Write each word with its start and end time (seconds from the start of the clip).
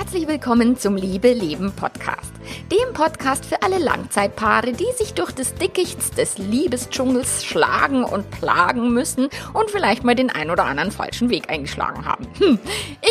Herzlich 0.00 0.26
willkommen 0.26 0.78
zum 0.78 0.96
Liebe 0.96 1.30
Leben 1.30 1.72
Podcast. 1.72 2.32
Dem 2.70 2.92
Podcast 2.94 3.44
für 3.44 3.62
alle 3.62 3.78
Langzeitpaare, 3.78 4.72
die 4.72 4.86
sich 4.96 5.14
durch 5.14 5.32
das 5.32 5.54
Dickichts 5.54 6.10
des 6.10 6.38
Liebesdschungels 6.38 7.44
schlagen 7.44 8.04
und 8.04 8.30
plagen 8.30 8.92
müssen 8.92 9.28
und 9.52 9.70
vielleicht 9.70 10.04
mal 10.04 10.14
den 10.14 10.30
ein 10.30 10.50
oder 10.50 10.64
anderen 10.64 10.90
falschen 10.90 11.30
Weg 11.30 11.50
eingeschlagen 11.50 12.04
haben. 12.04 12.26
Hm. 12.38 12.58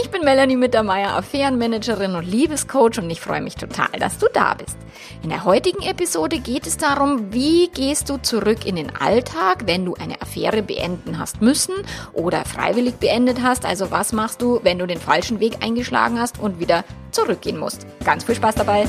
Ich 0.02 0.10
bin 0.10 0.24
Melanie 0.24 0.56
Mittermeier, 0.56 1.16
Affärenmanagerin 1.16 2.16
und 2.16 2.26
Liebescoach 2.26 3.00
und 3.00 3.10
ich 3.10 3.22
freue 3.22 3.42
mich 3.42 3.56
total, 3.56 3.90
dass 4.00 4.18
du 4.18 4.28
da 4.34 4.54
bist. 4.54 4.78
In 5.24 5.30
der 5.30 5.46
heutigen 5.46 5.84
Episode 5.84 6.40
geht 6.40 6.68
es 6.68 6.78
darum, 6.78 7.34
wie 7.34 7.70
gehst 7.70 8.10
du 8.10 8.18
zurück 8.18 8.66
in 8.66 8.76
den 8.76 8.96
Alltag, 8.96 9.64
wenn 9.66 9.86
du 9.86 9.96
eine 9.96 10.22
Affäre 10.22 10.62
beenden 10.62 11.20
hast 11.20 11.42
müssen 11.42 11.74
oder 12.14 12.46
freiwillig 12.46 12.96
beendet 12.96 13.42
hast. 13.44 13.66
Also 13.66 13.92
was 13.92 14.14
machst 14.14 14.42
du, 14.42 14.60
wenn 14.64 14.80
du 14.80 14.88
den 14.88 15.00
falschen 15.00 15.40
Weg 15.40 15.64
eingeschlagen 15.64 16.20
hast 16.20 16.40
und 16.40 16.60
wieder 16.60 16.84
zurückgehen 17.12 17.58
musst. 17.58 17.86
Ganz 18.04 18.24
viel 18.24 18.36
Spaß 18.36 18.56
dabei! 18.56 18.88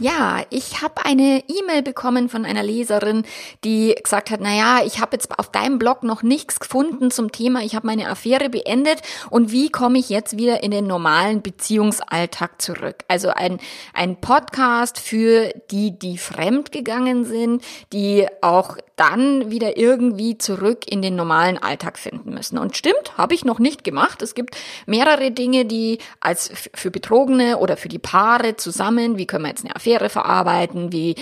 Ja, 0.00 0.44
ich 0.50 0.80
habe 0.80 1.04
eine 1.04 1.42
E-Mail 1.48 1.82
bekommen 1.82 2.28
von 2.28 2.44
einer 2.44 2.62
Leserin, 2.62 3.24
die 3.64 3.96
gesagt 4.00 4.30
hat, 4.30 4.40
naja, 4.40 4.86
ich 4.86 5.00
habe 5.00 5.16
jetzt 5.16 5.36
auf 5.36 5.50
deinem 5.50 5.80
Blog 5.80 6.04
noch 6.04 6.22
nichts 6.22 6.60
gefunden 6.60 7.10
zum 7.10 7.32
Thema, 7.32 7.62
ich 7.62 7.74
habe 7.74 7.88
meine 7.88 8.08
Affäre 8.08 8.48
beendet 8.48 9.02
und 9.28 9.50
wie 9.50 9.70
komme 9.70 9.98
ich 9.98 10.08
jetzt 10.08 10.36
wieder 10.36 10.62
in 10.62 10.70
den 10.70 10.86
normalen 10.86 11.42
Beziehungsalltag 11.42 12.62
zurück? 12.62 12.98
Also 13.08 13.30
ein, 13.30 13.58
ein 13.92 14.20
Podcast 14.20 15.00
für 15.00 15.52
die, 15.72 15.98
die 15.98 16.16
fremd 16.16 16.70
gegangen 16.70 17.24
sind, 17.24 17.64
die 17.92 18.28
auch 18.40 18.76
dann 18.94 19.50
wieder 19.50 19.76
irgendwie 19.76 20.38
zurück 20.38 20.80
in 20.90 21.02
den 21.02 21.14
normalen 21.14 21.56
Alltag 21.56 21.98
finden 21.98 22.34
müssen. 22.34 22.58
Und 22.58 22.76
stimmt, 22.76 23.16
habe 23.16 23.34
ich 23.34 23.44
noch 23.44 23.60
nicht 23.60 23.84
gemacht. 23.84 24.22
Es 24.22 24.34
gibt 24.34 24.56
mehrere 24.86 25.30
Dinge, 25.30 25.64
die 25.64 25.98
als 26.20 26.50
für 26.74 26.90
Betrogene 26.90 27.58
oder 27.58 27.76
für 27.76 27.88
die 27.88 28.00
Paare 28.00 28.56
zusammen, 28.56 29.16
wie 29.16 29.26
können 29.26 29.44
wir 29.44 29.50
jetzt 29.50 29.64
eine 29.64 29.76
Affäre 29.76 29.87
Affäre 29.88 30.10
verarbeiten, 30.10 30.92
wie 30.92 31.14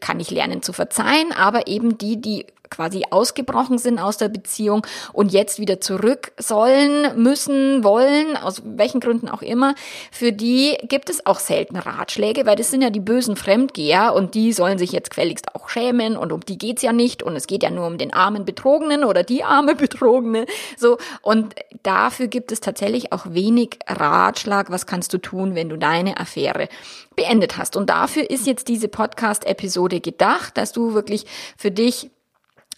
kann 0.00 0.18
ich 0.18 0.30
lernen 0.30 0.62
zu 0.62 0.72
verzeihen, 0.72 1.32
aber 1.32 1.66
eben 1.66 1.98
die, 1.98 2.20
die 2.20 2.46
quasi 2.74 3.04
ausgebrochen 3.10 3.78
sind 3.78 3.98
aus 3.98 4.16
der 4.16 4.28
Beziehung 4.28 4.86
und 5.12 5.32
jetzt 5.32 5.58
wieder 5.58 5.80
zurück 5.80 6.32
sollen, 6.38 7.22
müssen, 7.22 7.84
wollen, 7.84 8.36
aus 8.36 8.62
welchen 8.64 9.00
Gründen 9.00 9.28
auch 9.28 9.42
immer, 9.42 9.74
für 10.10 10.32
die 10.32 10.76
gibt 10.88 11.10
es 11.10 11.24
auch 11.26 11.38
selten 11.38 11.76
Ratschläge, 11.76 12.46
weil 12.46 12.56
das 12.56 12.70
sind 12.70 12.82
ja 12.82 12.90
die 12.90 13.00
bösen 13.00 13.36
Fremdgeher 13.36 14.14
und 14.14 14.34
die 14.34 14.52
sollen 14.52 14.78
sich 14.78 14.92
jetzt 14.92 15.10
gefälligst 15.10 15.54
auch 15.54 15.68
schämen 15.68 16.16
und 16.16 16.32
um 16.32 16.40
die 16.40 16.58
geht's 16.58 16.82
ja 16.82 16.92
nicht 16.92 17.22
und 17.22 17.36
es 17.36 17.46
geht 17.46 17.62
ja 17.62 17.70
nur 17.70 17.86
um 17.86 17.98
den 17.98 18.12
armen 18.12 18.44
Betrogenen 18.44 19.04
oder 19.04 19.22
die 19.22 19.44
arme 19.44 19.74
Betrogene, 19.84 20.46
so 20.76 20.98
und 21.22 21.54
dafür 21.82 22.26
gibt 22.26 22.52
es 22.52 22.60
tatsächlich 22.60 23.12
auch 23.12 23.26
wenig 23.28 23.78
Ratschlag, 23.86 24.70
was 24.70 24.86
kannst 24.86 25.12
du 25.12 25.18
tun, 25.18 25.54
wenn 25.54 25.68
du 25.68 25.76
deine 25.76 26.18
Affäre 26.18 26.68
beendet 27.16 27.56
hast. 27.56 27.76
Und 27.76 27.90
dafür 27.90 28.28
ist 28.28 28.46
jetzt 28.46 28.68
diese 28.68 28.88
Podcast-Episode 28.88 30.00
gedacht, 30.00 30.56
dass 30.56 30.72
du 30.72 30.94
wirklich 30.94 31.26
für 31.56 31.70
dich 31.70 32.10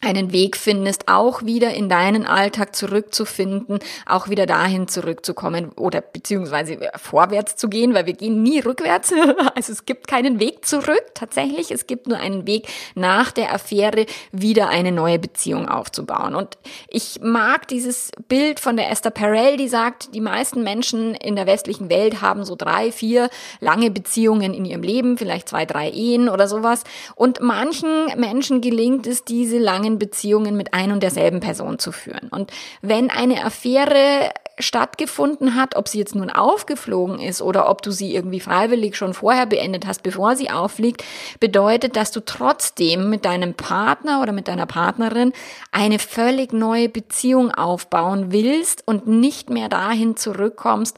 einen 0.00 0.33
Weg 0.33 0.56
findest, 0.56 1.08
auch 1.08 1.44
wieder 1.44 1.75
in 1.75 1.89
deinen 1.89 2.27
Alltag 2.27 2.77
zurückzufinden, 2.77 3.78
auch 4.06 4.28
wieder 4.28 4.47
dahin 4.47 4.89
zurückzukommen 4.89 5.72
oder 5.72 6.00
beziehungsweise 6.00 6.78
vorwärts 6.97 7.56
zu 7.56 7.69
gehen, 7.69 7.94
weil 7.94 8.06
wir 8.06 8.12
gehen 8.12 8.42
nie 8.42 8.61
rückwärts. 8.61 9.12
Also 9.55 9.72
es 9.72 9.86
gibt 9.86 10.07
keinen 10.07 10.39
Weg 10.39 10.67
zurück 10.67 11.02
tatsächlich. 11.14 11.70
Es 11.70 11.86
gibt 11.86 12.08
nur 12.08 12.18
einen 12.18 12.46
Weg 12.46 12.68
nach 12.95 13.30
der 13.30 13.55
Affäre 13.55 14.07
wieder 14.33 14.68
eine 14.68 14.92
neue 14.92 15.18
Beziehung 15.18 15.68
aufzubauen. 15.68 16.34
Und 16.34 16.58
ich 16.89 17.20
mag 17.23 17.67
dieses 17.68 18.11
Bild 18.28 18.61
von 18.61 18.77
der 18.77 18.90
Esther 18.90 19.11
Perel, 19.11 19.57
die 19.57 19.68
sagt, 19.68 20.14
die 20.14 20.20
meisten 20.20 20.63
Menschen 20.63 21.14
in 21.14 21.36
der 21.36 21.46
westlichen 21.46 21.89
Welt 21.89 22.20
haben 22.20 22.45
so 22.45 22.55
drei, 22.55 22.92
vier 22.92 23.30
lange 23.61 23.90
Beziehungen 23.90 24.52
in 24.52 24.64
ihrem 24.64 24.83
Leben, 24.83 25.17
vielleicht 25.17 25.48
zwei, 25.48 25.64
drei 25.64 25.90
Ehen 25.90 26.28
oder 26.28 26.48
sowas. 26.48 26.84
Und 27.14 27.40
manchen 27.40 28.07
Menschen 28.17 28.61
gelingt 28.61 29.07
es, 29.07 29.24
diese 29.24 29.58
langen 29.58 29.95
Beziehungen 29.98 30.57
mit 30.57 30.74
ein 30.74 30.92
und 30.92 31.02
derselben 31.02 31.40
Person 31.40 31.79
zu 31.79 31.92
führen. 31.92 32.29
Und 32.30 32.51
wenn 32.83 33.11
eine 33.11 33.45
Affäre 33.45 34.30
stattgefunden 34.58 35.55
hat, 35.55 35.77
ob 35.77 35.89
sie 35.89 35.98
jetzt 35.98 36.14
nun 36.14 36.30
aufgeflogen 36.30 37.18
ist 37.18 37.42
oder 37.42 37.68
ob 37.68 37.83
du 37.83 37.90
sie 37.90 38.14
irgendwie 38.14 38.40
freiwillig 38.40 38.96
schon 38.96 39.12
vorher 39.12 39.46
beendet 39.46 39.86
hast, 39.86 40.02
bevor 40.02 40.34
sie 40.34 40.51
auffliegt, 40.51 41.05
bedeutet, 41.40 41.96
dass 41.96 42.11
du 42.11 42.20
trotzdem 42.20 43.11
mit 43.11 43.24
deinem 43.24 43.55
Partner 43.55 44.23
oder 44.23 44.33
mit 44.33 44.48
deiner 44.48 44.67
Partnerin 44.67 45.33
eine 45.73 45.98
völlig 45.98 46.52
neue 46.52 46.89
Beziehung 46.89 47.51
aufbauen 47.51 48.33
willst 48.33 48.83
und 48.86 49.07
nicht 49.07 49.51
mehr 49.51 49.68
dahin 49.68 50.17
zurückkommst, 50.17 50.96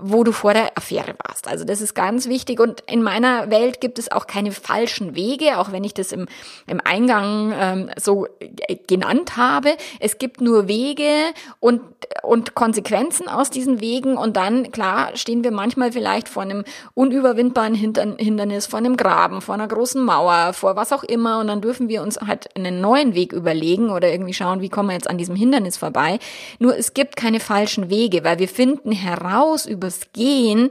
wo 0.00 0.24
du 0.24 0.32
vor 0.32 0.54
der 0.54 0.76
Affäre 0.76 1.14
warst. 1.26 1.48
Also 1.48 1.64
das 1.64 1.80
ist 1.80 1.94
ganz 1.94 2.28
wichtig 2.28 2.60
und 2.60 2.82
in 2.86 3.02
meiner 3.02 3.50
Welt 3.50 3.80
gibt 3.80 3.98
es 3.98 4.10
auch 4.10 4.26
keine 4.26 4.52
falschen 4.52 5.14
Wege, 5.14 5.58
auch 5.58 5.72
wenn 5.72 5.84
ich 5.84 5.94
das 5.94 6.12
im, 6.12 6.26
im 6.66 6.80
Eingang 6.82 7.52
ähm, 7.58 7.90
so 7.96 8.26
genannt 8.86 9.36
habe. 9.36 9.76
Es 10.00 10.18
gibt 10.18 10.40
nur 10.40 10.68
Wege 10.68 11.10
und, 11.60 11.80
und 12.22 12.54
Konsequenzen 12.54 13.28
aus 13.28 13.50
diesen 13.50 13.80
Wegen 13.80 14.16
und 14.16 14.36
dann, 14.36 14.70
klar, 14.70 15.10
stehen 15.14 15.44
wir 15.44 15.50
manchmal 15.50 15.92
vielleicht 15.92 16.28
vor 16.28 16.42
einem 16.42 16.64
unüberwindbaren 16.94 17.74
Hindernis, 17.74 18.66
vor 18.66 18.78
einem 18.78 18.96
Graben, 18.96 19.40
vor 19.40 19.54
einer 19.54 19.68
großen 19.68 20.02
Mauer, 20.02 20.52
vor 20.52 20.76
was 20.76 20.92
auch 20.92 21.04
immer 21.04 21.40
und 21.40 21.48
dann 21.48 21.60
dürfen 21.60 21.88
wir 21.88 22.02
uns 22.02 22.20
halt 22.20 22.54
einen 22.56 22.80
neuen 22.80 23.14
Weg 23.14 23.32
überlegen 23.32 23.90
oder 23.90 24.10
irgendwie 24.10 24.34
schauen, 24.34 24.60
wie 24.60 24.68
kommen 24.68 24.90
wir 24.90 24.94
jetzt 24.94 25.10
an 25.10 25.18
diesem 25.18 25.36
Hindernis 25.36 25.76
vorbei. 25.76 26.18
Nur 26.58 26.76
es 26.76 26.94
gibt 26.94 27.16
keine 27.16 27.40
falschen 27.40 27.90
Wege, 27.90 28.24
weil 28.24 28.38
wir 28.38 28.48
finden 28.48 28.92
heraus 28.92 29.66
über 29.66 29.87
übers 29.88 30.12
Gehen, 30.12 30.70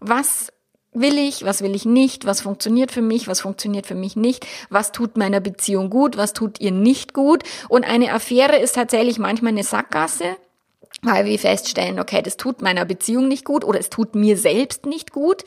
was 0.00 0.52
will 0.92 1.18
ich, 1.18 1.44
was 1.44 1.60
will 1.62 1.74
ich 1.74 1.84
nicht, 1.84 2.24
was 2.24 2.40
funktioniert 2.40 2.92
für 2.92 3.02
mich, 3.02 3.26
was 3.26 3.40
funktioniert 3.40 3.86
für 3.86 3.96
mich 3.96 4.16
nicht, 4.16 4.46
was 4.70 4.92
tut 4.92 5.16
meiner 5.16 5.40
Beziehung 5.40 5.90
gut, 5.90 6.16
was 6.16 6.32
tut 6.32 6.60
ihr 6.60 6.70
nicht 6.70 7.12
gut. 7.14 7.42
Und 7.68 7.84
eine 7.84 8.12
Affäre 8.12 8.56
ist 8.56 8.76
tatsächlich 8.76 9.18
manchmal 9.18 9.52
eine 9.52 9.64
Sackgasse, 9.64 10.36
weil 11.02 11.24
wir 11.24 11.38
feststellen, 11.38 11.98
okay, 11.98 12.22
das 12.22 12.36
tut 12.36 12.62
meiner 12.62 12.84
Beziehung 12.84 13.26
nicht 13.26 13.44
gut 13.44 13.64
oder 13.64 13.80
es 13.80 13.90
tut 13.90 14.14
mir 14.14 14.38
selbst 14.38 14.86
nicht 14.86 15.10
gut. 15.10 15.44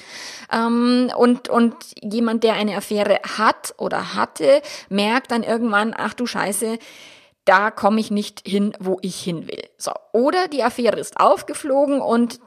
Ähm, 0.52 1.10
und, 1.18 1.48
und 1.48 1.76
jemand, 2.02 2.44
der 2.44 2.56
eine 2.56 2.76
Affäre 2.76 3.22
hat 3.38 3.74
oder 3.78 4.16
hatte, 4.16 4.62
merkt 4.90 5.32
dann 5.32 5.44
irgendwann, 5.44 5.96
ach 5.98 6.14
du 6.14 6.26
Scheiße, 6.26 6.78
da 7.48 7.72
komme 7.72 8.00
ich 8.02 8.12
nicht 8.12 8.42
hin, 8.46 8.74
wo 8.80 9.00
ich 9.02 9.20
hin 9.22 9.48
will. 9.48 9.64
So. 9.78 9.92
Oder 10.12 10.50
die 10.50 10.64
Affäre 10.64 11.00
ist 11.00 11.20
aufgeflogen 11.20 12.02
und 12.02 12.40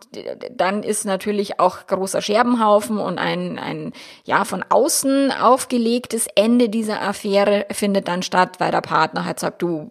dann 0.50 0.82
ist 0.82 1.06
natürlich 1.06 1.58
auch 1.58 1.86
großer 1.86 2.20
Scherbenhaufen 2.20 2.98
und 2.98 3.18
ein, 3.18 3.58
ein, 3.58 3.92
ja, 4.24 4.44
von 4.44 4.62
außen 4.68 5.32
aufgelegtes 5.32 6.26
Ende 6.34 6.68
dieser 6.68 7.00
Affäre 7.00 7.66
findet 7.70 8.08
dann 8.08 8.22
statt, 8.22 8.60
weil 8.60 8.72
der 8.72 8.82
Partner 8.82 9.24
halt 9.24 9.40
sagt, 9.40 9.62
du 9.62 9.90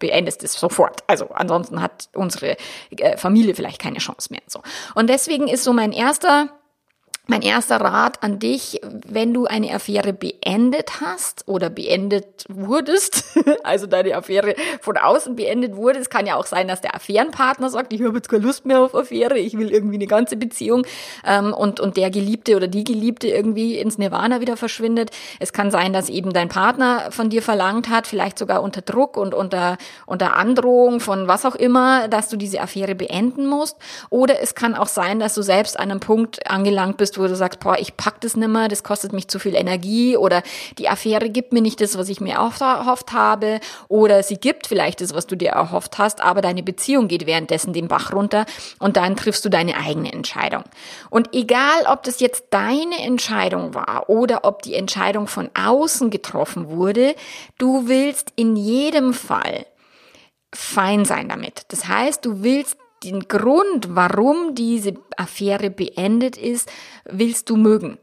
beendest 0.00 0.42
es 0.42 0.54
sofort. 0.54 1.04
Also 1.06 1.28
ansonsten 1.28 1.80
hat 1.80 2.08
unsere 2.14 2.56
äh, 2.90 3.16
Familie 3.16 3.54
vielleicht 3.54 3.80
keine 3.80 3.98
Chance 3.98 4.32
mehr. 4.32 4.42
So. 4.48 4.60
Und 4.96 5.08
deswegen 5.08 5.46
ist 5.46 5.62
so 5.62 5.72
mein 5.72 5.92
erster 5.92 6.48
mein 7.26 7.40
erster 7.40 7.80
Rat 7.80 8.22
an 8.22 8.38
dich, 8.38 8.80
wenn 8.82 9.32
du 9.32 9.46
eine 9.46 9.74
Affäre 9.74 10.12
beendet 10.12 11.00
hast 11.00 11.48
oder 11.48 11.70
beendet 11.70 12.44
wurdest, 12.48 13.24
also 13.64 13.86
deine 13.86 14.14
Affäre 14.14 14.54
von 14.82 14.98
außen 14.98 15.34
beendet 15.34 15.74
wurde, 15.74 16.00
es 16.00 16.10
kann 16.10 16.26
ja 16.26 16.36
auch 16.36 16.44
sein, 16.44 16.68
dass 16.68 16.82
der 16.82 16.94
Affärenpartner 16.94 17.70
sagt, 17.70 17.94
ich 17.94 18.02
habe 18.02 18.16
jetzt 18.16 18.28
keine 18.28 18.44
Lust 18.44 18.66
mehr 18.66 18.80
auf 18.80 18.94
Affäre, 18.94 19.38
ich 19.38 19.56
will 19.56 19.70
irgendwie 19.70 19.96
eine 19.96 20.06
ganze 20.06 20.36
Beziehung 20.36 20.86
ähm, 21.26 21.54
und, 21.54 21.80
und 21.80 21.96
der 21.96 22.10
Geliebte 22.10 22.56
oder 22.56 22.68
die 22.68 22.84
Geliebte 22.84 23.28
irgendwie 23.28 23.78
ins 23.78 23.96
Nirvana 23.96 24.42
wieder 24.42 24.58
verschwindet. 24.58 25.10
Es 25.40 25.54
kann 25.54 25.70
sein, 25.70 25.94
dass 25.94 26.10
eben 26.10 26.32
dein 26.34 26.50
Partner 26.50 27.10
von 27.10 27.30
dir 27.30 27.40
verlangt 27.40 27.88
hat, 27.88 28.06
vielleicht 28.06 28.38
sogar 28.38 28.62
unter 28.62 28.82
Druck 28.82 29.16
und 29.16 29.32
unter, 29.32 29.78
unter 30.04 30.36
Androhung 30.36 31.00
von 31.00 31.26
was 31.26 31.46
auch 31.46 31.54
immer, 31.54 32.08
dass 32.08 32.28
du 32.28 32.36
diese 32.36 32.60
Affäre 32.60 32.94
beenden 32.94 33.46
musst. 33.46 33.78
Oder 34.10 34.42
es 34.42 34.54
kann 34.54 34.74
auch 34.74 34.88
sein, 34.88 35.20
dass 35.20 35.34
du 35.34 35.40
selbst 35.40 35.78
an 35.78 35.90
einem 35.90 36.00
Punkt 36.00 36.50
angelangt 36.50 36.98
bist, 36.98 37.13
bist, 37.14 37.18
wo 37.18 37.26
du 37.26 37.36
sagst, 37.36 37.60
boah, 37.60 37.78
ich 37.78 37.96
pack 37.96 38.20
das 38.20 38.36
nimmer, 38.36 38.68
das 38.68 38.82
kostet 38.82 39.12
mich 39.12 39.28
zu 39.28 39.38
viel 39.38 39.54
Energie 39.54 40.16
oder 40.16 40.42
die 40.78 40.88
Affäre 40.88 41.30
gibt 41.30 41.52
mir 41.52 41.62
nicht 41.62 41.80
das, 41.80 41.96
was 41.96 42.08
ich 42.08 42.20
mir 42.20 42.34
erhofft 42.34 43.12
habe 43.12 43.60
oder 43.88 44.22
sie 44.22 44.36
gibt 44.36 44.66
vielleicht 44.66 45.00
das, 45.00 45.14
was 45.14 45.26
du 45.26 45.36
dir 45.36 45.50
erhofft 45.50 45.98
hast, 45.98 46.20
aber 46.20 46.40
deine 46.40 46.62
Beziehung 46.62 47.08
geht 47.08 47.26
währenddessen 47.26 47.72
den 47.72 47.88
Bach 47.88 48.12
runter 48.12 48.46
und 48.78 48.96
dann 48.96 49.16
triffst 49.16 49.44
du 49.44 49.48
deine 49.48 49.76
eigene 49.76 50.12
Entscheidung. 50.12 50.64
Und 51.10 51.34
egal, 51.34 51.84
ob 51.86 52.02
das 52.02 52.20
jetzt 52.20 52.46
deine 52.50 52.98
Entscheidung 52.98 53.74
war 53.74 54.08
oder 54.08 54.44
ob 54.44 54.62
die 54.62 54.74
Entscheidung 54.74 55.26
von 55.26 55.50
außen 55.54 56.10
getroffen 56.10 56.70
wurde, 56.70 57.14
du 57.58 57.88
willst 57.88 58.32
in 58.36 58.56
jedem 58.56 59.12
Fall 59.14 59.66
fein 60.52 61.04
sein 61.04 61.28
damit. 61.28 61.62
Das 61.68 61.88
heißt, 61.88 62.24
du 62.24 62.42
willst 62.42 62.76
den 63.04 63.20
Grund, 63.28 63.94
warum 63.94 64.54
diese 64.54 64.94
Affäre 65.16 65.70
beendet 65.70 66.36
ist, 66.36 66.70
willst 67.04 67.50
du 67.50 67.56
mögen. 67.56 67.98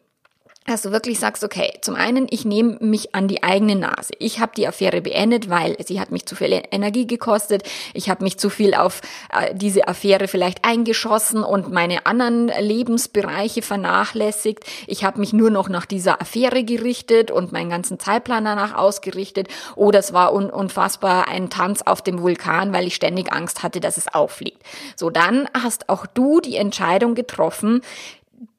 Dass 0.67 0.83
du 0.83 0.91
wirklich 0.91 1.19
sagst, 1.19 1.43
okay, 1.43 1.73
zum 1.81 1.95
einen, 1.95 2.27
ich 2.29 2.45
nehme 2.45 2.77
mich 2.81 3.15
an 3.15 3.27
die 3.27 3.41
eigene 3.41 3.75
Nase. 3.75 4.13
Ich 4.19 4.39
habe 4.39 4.51
die 4.55 4.67
Affäre 4.67 5.01
beendet, 5.01 5.49
weil 5.49 5.75
sie 5.83 5.99
hat 5.99 6.11
mich 6.11 6.27
zu 6.27 6.35
viel 6.35 6.61
Energie 6.71 7.07
gekostet. 7.07 7.63
Ich 7.95 8.11
habe 8.11 8.23
mich 8.23 8.37
zu 8.37 8.51
viel 8.51 8.75
auf 8.75 9.01
äh, 9.33 9.55
diese 9.55 9.87
Affäre 9.87 10.27
vielleicht 10.27 10.63
eingeschossen 10.63 11.43
und 11.43 11.71
meine 11.71 12.05
anderen 12.05 12.47
Lebensbereiche 12.47 13.63
vernachlässigt. 13.63 14.63
Ich 14.85 15.03
habe 15.03 15.19
mich 15.19 15.33
nur 15.33 15.49
noch 15.49 15.67
nach 15.67 15.87
dieser 15.87 16.21
Affäre 16.21 16.63
gerichtet 16.63 17.31
und 17.31 17.51
meinen 17.51 17.71
ganzen 17.71 17.99
Zeitplan 17.99 18.45
danach 18.45 18.75
ausgerichtet. 18.75 19.47
Oder 19.75 19.97
es 19.97 20.13
war 20.13 20.31
un 20.31 20.51
unfassbar 20.51 21.27
ein 21.27 21.49
Tanz 21.49 21.81
auf 21.81 22.03
dem 22.03 22.21
Vulkan, 22.21 22.71
weil 22.71 22.85
ich 22.85 22.93
ständig 22.93 23.33
Angst 23.33 23.63
hatte, 23.63 23.79
dass 23.79 23.97
es 23.97 24.13
auffliegt. 24.13 24.61
So, 24.95 25.09
dann 25.09 25.49
hast 25.53 25.89
auch 25.89 26.05
du 26.05 26.39
die 26.39 26.55
Entscheidung 26.55 27.15
getroffen, 27.15 27.81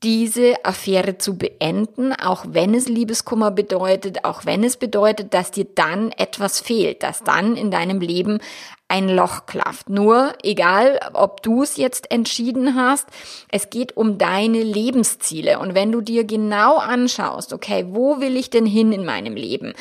diese 0.02 0.64
Affäre 0.64 1.18
zu 1.18 1.36
beenden, 1.36 2.12
auch 2.12 2.44
wenn 2.48 2.74
es 2.74 2.88
Liebeskummer 2.88 3.50
bedeutet, 3.50 4.24
auch 4.24 4.44
wenn 4.44 4.62
es 4.62 4.76
bedeutet, 4.76 5.34
dass 5.34 5.50
dir 5.50 5.66
dann 5.74 6.12
etwas 6.12 6.60
fehlt, 6.60 7.02
dass 7.02 7.24
dann 7.24 7.56
in 7.56 7.70
deinem 7.72 8.00
Leben 8.00 8.38
ein 8.86 9.08
Loch 9.08 9.46
klafft. 9.46 9.88
Nur, 9.88 10.34
egal, 10.42 11.00
ob 11.14 11.42
du 11.42 11.62
es 11.62 11.78
jetzt 11.78 12.10
entschieden 12.12 12.76
hast, 12.76 13.08
es 13.50 13.70
geht 13.70 13.96
um 13.96 14.18
deine 14.18 14.62
Lebensziele. 14.62 15.58
Und 15.58 15.74
wenn 15.74 15.90
du 15.90 16.00
dir 16.00 16.24
genau 16.24 16.76
anschaust, 16.76 17.52
okay, 17.52 17.86
wo 17.88 18.20
will 18.20 18.36
ich 18.36 18.50
denn 18.50 18.66
hin 18.66 18.92
in 18.92 19.04
meinem 19.04 19.34
Leben? 19.34 19.72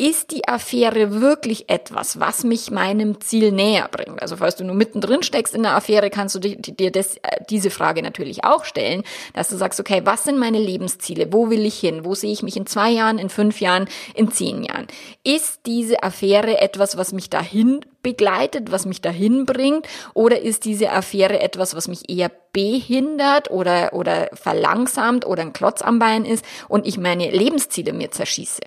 Ist 0.00 0.30
die 0.30 0.46
Affäre 0.46 1.20
wirklich 1.20 1.68
etwas, 1.68 2.20
was 2.20 2.44
mich 2.44 2.70
meinem 2.70 3.20
Ziel 3.20 3.50
näher 3.50 3.88
bringt? 3.90 4.22
Also 4.22 4.36
falls 4.36 4.54
du 4.54 4.62
nur 4.62 4.76
mittendrin 4.76 5.24
steckst 5.24 5.56
in 5.56 5.64
der 5.64 5.74
Affäre, 5.74 6.08
kannst 6.08 6.36
du 6.36 6.38
dir 6.38 6.92
das, 6.92 7.16
äh, 7.16 7.40
diese 7.50 7.70
Frage 7.70 8.00
natürlich 8.00 8.44
auch 8.44 8.64
stellen, 8.64 9.02
dass 9.34 9.48
du 9.48 9.56
sagst, 9.56 9.80
okay, 9.80 10.02
was 10.04 10.22
sind 10.22 10.38
meine 10.38 10.60
Lebensziele? 10.60 11.32
Wo 11.32 11.50
will 11.50 11.66
ich 11.66 11.80
hin? 11.80 12.04
Wo 12.04 12.14
sehe 12.14 12.32
ich 12.32 12.44
mich 12.44 12.56
in 12.56 12.66
zwei 12.66 12.90
Jahren, 12.90 13.18
in 13.18 13.28
fünf 13.28 13.60
Jahren, 13.60 13.88
in 14.14 14.30
zehn 14.30 14.62
Jahren? 14.62 14.86
Ist 15.24 15.66
diese 15.66 16.00
Affäre 16.04 16.60
etwas, 16.60 16.96
was 16.96 17.12
mich 17.12 17.28
dahin 17.28 17.80
begleitet, 18.04 18.70
was 18.70 18.86
mich 18.86 19.00
dahin 19.00 19.46
bringt? 19.46 19.88
Oder 20.14 20.40
ist 20.40 20.64
diese 20.64 20.92
Affäre 20.92 21.40
etwas, 21.40 21.74
was 21.74 21.88
mich 21.88 22.08
eher 22.08 22.30
behindert 22.52 23.50
oder, 23.50 23.92
oder 23.92 24.30
verlangsamt 24.32 25.26
oder 25.26 25.42
ein 25.42 25.52
Klotz 25.52 25.82
am 25.82 25.98
Bein 25.98 26.24
ist 26.24 26.44
und 26.68 26.86
ich 26.86 26.98
meine 26.98 27.32
Lebensziele 27.32 27.92
mir 27.92 28.12
zerschieße? 28.12 28.60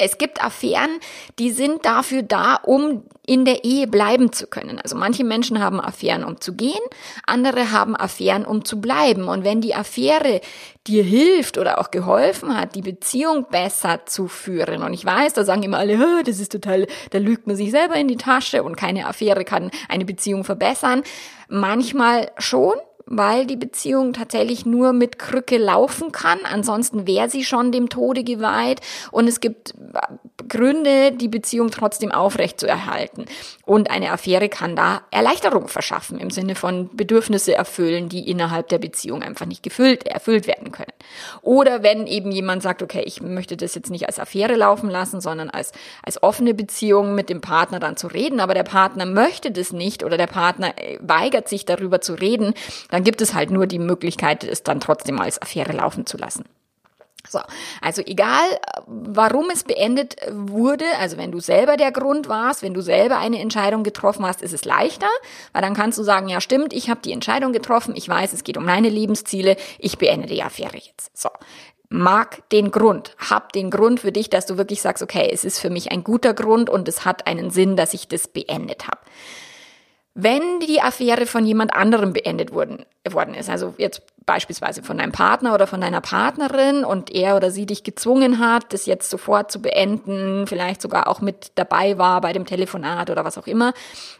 Es 0.00 0.16
gibt 0.16 0.42
Affären, 0.42 0.98
die 1.38 1.50
sind 1.50 1.84
dafür 1.84 2.22
da, 2.22 2.54
um 2.54 3.04
in 3.26 3.44
der 3.44 3.64
Ehe 3.64 3.86
bleiben 3.86 4.32
zu 4.32 4.46
können. 4.46 4.80
Also 4.80 4.96
manche 4.96 5.24
Menschen 5.24 5.60
haben 5.60 5.78
Affären, 5.78 6.24
um 6.24 6.40
zu 6.40 6.54
gehen, 6.54 6.80
andere 7.26 7.70
haben 7.70 7.94
Affären, 7.94 8.46
um 8.46 8.64
zu 8.64 8.80
bleiben. 8.80 9.28
Und 9.28 9.44
wenn 9.44 9.60
die 9.60 9.74
Affäre 9.74 10.40
dir 10.86 11.04
hilft 11.04 11.58
oder 11.58 11.78
auch 11.78 11.90
geholfen 11.90 12.58
hat, 12.58 12.74
die 12.74 12.82
Beziehung 12.82 13.46
besser 13.50 14.06
zu 14.06 14.26
führen, 14.26 14.82
und 14.82 14.94
ich 14.94 15.04
weiß, 15.04 15.34
da 15.34 15.44
sagen 15.44 15.62
immer 15.62 15.78
alle, 15.78 16.24
das 16.24 16.40
ist 16.40 16.50
total, 16.50 16.86
da 17.10 17.18
lügt 17.18 17.46
man 17.46 17.54
sich 17.54 17.70
selber 17.70 17.96
in 17.96 18.08
die 18.08 18.16
Tasche 18.16 18.62
und 18.62 18.76
keine 18.76 19.06
Affäre 19.06 19.44
kann 19.44 19.70
eine 19.88 20.06
Beziehung 20.06 20.44
verbessern. 20.44 21.02
Manchmal 21.48 22.32
schon, 22.38 22.74
weil 23.10 23.44
die 23.44 23.56
Beziehung 23.56 24.12
tatsächlich 24.12 24.64
nur 24.64 24.92
mit 24.92 25.18
Krücke 25.18 25.58
laufen 25.58 26.12
kann. 26.12 26.38
Ansonsten 26.44 27.08
wäre 27.08 27.28
sie 27.28 27.44
schon 27.44 27.72
dem 27.72 27.88
Tode 27.88 28.22
geweiht. 28.22 28.80
Und 29.10 29.26
es 29.26 29.40
gibt 29.40 29.74
Gründe, 30.50 31.12
die 31.12 31.28
Beziehung 31.28 31.70
trotzdem 31.70 32.12
aufrecht 32.12 32.60
zu 32.60 32.68
erhalten. 32.68 33.24
Und 33.64 33.90
eine 33.90 34.12
Affäre 34.12 34.48
kann 34.48 34.76
da 34.76 35.00
Erleichterung 35.10 35.68
verschaffen 35.68 36.18
im 36.18 36.30
Sinne 36.30 36.54
von 36.54 36.94
Bedürfnisse 36.94 37.54
erfüllen, 37.54 38.08
die 38.08 38.30
innerhalb 38.30 38.68
der 38.68 38.78
Beziehung 38.78 39.22
einfach 39.22 39.46
nicht 39.46 39.62
gefüllt, 39.62 40.06
erfüllt 40.06 40.46
werden 40.46 40.70
können. 40.70 40.92
Oder 41.42 41.82
wenn 41.82 42.06
eben 42.06 42.30
jemand 42.30 42.62
sagt, 42.62 42.82
okay, 42.82 43.02
ich 43.04 43.20
möchte 43.20 43.56
das 43.56 43.74
jetzt 43.74 43.90
nicht 43.90 44.06
als 44.06 44.20
Affäre 44.20 44.54
laufen 44.54 44.90
lassen, 44.90 45.20
sondern 45.20 45.50
als, 45.50 45.72
als 46.04 46.22
offene 46.22 46.54
Beziehung 46.54 47.16
mit 47.16 47.28
dem 47.28 47.40
Partner 47.40 47.80
dann 47.80 47.96
zu 47.96 48.06
reden, 48.06 48.38
aber 48.38 48.54
der 48.54 48.62
Partner 48.62 49.06
möchte 49.06 49.50
das 49.50 49.72
nicht 49.72 50.04
oder 50.04 50.16
der 50.16 50.28
Partner 50.28 50.74
äh, 50.76 50.98
weigert 51.00 51.48
sich 51.48 51.64
darüber 51.64 52.00
zu 52.00 52.14
reden, 52.14 52.54
dann 52.90 53.00
dann 53.00 53.04
gibt 53.06 53.22
es 53.22 53.32
halt 53.32 53.50
nur 53.50 53.66
die 53.66 53.78
Möglichkeit, 53.78 54.44
es 54.44 54.62
dann 54.62 54.78
trotzdem 54.78 55.20
als 55.20 55.40
Affäre 55.40 55.72
laufen 55.72 56.04
zu 56.04 56.18
lassen. 56.18 56.44
So, 57.28 57.40
also 57.80 58.02
egal, 58.04 58.44
warum 58.86 59.50
es 59.50 59.64
beendet 59.64 60.16
wurde, 60.30 60.84
also 60.98 61.16
wenn 61.16 61.30
du 61.30 61.40
selber 61.40 61.76
der 61.76 61.92
Grund 61.92 62.28
warst, 62.28 62.62
wenn 62.62 62.74
du 62.74 62.80
selber 62.80 63.18
eine 63.18 63.40
Entscheidung 63.40 63.82
getroffen 63.84 64.24
hast, 64.24 64.42
ist 64.42 64.52
es 64.52 64.64
leichter, 64.64 65.08
weil 65.52 65.62
dann 65.62 65.74
kannst 65.74 65.98
du 65.98 66.02
sagen, 66.02 66.28
ja 66.28 66.40
stimmt, 66.40 66.72
ich 66.72 66.88
habe 66.88 67.00
die 67.02 67.12
Entscheidung 67.12 67.52
getroffen, 67.52 67.94
ich 67.96 68.08
weiß, 68.08 68.32
es 68.32 68.44
geht 68.44 68.56
um 68.56 68.64
meine 68.64 68.88
Lebensziele, 68.88 69.56
ich 69.78 69.98
beende 69.98 70.28
die 70.28 70.42
Affäre 70.42 70.76
jetzt. 70.76 71.16
So, 71.16 71.28
mag 71.90 72.48
den 72.50 72.70
Grund, 72.70 73.14
hab 73.18 73.52
den 73.52 73.70
Grund 73.70 74.00
für 74.00 74.12
dich, 74.12 74.30
dass 74.30 74.46
du 74.46 74.56
wirklich 74.56 74.80
sagst, 74.80 75.02
okay, 75.02 75.28
es 75.30 75.44
ist 75.44 75.58
für 75.58 75.70
mich 75.70 75.92
ein 75.92 76.04
guter 76.04 76.32
Grund 76.34 76.70
und 76.70 76.88
es 76.88 77.04
hat 77.04 77.26
einen 77.26 77.50
Sinn, 77.50 77.76
dass 77.76 77.94
ich 77.94 78.08
das 78.08 78.28
beendet 78.28 78.86
habe. 78.86 79.00
Wenn 80.14 80.60
die 80.60 80.80
Affäre 80.80 81.26
von 81.26 81.44
jemand 81.44 81.74
anderem 81.74 82.12
beendet 82.12 82.52
worden, 82.52 82.84
worden 83.08 83.34
ist, 83.34 83.48
also 83.48 83.74
jetzt 83.78 84.02
beispielsweise 84.30 84.84
von 84.84 84.98
deinem 84.98 85.10
Partner 85.10 85.54
oder 85.54 85.66
von 85.66 85.80
deiner 85.80 86.00
Partnerin 86.00 86.84
und 86.84 87.10
er 87.10 87.34
oder 87.34 87.50
sie 87.50 87.66
dich 87.66 87.82
gezwungen 87.82 88.38
hat, 88.38 88.72
das 88.72 88.86
jetzt 88.86 89.10
sofort 89.10 89.50
zu 89.50 89.60
beenden, 89.60 90.46
vielleicht 90.46 90.80
sogar 90.80 91.08
auch 91.08 91.20
mit 91.20 91.50
dabei 91.56 91.98
war 91.98 92.20
bei 92.20 92.32
dem 92.32 92.46
Telefonat 92.46 93.10
oder 93.10 93.24
was 93.24 93.38
auch 93.38 93.48
immer 93.48 93.74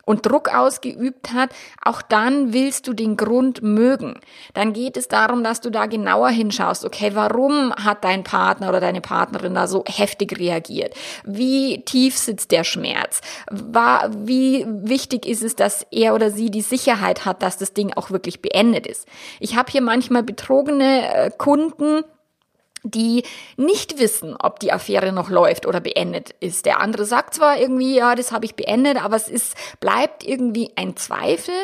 und 0.04 0.26
Druck 0.26 0.52
ausgeübt 0.52 1.32
hat, 1.32 1.50
auch 1.84 2.02
dann 2.02 2.52
willst 2.52 2.88
du 2.88 2.92
den 2.92 3.16
Grund 3.16 3.62
mögen. 3.62 4.18
Dann 4.52 4.72
geht 4.72 4.96
es 4.96 5.06
darum, 5.06 5.44
dass 5.44 5.60
du 5.60 5.70
da 5.70 5.86
genauer 5.86 6.30
hinschaust, 6.30 6.84
okay, 6.84 7.12
warum 7.14 7.72
hat 7.72 8.02
dein 8.02 8.24
Partner 8.24 8.70
oder 8.70 8.80
deine 8.80 9.00
Partnerin 9.00 9.54
da 9.54 9.68
so 9.68 9.84
heftig 9.86 10.36
reagiert? 10.40 10.94
Wie 11.22 11.84
tief 11.84 12.18
sitzt 12.18 12.50
der 12.50 12.64
Schmerz? 12.64 13.20
War, 13.48 14.10
wie 14.26 14.66
wichtig 14.66 15.24
ist 15.24 15.44
es, 15.44 15.54
dass 15.54 15.86
er 15.92 16.16
oder 16.16 16.32
sie 16.32 16.50
die 16.50 16.62
Sicherheit 16.62 17.24
hat, 17.24 17.44
dass 17.44 17.58
das 17.58 17.74
Ding 17.74 17.92
auch 17.94 18.10
wirklich 18.10 18.42
beendet 18.42 18.88
ist? 18.88 19.06
Ich 19.38 19.56
habe 19.56 19.70
hier 19.70 19.82
manchmal 19.82 19.99
betrogene 20.08 21.14
äh, 21.14 21.30
Kunden, 21.36 22.04
die 22.82 23.24
nicht 23.56 23.98
wissen, 23.98 24.36
ob 24.38 24.58
die 24.60 24.72
Affäre 24.72 25.12
noch 25.12 25.28
läuft 25.28 25.66
oder 25.66 25.80
beendet 25.80 26.30
ist. 26.40 26.64
Der 26.64 26.80
andere 26.80 27.04
sagt 27.04 27.34
zwar 27.34 27.58
irgendwie, 27.58 27.94
ja, 27.94 28.14
das 28.14 28.32
habe 28.32 28.46
ich 28.46 28.54
beendet, 28.54 29.02
aber 29.04 29.16
es 29.16 29.28
ist 29.28 29.54
bleibt 29.80 30.24
irgendwie 30.24 30.72
ein 30.76 30.96
Zweifel 30.96 31.54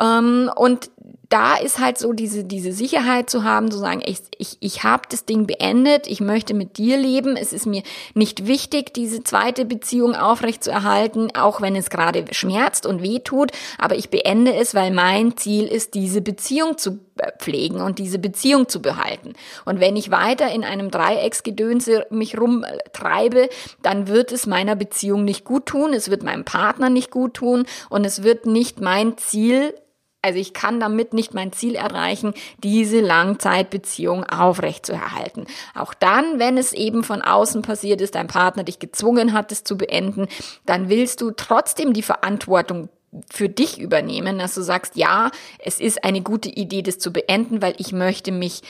ähm, 0.00 0.50
und 0.54 0.90
da 1.30 1.54
ist 1.56 1.78
halt 1.78 1.96
so 1.96 2.12
diese, 2.12 2.42
diese 2.42 2.72
Sicherheit 2.72 3.30
zu 3.30 3.44
haben, 3.44 3.70
zu 3.70 3.78
sagen, 3.78 4.02
ich, 4.04 4.18
ich, 4.36 4.56
ich 4.58 4.82
habe 4.82 5.04
das 5.08 5.26
Ding 5.26 5.46
beendet, 5.46 6.08
ich 6.08 6.20
möchte 6.20 6.54
mit 6.54 6.76
dir 6.76 6.98
leben, 6.98 7.36
es 7.36 7.52
ist 7.52 7.66
mir 7.66 7.84
nicht 8.14 8.48
wichtig, 8.48 8.92
diese 8.92 9.22
zweite 9.22 9.64
Beziehung 9.64 10.16
aufrecht 10.16 10.64
zu 10.64 10.72
erhalten, 10.72 11.28
auch 11.36 11.60
wenn 11.60 11.76
es 11.76 11.88
gerade 11.88 12.24
schmerzt 12.32 12.84
und 12.84 13.00
weh 13.00 13.20
tut, 13.20 13.52
aber 13.78 13.94
ich 13.94 14.10
beende 14.10 14.52
es, 14.54 14.74
weil 14.74 14.90
mein 14.90 15.36
Ziel 15.36 15.66
ist, 15.66 15.94
diese 15.94 16.20
Beziehung 16.20 16.76
zu 16.78 16.98
pflegen 17.38 17.80
und 17.80 18.00
diese 18.00 18.18
Beziehung 18.18 18.68
zu 18.68 18.82
behalten. 18.82 19.34
Und 19.64 19.78
wenn 19.78 19.94
ich 19.94 20.10
weiter 20.10 20.50
in 20.50 20.64
einem 20.64 20.90
Dreiecksgedönse 20.90 22.06
mich 22.10 22.40
rumtreibe, 22.40 23.48
dann 23.82 24.08
wird 24.08 24.32
es 24.32 24.46
meiner 24.46 24.74
Beziehung 24.74 25.24
nicht 25.24 25.44
gut 25.44 25.66
tun, 25.66 25.92
es 25.92 26.10
wird 26.10 26.24
meinem 26.24 26.44
Partner 26.44 26.90
nicht 26.90 27.12
gut 27.12 27.34
tun 27.34 27.66
und 27.88 28.04
es 28.04 28.24
wird 28.24 28.46
nicht 28.46 28.80
mein 28.80 29.16
Ziel 29.16 29.74
also 30.22 30.38
ich 30.38 30.52
kann 30.52 30.80
damit 30.80 31.14
nicht 31.14 31.34
mein 31.34 31.52
Ziel 31.52 31.74
erreichen, 31.74 32.34
diese 32.62 33.00
Langzeitbeziehung 33.00 34.24
aufrechtzuerhalten. 34.24 35.46
Auch 35.74 35.94
dann, 35.94 36.38
wenn 36.38 36.58
es 36.58 36.72
eben 36.72 37.04
von 37.04 37.22
außen 37.22 37.62
passiert 37.62 38.00
ist, 38.00 38.14
dein 38.14 38.26
Partner 38.26 38.64
dich 38.64 38.78
gezwungen 38.78 39.32
hat, 39.32 39.50
es 39.50 39.64
zu 39.64 39.78
beenden, 39.78 40.28
dann 40.66 40.88
willst 40.88 41.20
du 41.20 41.30
trotzdem 41.30 41.92
die 41.92 42.02
Verantwortung 42.02 42.90
für 43.30 43.48
dich 43.48 43.80
übernehmen, 43.80 44.38
dass 44.38 44.54
du 44.54 44.62
sagst, 44.62 44.96
ja, 44.96 45.30
es 45.58 45.80
ist 45.80 46.04
eine 46.04 46.20
gute 46.20 46.48
Idee, 46.48 46.82
das 46.82 46.98
zu 46.98 47.12
beenden, 47.12 47.60
weil 47.60 47.74
ich 47.78 47.92
möchte 47.92 48.30
mich 48.30 48.62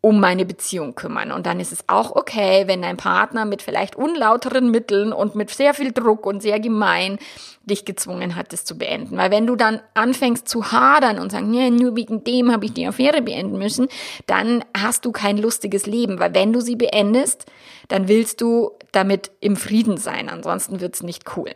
um 0.00 0.20
meine 0.20 0.44
Beziehung 0.44 0.94
kümmern. 0.94 1.32
Und 1.32 1.46
dann 1.46 1.58
ist 1.58 1.72
es 1.72 1.84
auch 1.88 2.14
okay, 2.14 2.64
wenn 2.66 2.82
dein 2.82 2.96
Partner 2.96 3.44
mit 3.44 3.62
vielleicht 3.62 3.96
unlauteren 3.96 4.70
Mitteln 4.70 5.12
und 5.12 5.34
mit 5.34 5.50
sehr 5.50 5.74
viel 5.74 5.92
Druck 5.92 6.24
und 6.24 6.40
sehr 6.40 6.60
gemein 6.60 7.18
dich 7.64 7.84
gezwungen 7.84 8.36
hat, 8.36 8.52
das 8.52 8.64
zu 8.64 8.78
beenden. 8.78 9.16
Weil 9.16 9.30
wenn 9.30 9.46
du 9.46 9.56
dann 9.56 9.80
anfängst 9.94 10.48
zu 10.48 10.70
hadern 10.70 11.18
und 11.18 11.32
sagen, 11.32 11.52
ja, 11.52 11.68
nur 11.68 11.96
wegen 11.96 12.22
dem 12.22 12.52
habe 12.52 12.64
ich 12.64 12.72
die 12.72 12.86
Affäre 12.86 13.22
beenden 13.22 13.58
müssen, 13.58 13.88
dann 14.26 14.64
hast 14.76 15.04
du 15.04 15.12
kein 15.12 15.36
lustiges 15.36 15.86
Leben. 15.86 16.20
Weil 16.20 16.34
wenn 16.34 16.52
du 16.52 16.60
sie 16.60 16.76
beendest, 16.76 17.46
dann 17.88 18.06
willst 18.06 18.40
du 18.40 18.70
damit 18.92 19.32
im 19.40 19.56
Frieden 19.56 19.96
sein. 19.96 20.28
Ansonsten 20.28 20.80
wird's 20.80 21.02
nicht 21.02 21.36
cool. 21.36 21.50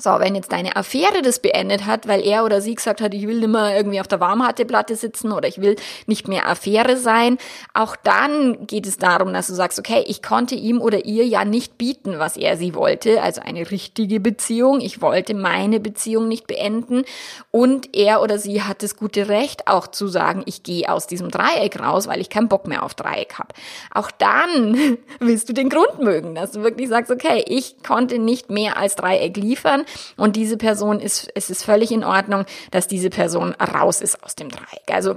So, 0.00 0.10
wenn 0.18 0.34
jetzt 0.34 0.50
deine 0.50 0.74
Affäre 0.74 1.22
das 1.22 1.38
beendet 1.38 1.86
hat, 1.86 2.08
weil 2.08 2.20
er 2.26 2.44
oder 2.44 2.60
sie 2.60 2.74
gesagt 2.74 3.00
hat, 3.00 3.14
ich 3.14 3.28
will 3.28 3.38
nicht 3.38 3.48
mehr 3.48 3.76
irgendwie 3.76 4.00
auf 4.00 4.08
der 4.08 4.18
Warmharteplatte 4.18 4.96
sitzen 4.96 5.30
oder 5.30 5.46
ich 5.46 5.60
will 5.60 5.76
nicht 6.06 6.26
mehr 6.26 6.48
Affäre 6.48 6.96
sein, 6.96 7.38
auch 7.74 7.94
dann 7.94 8.66
geht 8.66 8.86
es 8.86 8.96
darum, 8.96 9.32
dass 9.32 9.46
du 9.46 9.54
sagst, 9.54 9.78
okay, 9.78 10.04
ich 10.06 10.20
konnte 10.20 10.56
ihm 10.56 10.80
oder 10.80 11.04
ihr 11.04 11.24
ja 11.26 11.44
nicht 11.44 11.78
bieten, 11.78 12.18
was 12.18 12.36
er 12.36 12.56
sie 12.56 12.74
wollte, 12.74 13.22
also 13.22 13.40
eine 13.40 13.70
richtige 13.70 14.18
Beziehung. 14.18 14.80
Ich 14.80 15.00
wollte 15.00 15.34
meine 15.34 15.78
Beziehung 15.78 16.26
nicht 16.26 16.48
beenden 16.48 17.04
und 17.52 17.94
er 17.94 18.20
oder 18.20 18.38
sie 18.38 18.62
hat 18.62 18.82
das 18.82 18.96
gute 18.96 19.28
Recht 19.28 19.68
auch 19.68 19.86
zu 19.86 20.08
sagen, 20.08 20.42
ich 20.46 20.64
gehe 20.64 20.88
aus 20.88 21.06
diesem 21.06 21.30
Dreieck 21.30 21.78
raus, 21.78 22.08
weil 22.08 22.20
ich 22.20 22.30
keinen 22.30 22.48
Bock 22.48 22.66
mehr 22.66 22.82
auf 22.82 22.94
Dreieck 22.94 23.38
habe. 23.38 23.54
Auch 23.92 24.10
dann 24.10 24.98
willst 25.20 25.48
du 25.48 25.52
den 25.52 25.68
Grund 25.68 26.00
mögen, 26.00 26.34
dass 26.34 26.52
du 26.52 26.62
wirklich 26.62 26.88
sagst, 26.88 27.12
okay, 27.12 27.44
ich 27.46 27.76
konnte 27.86 28.18
nicht 28.18 28.50
mehr 28.50 28.76
als 28.76 28.96
Dreieck 28.96 29.36
liefern 29.36 29.83
und 30.16 30.36
diese 30.36 30.56
Person 30.56 31.00
ist, 31.00 31.28
es 31.34 31.50
ist 31.50 31.64
völlig 31.64 31.92
in 31.92 32.04
Ordnung, 32.04 32.44
dass 32.70 32.88
diese 32.88 33.10
Person 33.10 33.54
raus 33.54 34.00
ist 34.00 34.22
aus 34.22 34.34
dem 34.34 34.48
Dreieck. 34.48 34.90
Also 34.90 35.16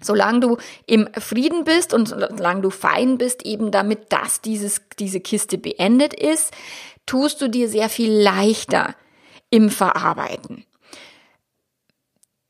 Solange 0.00 0.40
du 0.40 0.56
im 0.86 1.08
Frieden 1.14 1.64
bist 1.64 1.92
und 1.92 2.08
solange 2.08 2.60
du 2.60 2.70
fein 2.70 3.18
bist, 3.18 3.44
eben 3.44 3.70
damit, 3.70 4.12
dass 4.12 4.40
dieses, 4.40 4.80
diese 4.98 5.20
Kiste 5.20 5.58
beendet 5.58 6.14
ist, 6.14 6.52
tust 7.04 7.40
du 7.40 7.48
dir 7.48 7.68
sehr 7.68 7.88
viel 7.88 8.12
leichter 8.12 8.94
im 9.50 9.70
Verarbeiten. 9.70 10.64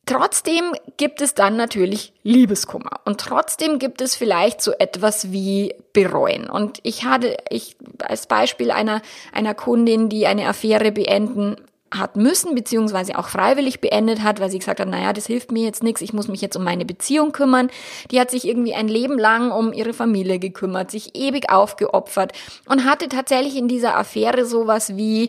Trotzdem 0.08 0.72
gibt 0.96 1.20
es 1.20 1.34
dann 1.34 1.56
natürlich 1.56 2.14
Liebeskummer 2.22 3.00
und 3.04 3.20
trotzdem 3.20 3.78
gibt 3.78 4.00
es 4.00 4.16
vielleicht 4.16 4.62
so 4.62 4.72
etwas 4.72 5.32
wie 5.32 5.74
bereuen. 5.92 6.48
Und 6.48 6.78
ich 6.82 7.04
hatte, 7.04 7.36
ich 7.50 7.76
als 7.98 8.26
Beispiel 8.26 8.70
einer, 8.70 9.02
einer 9.34 9.52
Kundin, 9.52 10.08
die 10.08 10.26
eine 10.26 10.48
Affäre 10.48 10.92
beenden 10.92 11.56
hat 11.90 12.16
müssen, 12.16 12.54
beziehungsweise 12.54 13.18
auch 13.18 13.28
freiwillig 13.28 13.82
beendet 13.82 14.22
hat, 14.22 14.40
weil 14.40 14.50
sie 14.50 14.58
gesagt 14.58 14.80
hat, 14.80 14.88
naja, 14.88 15.12
das 15.12 15.26
hilft 15.26 15.52
mir 15.52 15.64
jetzt 15.64 15.82
nichts, 15.82 16.00
ich 16.00 16.14
muss 16.14 16.28
mich 16.28 16.40
jetzt 16.40 16.56
um 16.56 16.64
meine 16.64 16.86
Beziehung 16.86 17.32
kümmern. 17.32 17.68
Die 18.10 18.18
hat 18.18 18.30
sich 18.30 18.48
irgendwie 18.48 18.74
ein 18.74 18.88
Leben 18.88 19.18
lang 19.18 19.50
um 19.50 19.74
ihre 19.74 19.92
Familie 19.92 20.38
gekümmert, 20.38 20.90
sich 20.90 21.16
ewig 21.16 21.50
aufgeopfert 21.50 22.32
und 22.66 22.86
hatte 22.86 23.10
tatsächlich 23.10 23.56
in 23.56 23.68
dieser 23.68 23.94
Affäre 23.94 24.46
sowas 24.46 24.96
wie, 24.96 25.28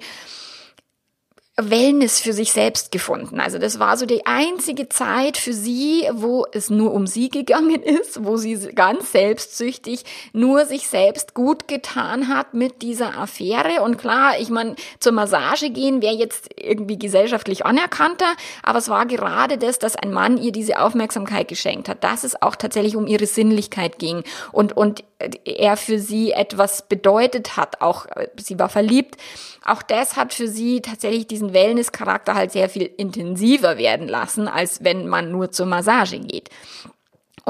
Wellness 1.62 2.20
für 2.20 2.34
sich 2.34 2.52
selbst 2.52 2.92
gefunden. 2.92 3.40
Also 3.40 3.58
das 3.58 3.80
war 3.80 3.98
so 3.98 4.06
die 4.06 4.26
einzige 4.26 4.88
Zeit 4.90 5.38
für 5.38 5.54
sie, 5.54 6.08
wo 6.14 6.46
es 6.52 6.70
nur 6.70 6.94
um 6.94 7.08
sie 7.08 7.30
gegangen 7.30 7.84
ist, 7.84 8.24
wo 8.24 8.38
sie 8.38 8.58
ganz 8.74 9.12
selbstsüchtig 9.12 10.04
nur 10.34 10.66
sich 10.66 10.88
selbst 10.88 11.34
gut 11.34 11.68
getan 11.68 12.28
hat 12.28 12.54
mit 12.54 12.82
dieser 12.82 13.18
Affäre. 13.18 13.82
Und 13.82 13.98
klar, 13.98 14.40
ich 14.40 14.50
meine, 14.50 14.76
zur 15.00 15.12
Massage 15.12 15.70
gehen 15.70 16.02
wäre 16.02 16.16
jetzt 16.16 16.50
irgendwie 16.56 16.98
gesellschaftlich 16.98 17.66
anerkannter, 17.66 18.34
aber 18.64 18.80
es 18.80 18.90
war 18.90 19.06
gerade 19.06 19.58
das, 19.58 19.80
dass 19.80 19.96
ein 19.96 20.12
Mann 20.12 20.38
ihr 20.38 20.52
diese 20.52 20.80
Aufmerksamkeit 20.80 21.48
geschenkt 21.48 21.90
hat, 21.90 22.04
dass 22.04 22.24
es 22.24 22.42
auch 22.42 22.56
tatsächlich 22.56 22.96
um 22.96 23.08
ihre 23.08 23.26
Sinnlichkeit 23.26 24.00
ging 24.00 24.24
und, 24.52 24.76
und 24.76 25.04
er 25.46 25.78
für 25.78 26.00
sie 26.00 26.32
etwas 26.32 26.88
bedeutet 26.88 27.58
hat. 27.58 27.82
Auch 27.82 28.06
sie 28.38 28.58
war 28.58 28.70
verliebt. 28.70 29.18
Auch 29.66 29.82
das 29.82 30.16
hat 30.16 30.34
für 30.34 30.48
sie 30.48 30.82
tatsächlich 30.82 31.28
diesen 31.28 31.54
Wellness-Charakter 31.54 32.36
halt 32.36 32.52
sehr 32.52 32.70
viel 32.70 32.90
intensiver 32.98 33.78
werden 33.78 34.08
lassen, 34.08 34.48
als 34.48 34.84
wenn 34.84 35.08
man 35.08 35.32
nur 35.32 35.52
zur 35.52 35.66
Massage 35.66 36.20
geht. 36.20 36.50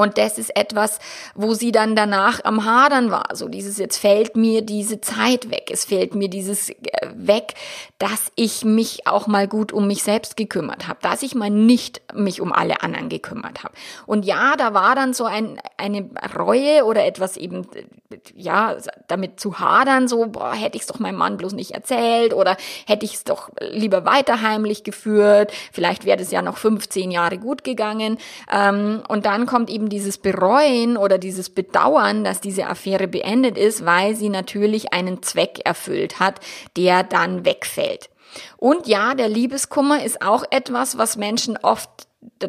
Und 0.00 0.16
das 0.16 0.38
ist 0.38 0.56
etwas, 0.56 0.98
wo 1.34 1.52
sie 1.52 1.72
dann 1.72 1.94
danach 1.94 2.42
am 2.44 2.64
Hadern 2.64 3.10
war. 3.10 3.36
So 3.36 3.48
dieses, 3.48 3.76
jetzt 3.76 3.98
fällt 3.98 4.34
mir 4.34 4.62
diese 4.62 5.02
Zeit 5.02 5.50
weg. 5.50 5.68
Es 5.70 5.84
fällt 5.84 6.14
mir 6.14 6.30
dieses 6.30 6.70
äh, 6.70 6.74
weg, 7.12 7.52
dass 7.98 8.32
ich 8.34 8.64
mich 8.64 9.06
auch 9.06 9.26
mal 9.26 9.46
gut 9.46 9.72
um 9.72 9.86
mich 9.86 10.02
selbst 10.02 10.38
gekümmert 10.38 10.88
habe, 10.88 11.00
dass 11.02 11.22
ich 11.22 11.34
mal 11.34 11.50
nicht 11.50 12.00
mich 12.14 12.40
um 12.40 12.50
alle 12.50 12.82
anderen 12.82 13.10
gekümmert 13.10 13.62
habe. 13.62 13.74
Und 14.06 14.24
ja, 14.24 14.56
da 14.56 14.72
war 14.72 14.94
dann 14.94 15.12
so 15.12 15.26
ein, 15.26 15.60
eine 15.76 16.08
Reue 16.34 16.86
oder 16.86 17.04
etwas 17.04 17.36
eben, 17.36 17.66
ja, 18.34 18.76
damit 19.06 19.38
zu 19.38 19.58
hadern, 19.58 20.08
so, 20.08 20.24
boah, 20.28 20.54
hätte 20.54 20.76
ich 20.76 20.82
es 20.82 20.88
doch 20.88 20.98
meinem 20.98 21.16
Mann 21.16 21.36
bloß 21.36 21.52
nicht 21.52 21.72
erzählt 21.72 22.32
oder 22.32 22.56
hätte 22.86 23.04
ich 23.04 23.14
es 23.16 23.24
doch 23.24 23.50
lieber 23.60 24.06
weiter 24.06 24.40
heimlich 24.40 24.82
geführt. 24.82 25.52
Vielleicht 25.72 26.06
wäre 26.06 26.16
das 26.16 26.30
ja 26.30 26.40
noch 26.40 26.56
15 26.56 27.10
Jahre 27.10 27.36
gut 27.36 27.64
gegangen. 27.64 28.16
Ähm, 28.50 29.02
und 29.06 29.26
dann 29.26 29.44
kommt 29.44 29.68
eben 29.68 29.89
dieses 29.90 30.16
Bereuen 30.16 30.96
oder 30.96 31.18
dieses 31.18 31.50
Bedauern, 31.50 32.24
dass 32.24 32.40
diese 32.40 32.66
Affäre 32.66 33.08
beendet 33.08 33.58
ist, 33.58 33.84
weil 33.84 34.16
sie 34.16 34.30
natürlich 34.30 34.94
einen 34.94 35.22
Zweck 35.22 35.60
erfüllt 35.64 36.18
hat, 36.18 36.40
der 36.76 37.02
dann 37.02 37.44
wegfällt. 37.44 38.08
Und 38.56 38.86
ja, 38.86 39.14
der 39.14 39.28
Liebeskummer 39.28 40.02
ist 40.04 40.22
auch 40.22 40.44
etwas, 40.50 40.96
was 40.96 41.16
Menschen 41.16 41.58
oft 41.58 41.90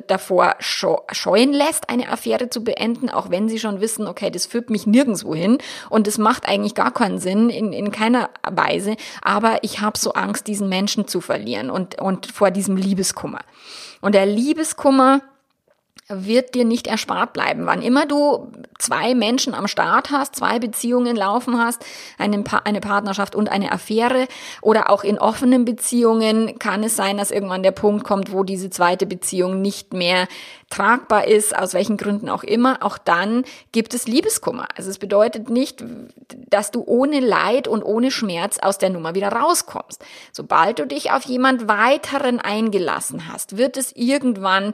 davor 0.07 0.55
scheuen 0.60 1.53
lässt, 1.53 1.89
eine 1.89 2.10
Affäre 2.10 2.50
zu 2.50 2.63
beenden, 2.63 3.10
auch 3.10 3.29
wenn 3.29 3.48
sie 3.48 3.60
schon 3.60 3.79
wissen, 3.79 4.05
okay, 4.05 4.29
das 4.29 4.45
führt 4.45 4.69
mich 4.69 4.86
nirgendwo 4.86 5.33
hin 5.33 5.60
und 5.89 6.07
es 6.07 6.17
macht 6.17 6.48
eigentlich 6.48 6.75
gar 6.75 6.91
keinen 6.91 7.19
Sinn 7.19 7.50
in, 7.50 7.71
in 7.71 7.91
keiner 7.91 8.29
Weise, 8.50 8.95
aber 9.21 9.60
ich 9.63 9.79
habe 9.79 9.98
so 9.98 10.13
Angst, 10.13 10.48
diesen 10.48 10.67
Menschen 10.67 11.07
zu 11.07 11.21
verlieren 11.21 11.69
und, 11.69 12.01
und 12.01 12.27
vor 12.27 12.51
diesem 12.51 12.75
Liebeskummer. 12.75 13.39
Und 14.01 14.13
der 14.13 14.25
Liebeskummer 14.25 15.21
wird 16.13 16.56
dir 16.56 16.65
nicht 16.65 16.88
erspart 16.88 17.34
bleiben. 17.34 17.65
Wann 17.65 17.82
immer 17.82 18.06
du 18.06 18.51
zwei 18.80 19.15
Menschen 19.15 19.53
am 19.53 19.68
Start 19.68 20.12
hast, 20.12 20.36
zwei 20.36 20.60
Beziehungen 20.60 21.15
laufen 21.15 21.58
hast, 21.58 21.86
eine, 22.18 22.44
eine 22.63 22.82
Partnerschaft 22.82 23.36
und 23.36 23.50
eine 23.50 23.72
Affäre 23.72 24.27
oder 24.62 24.89
auch 24.89 25.03
in 25.03 25.20
offenen 25.20 25.65
Beziehungen, 25.65 26.60
kann 26.60 26.84
es 26.84 26.96
sein, 26.96 27.18
dass 27.18 27.32
irgendwann 27.32 27.63
der 27.63 27.72
Punkt 27.72 28.03
kommt, 28.03 28.32
wo 28.32 28.44
diese 28.44 28.70
zweite 28.70 29.06
Beziehung 29.06 29.62
nicht 29.62 29.94
mehr 29.94 30.27
tragbar 30.70 31.27
ist, 31.27 31.56
aus 31.56 31.74
welchen 31.74 31.98
Gründen 31.98 32.30
auch 32.30 32.44
immer. 32.44 32.80
Auch 32.82 32.98
dann 32.98 33.44
gibt 33.72 33.94
es 33.94 34.08
Liebeskummer. 34.08 34.68
Also 34.75 34.89
es 34.89 34.98
bedeutet 34.98 35.50
nicht, 35.50 35.84
dass 36.50 36.72
du 36.72 36.84
ohne 36.86 37.20
Leid 37.20 37.68
und 37.68 37.84
ohne 37.84 38.10
Schmerz 38.10 38.58
aus 38.58 38.77
der 38.77 38.89
Nummer 38.89 39.13
wieder 39.13 39.30
rauskommst. 39.30 40.03
Sobald 40.32 40.80
du 40.80 40.88
dich 40.88 41.12
auf 41.12 41.24
jemand 41.24 41.68
weiteren 41.68 42.39
eingelassen 42.39 43.32
hast, 43.32 43.58
wird 43.58 43.77
es 43.77 43.96
irgendwann 43.96 44.74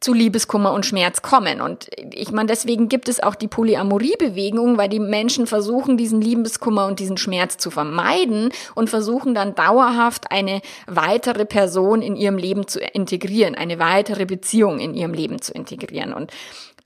zu 0.00 0.14
Liebeskummer 0.14 0.72
und 0.72 0.86
Schmerz 0.86 1.22
kommen. 1.22 1.60
Und 1.60 1.88
ich 2.12 2.30
meine, 2.30 2.46
deswegen 2.46 2.88
gibt 2.88 3.08
es 3.08 3.20
auch 3.20 3.34
die 3.34 3.48
Polyamorie-Bewegung, 3.48 4.78
weil 4.78 4.88
die 4.88 5.00
Menschen 5.00 5.46
versuchen, 5.46 5.96
diesen 5.96 6.20
Liebeskummer 6.20 6.86
und 6.86 7.00
diesen 7.00 7.16
Schmerz 7.16 7.56
zu 7.56 7.70
vermeiden 7.70 8.50
und 8.74 8.90
versuchen 8.90 9.34
dann 9.34 9.54
dauerhaft 9.56 10.30
eine 10.30 10.60
weitere 10.86 11.44
Person 11.44 12.00
in 12.00 12.14
ihrem 12.14 12.38
Leben 12.38 12.68
zu 12.68 12.80
integrieren, 12.80 13.56
eine 13.56 13.78
weitere 13.80 14.24
Beziehung 14.24 14.78
in 14.78 14.94
ihrem 14.94 15.14
Leben 15.14 15.42
zu 15.42 15.52
integrieren. 15.52 16.12
Und 16.12 16.32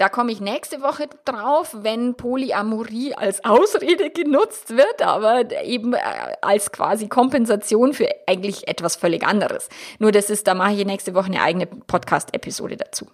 da 0.02 0.08
komme 0.08 0.32
ich 0.32 0.40
nächste 0.40 0.82
Woche 0.82 1.08
drauf, 1.24 1.76
wenn 1.78 2.16
Polyamorie 2.16 3.14
als 3.14 3.44
Ausrede 3.44 4.10
genutzt 4.10 4.76
wird, 4.76 5.00
aber 5.00 5.48
eben 5.62 5.94
äh, 5.94 5.98
als 6.40 6.72
quasi 6.72 7.06
Kompensation 7.06 7.92
für 7.92 8.08
eigentlich 8.26 8.66
etwas 8.66 8.96
völlig 8.96 9.24
anderes. 9.24 9.68
Nur 10.00 10.10
das 10.10 10.28
ist, 10.28 10.48
da 10.48 10.54
mache 10.54 10.72
ich 10.72 10.84
nächste 10.84 11.14
Woche 11.14 11.26
eine 11.26 11.40
eigene 11.40 11.66
Podcast-Episode 11.66 12.78
dazu. 12.78 13.06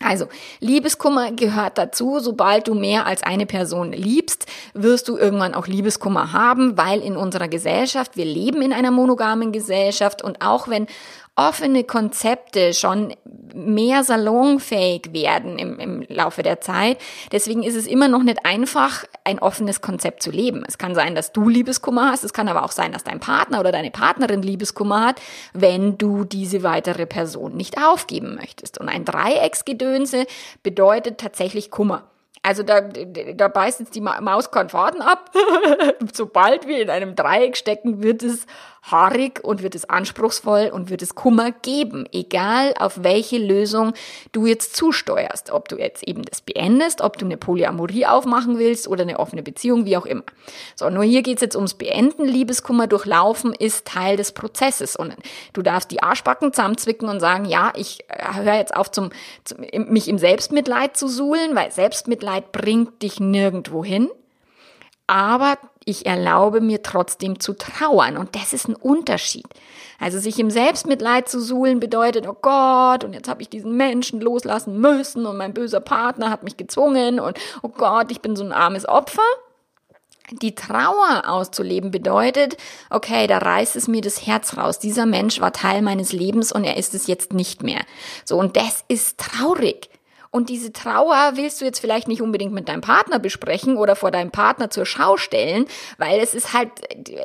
Also, 0.00 0.26
Liebeskummer 0.58 1.30
gehört 1.32 1.78
dazu. 1.78 2.18
Sobald 2.18 2.66
du 2.66 2.74
mehr 2.74 3.06
als 3.06 3.22
eine 3.22 3.46
Person 3.46 3.92
liebst, 3.92 4.46
wirst 4.74 5.06
du 5.08 5.16
irgendwann 5.16 5.54
auch 5.54 5.68
Liebeskummer 5.68 6.32
haben, 6.32 6.76
weil 6.76 7.00
in 7.00 7.16
unserer 7.16 7.48
Gesellschaft, 7.48 8.16
wir 8.16 8.24
leben 8.24 8.60
in 8.62 8.72
einer 8.72 8.90
monogamen 8.90 9.52
Gesellschaft 9.52 10.22
und 10.22 10.40
auch 10.44 10.66
wenn 10.66 10.88
offene 11.38 11.84
Konzepte 11.84 12.74
schon 12.74 13.14
mehr 13.54 14.02
salonfähig 14.02 15.12
werden 15.12 15.58
im, 15.58 15.78
im 15.78 16.04
Laufe 16.08 16.42
der 16.42 16.60
Zeit. 16.60 16.98
Deswegen 17.30 17.62
ist 17.62 17.76
es 17.76 17.86
immer 17.86 18.08
noch 18.08 18.24
nicht 18.24 18.44
einfach, 18.44 19.04
ein 19.24 19.38
offenes 19.38 19.80
Konzept 19.80 20.22
zu 20.22 20.30
leben. 20.30 20.64
Es 20.66 20.78
kann 20.78 20.96
sein, 20.96 21.14
dass 21.14 21.32
du 21.32 21.48
Liebeskummer 21.48 22.10
hast, 22.10 22.24
es 22.24 22.32
kann 22.32 22.48
aber 22.48 22.64
auch 22.64 22.72
sein, 22.72 22.92
dass 22.92 23.04
dein 23.04 23.20
Partner 23.20 23.60
oder 23.60 23.70
deine 23.70 23.92
Partnerin 23.92 24.42
Liebeskummer 24.42 25.06
hat, 25.06 25.20
wenn 25.52 25.96
du 25.96 26.24
diese 26.24 26.64
weitere 26.64 27.06
Person 27.06 27.56
nicht 27.56 27.78
aufgeben 27.78 28.34
möchtest. 28.34 28.78
Und 28.78 28.88
ein 28.88 29.04
Dreiecksgedönse 29.04 30.26
bedeutet 30.64 31.18
tatsächlich 31.18 31.70
Kummer. 31.70 32.10
Also 32.42 32.62
da, 32.62 32.80
da 32.80 33.48
beißt 33.48 33.80
jetzt 33.80 33.94
die 33.94 34.00
Maus 34.00 34.50
keinen 34.50 34.68
Faden 34.68 35.02
ab. 35.02 35.30
Sobald 36.12 36.66
wir 36.66 36.80
in 36.80 36.90
einem 36.90 37.14
Dreieck 37.14 37.56
stecken, 37.56 38.02
wird 38.02 38.22
es 38.22 38.46
haarig 38.82 39.40
und 39.42 39.62
wird 39.62 39.74
es 39.74 39.88
anspruchsvoll 39.88 40.70
und 40.72 40.90
wird 40.90 41.02
es 41.02 41.14
Kummer 41.14 41.50
geben, 41.50 42.06
egal 42.12 42.74
auf 42.78 43.02
welche 43.02 43.38
Lösung 43.38 43.92
du 44.32 44.46
jetzt 44.46 44.76
zusteuerst. 44.76 45.50
Ob 45.50 45.68
du 45.68 45.76
jetzt 45.76 46.06
eben 46.06 46.22
das 46.22 46.40
beendest, 46.40 47.00
ob 47.00 47.18
du 47.18 47.24
eine 47.24 47.36
Polyamorie 47.36 48.06
aufmachen 48.06 48.58
willst 48.58 48.88
oder 48.88 49.02
eine 49.02 49.18
offene 49.18 49.42
Beziehung, 49.42 49.84
wie 49.84 49.96
auch 49.96 50.06
immer. 50.06 50.22
So, 50.74 50.90
nur 50.90 51.04
hier 51.04 51.22
geht's 51.22 51.42
jetzt 51.42 51.56
ums 51.56 51.74
Beenden. 51.74 52.24
Liebeskummer 52.24 52.86
durchlaufen 52.86 53.54
ist 53.54 53.86
Teil 53.86 54.16
des 54.16 54.32
Prozesses 54.32 54.96
und 54.96 55.14
du 55.52 55.62
darfst 55.62 55.90
die 55.90 56.02
Arschbacken 56.02 56.52
zusammenzwicken 56.52 57.08
und 57.08 57.20
sagen, 57.20 57.44
ja, 57.44 57.72
ich 57.76 58.04
äh, 58.08 58.34
höre 58.34 58.54
jetzt 58.54 58.74
auf, 58.76 58.90
zum, 58.90 59.10
zum, 59.44 59.58
mich 59.92 60.08
im 60.08 60.18
Selbstmitleid 60.18 60.96
zu 60.96 61.08
suhlen, 61.08 61.54
weil 61.54 61.70
Selbstmitleid 61.70 62.52
bringt 62.52 63.02
dich 63.02 63.20
nirgendwo 63.20 63.84
hin. 63.84 64.08
Aber 65.06 65.56
ich 65.88 66.04
erlaube 66.04 66.60
mir 66.60 66.82
trotzdem 66.82 67.40
zu 67.40 67.54
trauern. 67.54 68.16
Und 68.18 68.34
das 68.36 68.52
ist 68.52 68.68
ein 68.68 68.76
Unterschied. 68.76 69.46
Also 69.98 70.18
sich 70.18 70.38
im 70.38 70.50
Selbstmitleid 70.50 71.28
zu 71.28 71.40
suhlen 71.40 71.80
bedeutet, 71.80 72.28
oh 72.28 72.36
Gott, 72.40 73.04
und 73.04 73.14
jetzt 73.14 73.28
habe 73.28 73.42
ich 73.42 73.48
diesen 73.48 73.76
Menschen 73.76 74.20
loslassen 74.20 74.78
müssen 74.78 75.26
und 75.26 75.38
mein 75.38 75.54
böser 75.54 75.80
Partner 75.80 76.30
hat 76.30 76.44
mich 76.44 76.56
gezwungen 76.56 77.18
und 77.18 77.38
oh 77.62 77.68
Gott, 77.68 78.10
ich 78.10 78.20
bin 78.20 78.36
so 78.36 78.44
ein 78.44 78.52
armes 78.52 78.86
Opfer. 78.86 79.22
Die 80.30 80.54
Trauer 80.54 81.22
auszuleben 81.26 81.90
bedeutet, 81.90 82.58
okay, 82.90 83.26
da 83.26 83.38
reißt 83.38 83.74
es 83.76 83.88
mir 83.88 84.02
das 84.02 84.26
Herz 84.26 84.58
raus. 84.58 84.78
Dieser 84.78 85.06
Mensch 85.06 85.40
war 85.40 85.54
Teil 85.54 85.80
meines 85.80 86.12
Lebens 86.12 86.52
und 86.52 86.64
er 86.64 86.76
ist 86.76 86.94
es 86.94 87.06
jetzt 87.06 87.32
nicht 87.32 87.62
mehr. 87.62 87.80
So, 88.26 88.38
und 88.38 88.56
das 88.56 88.84
ist 88.88 89.18
traurig. 89.18 89.88
Und 90.30 90.48
diese 90.50 90.72
Trauer 90.72 91.32
willst 91.34 91.60
du 91.60 91.64
jetzt 91.64 91.78
vielleicht 91.80 92.08
nicht 92.08 92.20
unbedingt 92.20 92.52
mit 92.52 92.68
deinem 92.68 92.82
Partner 92.82 93.18
besprechen 93.18 93.76
oder 93.76 93.96
vor 93.96 94.10
deinem 94.10 94.30
Partner 94.30 94.70
zur 94.70 94.84
Schau 94.84 95.16
stellen, 95.16 95.66
weil 95.96 96.20
es 96.20 96.34
ist 96.34 96.52
halt, 96.52 96.70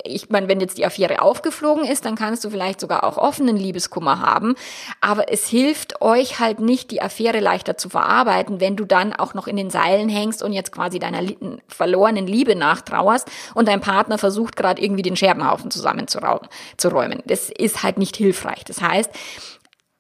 ich 0.06 0.30
meine, 0.30 0.48
wenn 0.48 0.62
jetzt 0.62 0.78
die 0.78 0.86
Affäre 0.86 1.22
aufgeflogen 1.22 1.86
ist, 1.86 2.06
dann 2.06 2.16
kannst 2.16 2.44
du 2.46 2.50
vielleicht 2.50 2.80
sogar 2.80 3.04
auch 3.04 3.18
offenen 3.18 3.58
Liebeskummer 3.58 4.22
haben. 4.22 4.56
Aber 5.02 5.32
es 5.32 5.48
hilft 5.48 6.02
euch 6.02 6.40
halt 6.40 6.60
nicht, 6.60 6.92
die 6.92 7.02
Affäre 7.02 7.40
leichter 7.40 7.78
zu 7.78 7.90
verarbeiten, 7.90 8.60
wenn 8.62 8.76
du 8.76 8.86
dann 8.86 9.14
auch 9.14 9.34
noch 9.34 9.48
in 9.48 9.58
den 9.58 9.70
Seilen 9.70 10.10
hängst 10.10 10.42
und 10.42 10.54
jetzt 10.54 10.72
quasi 10.72 11.00
deiner 11.00 11.22
verlorenen 11.68 12.28
Liebe 12.28 12.56
nachtrauerst 12.56 13.30
und 13.54 13.68
dein 13.68 13.82
Partner 13.82 14.18
versucht 14.18 14.56
gerade 14.56 14.82
irgendwie 14.82 15.02
den 15.02 15.16
Scherbenhaufen 15.16 15.72
zusammenzuräumen. 15.72 17.22
Das 17.26 17.50
ist 17.50 17.84
halt 17.84 17.98
nicht 17.98 18.16
hilfreich. 18.16 18.64
Das 18.66 18.82
heißt, 18.82 19.12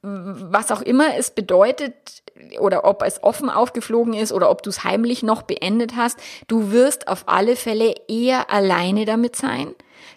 was 0.03 0.69
auch 0.71 0.81
immer 0.81 1.15
es 1.17 1.31
bedeutet 1.31 1.93
oder 2.59 2.83
ob 2.83 3.03
es 3.03 3.23
offen 3.23 3.49
aufgeflogen 3.49 4.13
ist 4.13 4.33
oder 4.33 4.49
ob 4.49 4.61
du 4.61 4.69
es 4.69 4.83
heimlich 4.83 5.23
noch 5.23 5.43
beendet 5.43 5.95
hast, 5.95 6.19
du 6.47 6.71
wirst 6.71 7.07
auf 7.07 7.23
alle 7.27 7.55
Fälle 7.55 7.95
eher 8.09 8.51
alleine 8.51 9.05
damit 9.05 9.37
sein 9.37 9.73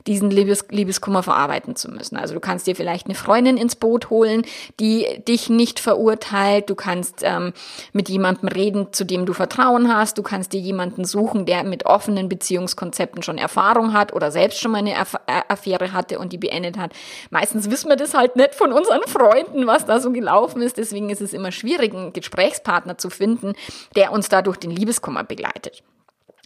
diesen 0.06 0.30
Liebes 0.30 0.66
Liebeskummer 0.70 1.22
verarbeiten 1.22 1.76
zu 1.76 1.90
müssen. 1.90 2.16
Also 2.16 2.34
du 2.34 2.40
kannst 2.40 2.66
dir 2.66 2.76
vielleicht 2.76 3.06
eine 3.06 3.14
Freundin 3.14 3.56
ins 3.56 3.76
Boot 3.76 4.10
holen, 4.10 4.42
die 4.80 5.06
dich 5.26 5.48
nicht 5.48 5.80
verurteilt. 5.80 6.70
Du 6.70 6.74
kannst 6.74 7.20
ähm, 7.22 7.52
mit 7.92 8.08
jemandem 8.08 8.48
reden, 8.48 8.92
zu 8.92 9.04
dem 9.04 9.26
du 9.26 9.32
Vertrauen 9.32 9.94
hast. 9.94 10.18
Du 10.18 10.22
kannst 10.22 10.52
dir 10.52 10.60
jemanden 10.60 11.04
suchen, 11.04 11.46
der 11.46 11.64
mit 11.64 11.86
offenen 11.86 12.28
Beziehungskonzepten 12.28 13.22
schon 13.22 13.38
Erfahrung 13.38 13.92
hat 13.92 14.12
oder 14.12 14.30
selbst 14.30 14.60
schon 14.60 14.72
mal 14.72 14.78
eine 14.78 14.98
Aff 14.98 15.16
Affäre 15.26 15.92
hatte 15.92 16.18
und 16.18 16.32
die 16.32 16.38
beendet 16.38 16.78
hat. 16.78 16.92
Meistens 17.30 17.70
wissen 17.70 17.88
wir 17.88 17.96
das 17.96 18.14
halt 18.14 18.36
nicht 18.36 18.54
von 18.54 18.72
unseren 18.72 19.02
Freunden, 19.06 19.66
was 19.66 19.86
da 19.86 20.00
so 20.00 20.12
gelaufen 20.12 20.62
ist. 20.62 20.76
Deswegen 20.78 21.10
ist 21.10 21.20
es 21.20 21.32
immer 21.32 21.52
schwierig, 21.52 21.94
einen 21.94 22.12
Gesprächspartner 22.12 22.98
zu 22.98 23.10
finden, 23.10 23.54
der 23.94 24.12
uns 24.12 24.28
da 24.28 24.42
durch 24.42 24.56
den 24.56 24.70
Liebeskummer 24.70 25.24
begleitet. 25.24 25.82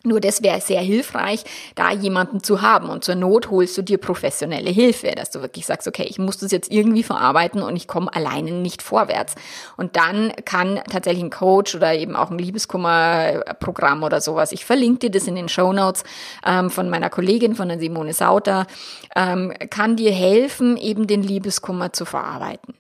Nur 0.03 0.21
das 0.21 0.43
wäre 0.43 0.61
sehr 0.61 0.81
hilfreich, 0.81 1.45
da 1.75 1.93
jemanden 1.93 2.43
zu 2.43 2.63
haben. 2.63 2.89
Und 2.89 3.05
zur 3.05 3.17
Not 3.17 3.51
holst 3.51 3.77
du 3.77 3.83
dir 3.83 3.99
professionelle 3.99 4.71
Hilfe, 4.71 5.13
dass 5.13 5.31
du 5.31 5.43
wirklich 5.43 5.67
sagst, 5.67 5.87
okay, 5.87 6.07
ich 6.09 6.19
muss 6.19 6.39
das 6.39 6.53
jetzt 6.53 6.73
irgendwie 6.73 7.03
verarbeiten 7.03 7.63
und 7.63 7.77
ich 7.77 7.87
komme 7.87 8.13
alleine 8.15 8.53
nicht 8.53 8.81
vorwärts. 8.81 9.35
Und 9.77 9.97
dann 9.97 10.33
kann 10.45 10.81
tatsächlich 10.91 11.25
ein 11.25 11.31
Coach 11.31 11.75
oder 11.75 11.95
eben 11.95 12.17
auch 12.17 12.31
ein 12.31 12.39
Liebeskummerprogramm 12.39 14.03
oder 14.03 14.21
sowas, 14.21 14.53
ich 14.53 14.65
verlinke 14.65 15.01
dir 15.01 15.11
das 15.11 15.27
in 15.27 15.35
den 15.35 15.49
Show 15.49 15.73
Notes 15.73 16.05
ähm, 16.47 16.71
von 16.71 16.89
meiner 16.89 17.11
Kollegin, 17.11 17.55
von 17.55 17.69
der 17.69 17.79
Simone 17.79 18.15
Sauter, 18.15 18.67
ähm, 19.15 19.53
kann 19.71 19.97
dir 19.97 20.13
helfen, 20.13 20.77
eben 20.77 21.07
den 21.07 21.23
Liebeskummer 21.23 21.93
zu 21.93 22.05
verarbeiten. 22.05 22.75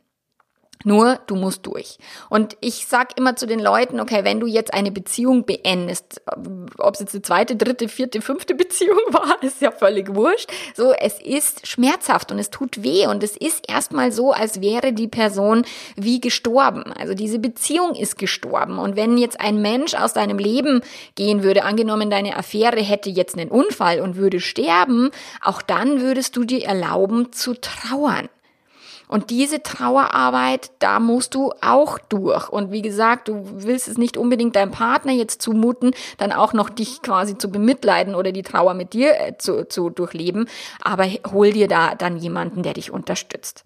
Nur 0.82 1.18
du 1.26 1.36
musst 1.36 1.66
durch. 1.66 1.98
Und 2.30 2.56
ich 2.60 2.86
sag 2.86 3.18
immer 3.18 3.36
zu 3.36 3.46
den 3.46 3.60
Leuten, 3.60 4.00
okay, 4.00 4.24
wenn 4.24 4.40
du 4.40 4.46
jetzt 4.46 4.72
eine 4.72 4.90
Beziehung 4.90 5.44
beendest, 5.44 6.22
ob 6.78 6.94
es 6.94 7.00
jetzt 7.00 7.12
die 7.12 7.20
zweite, 7.20 7.56
dritte, 7.56 7.88
vierte, 7.88 8.22
fünfte 8.22 8.54
Beziehung 8.60 8.98
war, 9.10 9.42
ist 9.42 9.60
ja 9.60 9.72
völlig 9.72 10.14
wurscht. 10.14 10.50
So, 10.74 10.92
es 10.92 11.20
ist 11.20 11.66
schmerzhaft 11.66 12.32
und 12.32 12.38
es 12.38 12.48
tut 12.48 12.82
weh 12.82 13.06
und 13.06 13.22
es 13.22 13.36
ist 13.36 13.68
erstmal 13.68 14.10
so, 14.10 14.32
als 14.32 14.62
wäre 14.62 14.94
die 14.94 15.08
Person 15.08 15.66
wie 15.96 16.20
gestorben. 16.20 16.84
Also 16.98 17.12
diese 17.12 17.38
Beziehung 17.38 17.94
ist 17.94 18.16
gestorben. 18.16 18.78
Und 18.78 18.96
wenn 18.96 19.18
jetzt 19.18 19.38
ein 19.38 19.60
Mensch 19.60 19.94
aus 19.94 20.14
deinem 20.14 20.38
Leben 20.38 20.80
gehen 21.14 21.42
würde, 21.42 21.64
angenommen 21.64 22.08
deine 22.08 22.36
Affäre 22.36 22.80
hätte 22.80 23.10
jetzt 23.10 23.38
einen 23.38 23.50
Unfall 23.50 24.00
und 24.00 24.16
würde 24.16 24.40
sterben, 24.40 25.10
auch 25.42 25.60
dann 25.60 26.00
würdest 26.00 26.36
du 26.36 26.44
dir 26.44 26.64
erlauben 26.64 27.32
zu 27.32 27.52
trauern. 27.54 28.30
Und 29.10 29.30
diese 29.30 29.60
Trauerarbeit, 29.60 30.70
da 30.78 31.00
musst 31.00 31.34
du 31.34 31.52
auch 31.60 31.98
durch. 31.98 32.48
Und 32.48 32.70
wie 32.70 32.80
gesagt, 32.80 33.26
du 33.26 33.42
willst 33.44 33.88
es 33.88 33.98
nicht 33.98 34.16
unbedingt 34.16 34.54
deinem 34.54 34.70
Partner 34.70 35.10
jetzt 35.10 35.42
zumuten, 35.42 35.90
dann 36.18 36.30
auch 36.30 36.52
noch 36.52 36.70
dich 36.70 37.02
quasi 37.02 37.36
zu 37.36 37.50
bemitleiden 37.50 38.14
oder 38.14 38.30
die 38.30 38.44
Trauer 38.44 38.74
mit 38.74 38.92
dir 38.92 39.20
äh, 39.20 39.36
zu, 39.36 39.68
zu 39.68 39.90
durchleben. 39.90 40.48
Aber 40.80 41.06
hol 41.32 41.50
dir 41.50 41.66
da 41.66 41.96
dann 41.96 42.18
jemanden, 42.18 42.62
der 42.62 42.74
dich 42.74 42.92
unterstützt. 42.92 43.64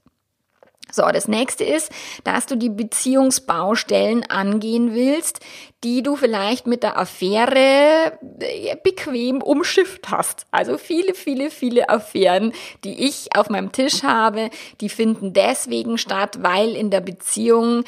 So, 0.95 1.03
das 1.11 1.27
nächste 1.27 1.65
ist, 1.65 1.91
dass 2.23 2.47
du 2.47 2.57
die 2.57 2.71
Beziehungsbaustellen 2.71 4.25
angehen 4.31 4.95
willst, 4.95 5.41
die 5.83 6.03
du 6.03 6.15
vielleicht 6.15 6.67
mit 6.67 6.83
der 6.83 6.99
Affäre 6.99 8.19
äh, 8.41 8.77
bequem 8.83 9.43
umschifft 9.43 10.11
hast. 10.11 10.47
Also 10.53 10.79
viele, 10.79 11.15
viele, 11.15 11.51
viele 11.51 11.89
Affären, 11.89 12.53
die 12.85 13.07
ich 13.07 13.37
auf 13.37 13.51
meinem 13.51 13.73
Tisch 13.73 14.03
habe, 14.05 14.51
die 14.81 14.89
finden 14.89 15.33
deswegen 15.33 15.99
statt, 15.99 16.39
weil 16.43 16.77
in 16.77 16.91
der 16.91 17.01
Beziehung 17.01 17.85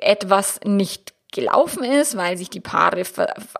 etwas 0.00 0.60
nicht 0.64 1.13
gelaufen 1.34 1.84
ist, 1.84 2.16
weil 2.16 2.38
sich 2.38 2.48
die 2.48 2.60
Paare 2.60 3.02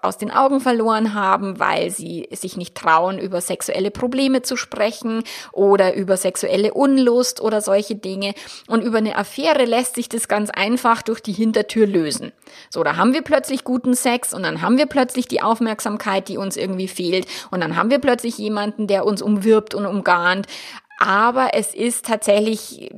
aus 0.01 0.17
den 0.17 0.31
Augen 0.31 0.61
verloren 0.61 1.13
haben, 1.13 1.59
weil 1.59 1.91
sie 1.91 2.29
sich 2.33 2.57
nicht 2.57 2.75
trauen, 2.75 3.19
über 3.19 3.41
sexuelle 3.41 3.91
Probleme 3.91 4.43
zu 4.43 4.57
sprechen 4.57 5.23
oder 5.53 5.95
über 5.95 6.17
sexuelle 6.17 6.73
Unlust 6.73 7.43
oder 7.43 7.61
solche 7.61 7.97
Dinge. 7.97 8.35
Und 8.69 8.83
über 8.83 8.99
eine 8.99 9.17
Affäre 9.17 9.65
lässt 9.65 9.97
sich 9.97 10.09
das 10.09 10.29
ganz 10.29 10.51
einfach 10.51 11.03
durch 11.03 11.21
die 11.21 11.33
Hintertür 11.33 11.87
lösen. 11.87 12.33
So, 12.71 12.83
da 12.85 12.97
haben 12.97 13.13
wir 13.13 13.23
plötzlich 13.23 13.65
guten 13.65 13.95
Sex 13.95 14.33
und 14.33 14.45
dann 14.45 14.63
haben 14.63 14.79
wir 14.79 14.87
plötzlich 14.87 15.27
die 15.27 15.43
Aufmerksamkeit, 15.43 16.29
die 16.29 16.39
uns 16.39 16.57
irgendwie 16.57 16.89
fehlt 16.89 17.27
und 17.51 17.61
dann 17.61 17.77
haben 17.77 17.91
wir 17.91 17.99
plötzlich 17.99 18.39
jemanden, 18.39 18.87
der 18.87 19.05
uns 19.05 19.21
umwirbt 19.21 19.75
und 19.75 19.85
umgarnt. 19.85 20.47
Aber 20.99 21.51
es 21.55 21.75
ist 21.75 22.07
tatsächlich 22.07 22.91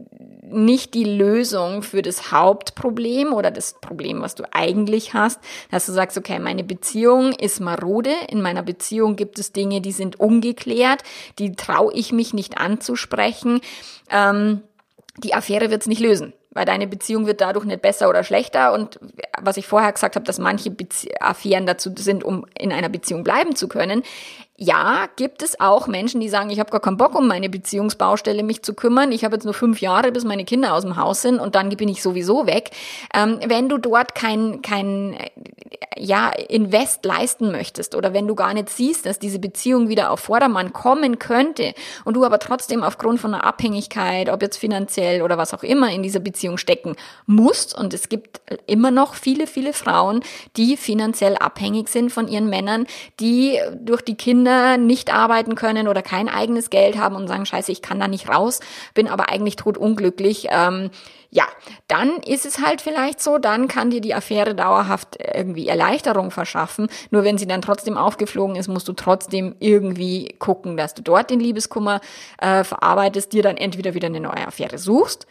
nicht 0.42 0.94
die 0.94 1.04
Lösung 1.04 1.82
für 1.82 2.02
das 2.02 2.30
Hauptproblem 2.30 3.32
oder 3.32 3.50
das 3.50 3.74
Problem, 3.80 4.20
was 4.20 4.34
du 4.34 4.44
eigentlich 4.52 5.14
hast, 5.14 5.40
dass 5.70 5.86
du 5.86 5.92
sagst, 5.92 6.16
okay, 6.16 6.38
meine 6.38 6.62
Beziehung 6.62 7.32
ist 7.32 7.60
marode, 7.60 8.12
in 8.28 8.42
meiner 8.42 8.62
Beziehung 8.62 9.16
gibt 9.16 9.38
es 9.38 9.52
Dinge, 9.52 9.80
die 9.80 9.92
sind 9.92 10.20
ungeklärt, 10.20 11.02
die 11.38 11.52
traue 11.56 11.92
ich 11.94 12.12
mich 12.12 12.32
nicht 12.32 12.58
anzusprechen. 12.58 13.60
Ähm, 14.10 14.62
die 15.18 15.34
Affäre 15.34 15.70
wird 15.70 15.82
es 15.82 15.88
nicht 15.88 16.00
lösen 16.00 16.32
weil 16.56 16.64
deine 16.64 16.86
Beziehung 16.86 17.26
wird 17.26 17.42
dadurch 17.42 17.66
nicht 17.66 17.82
besser 17.82 18.08
oder 18.08 18.24
schlechter. 18.24 18.72
Und 18.72 18.98
was 19.38 19.58
ich 19.58 19.66
vorher 19.66 19.92
gesagt 19.92 20.16
habe, 20.16 20.24
dass 20.24 20.38
manche 20.38 20.70
Bezie 20.70 21.12
Affären 21.20 21.66
dazu 21.66 21.92
sind, 21.98 22.24
um 22.24 22.46
in 22.58 22.72
einer 22.72 22.88
Beziehung 22.88 23.24
bleiben 23.24 23.54
zu 23.54 23.68
können, 23.68 24.02
ja, 24.58 25.06
gibt 25.16 25.42
es 25.42 25.60
auch 25.60 25.86
Menschen, 25.86 26.20
die 26.20 26.30
sagen, 26.30 26.48
ich 26.48 26.58
habe 26.60 26.70
gar 26.70 26.80
keinen 26.80 26.96
Bock, 26.96 27.14
um 27.14 27.26
meine 27.26 27.50
Beziehungsbaustelle 27.50 28.42
mich 28.42 28.62
zu 28.62 28.72
kümmern. 28.72 29.12
Ich 29.12 29.24
habe 29.24 29.36
jetzt 29.36 29.44
nur 29.44 29.52
fünf 29.52 29.80
Jahre, 29.82 30.12
bis 30.12 30.24
meine 30.24 30.46
Kinder 30.46 30.72
aus 30.72 30.82
dem 30.82 30.96
Haus 30.96 31.20
sind 31.20 31.38
und 31.38 31.54
dann 31.54 31.68
bin 31.68 31.88
ich 31.88 32.02
sowieso 32.02 32.46
weg. 32.46 32.70
Ähm, 33.14 33.38
wenn 33.46 33.68
du 33.68 33.76
dort 33.76 34.14
kein, 34.14 34.62
kein 34.62 35.16
ja, 35.98 36.30
Invest 36.30 37.04
leisten 37.04 37.50
möchtest 37.52 37.94
oder 37.94 38.14
wenn 38.14 38.26
du 38.26 38.34
gar 38.34 38.54
nicht 38.54 38.70
siehst, 38.70 39.04
dass 39.04 39.18
diese 39.18 39.38
Beziehung 39.38 39.88
wieder 39.88 40.10
auf 40.10 40.20
Vordermann 40.20 40.72
kommen 40.72 41.18
könnte 41.18 41.74
und 42.04 42.14
du 42.14 42.24
aber 42.24 42.38
trotzdem 42.38 42.82
aufgrund 42.82 43.20
von 43.20 43.34
einer 43.34 43.44
Abhängigkeit, 43.44 44.30
ob 44.30 44.40
jetzt 44.40 44.56
finanziell 44.56 45.20
oder 45.20 45.36
was 45.36 45.52
auch 45.52 45.62
immer, 45.62 45.90
in 45.90 46.02
dieser 46.02 46.20
Beziehung 46.20 46.56
stecken 46.56 46.96
musst 47.26 47.76
und 47.76 47.92
es 47.92 48.08
gibt 48.08 48.40
immer 48.66 48.90
noch 48.90 49.14
viele, 49.14 49.46
viele 49.46 49.74
Frauen, 49.74 50.20
die 50.56 50.78
finanziell 50.78 51.36
abhängig 51.36 51.88
sind 51.88 52.10
von 52.10 52.26
ihren 52.26 52.48
Männern, 52.48 52.86
die 53.20 53.58
durch 53.78 54.02
die 54.02 54.14
Kinder 54.14 54.45
Kinder 54.46 54.78
nicht 54.78 55.12
arbeiten 55.12 55.56
können 55.56 55.88
oder 55.88 56.02
kein 56.02 56.28
eigenes 56.28 56.70
Geld 56.70 56.98
haben 56.98 57.16
und 57.16 57.26
sagen, 57.26 57.46
scheiße, 57.46 57.72
ich 57.72 57.82
kann 57.82 57.98
da 57.98 58.06
nicht 58.06 58.28
raus, 58.28 58.60
bin 58.94 59.08
aber 59.08 59.28
eigentlich 59.28 59.56
tot 59.56 59.76
unglücklich. 59.76 60.46
Ähm, 60.50 60.90
ja, 61.30 61.44
dann 61.88 62.18
ist 62.18 62.46
es 62.46 62.64
halt 62.64 62.80
vielleicht 62.80 63.20
so, 63.20 63.38
dann 63.38 63.66
kann 63.66 63.90
dir 63.90 64.00
die 64.00 64.14
Affäre 64.14 64.54
dauerhaft 64.54 65.18
irgendwie 65.18 65.66
Erleichterung 65.66 66.30
verschaffen. 66.30 66.86
Nur 67.10 67.24
wenn 67.24 67.38
sie 67.38 67.48
dann 67.48 67.60
trotzdem 67.60 67.96
aufgeflogen 67.96 68.54
ist, 68.54 68.68
musst 68.68 68.86
du 68.86 68.92
trotzdem 68.92 69.56
irgendwie 69.58 70.36
gucken, 70.38 70.76
dass 70.76 70.94
du 70.94 71.02
dort 71.02 71.30
den 71.30 71.40
Liebeskummer 71.40 72.00
äh, 72.38 72.62
verarbeitest, 72.62 73.32
dir 73.32 73.42
dann 73.42 73.56
entweder 73.56 73.94
wieder 73.94 74.06
eine 74.06 74.20
neue 74.20 74.46
Affäre 74.46 74.78
suchst 74.78 75.26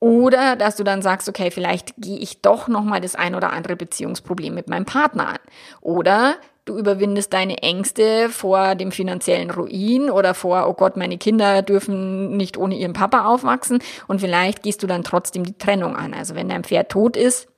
oder 0.00 0.56
dass 0.56 0.74
du 0.74 0.82
dann 0.82 1.02
sagst, 1.02 1.28
okay, 1.28 1.52
vielleicht 1.52 1.94
gehe 1.98 2.18
ich 2.18 2.42
doch 2.42 2.66
nochmal 2.66 3.00
das 3.00 3.14
ein 3.14 3.36
oder 3.36 3.52
andere 3.52 3.76
Beziehungsproblem 3.76 4.54
mit 4.54 4.68
meinem 4.68 4.84
Partner 4.84 5.28
an. 5.28 5.38
Oder 5.80 6.36
du 6.66 6.76
überwindest 6.78 7.32
deine 7.32 7.62
Ängste 7.62 8.28
vor 8.28 8.74
dem 8.74 8.92
finanziellen 8.92 9.50
Ruin 9.50 10.10
oder 10.10 10.34
vor, 10.34 10.68
oh 10.68 10.74
Gott, 10.74 10.96
meine 10.96 11.16
Kinder 11.16 11.62
dürfen 11.62 12.36
nicht 12.36 12.58
ohne 12.58 12.74
ihren 12.74 12.92
Papa 12.92 13.24
aufwachsen 13.24 13.78
und 14.08 14.20
vielleicht 14.20 14.62
gehst 14.62 14.82
du 14.82 14.86
dann 14.86 15.04
trotzdem 15.04 15.44
die 15.44 15.56
Trennung 15.56 15.96
an. 15.96 16.12
Also 16.12 16.34
wenn 16.34 16.48
dein 16.48 16.64
Pferd 16.64 16.90
tot 16.90 17.16
ist, 17.16 17.48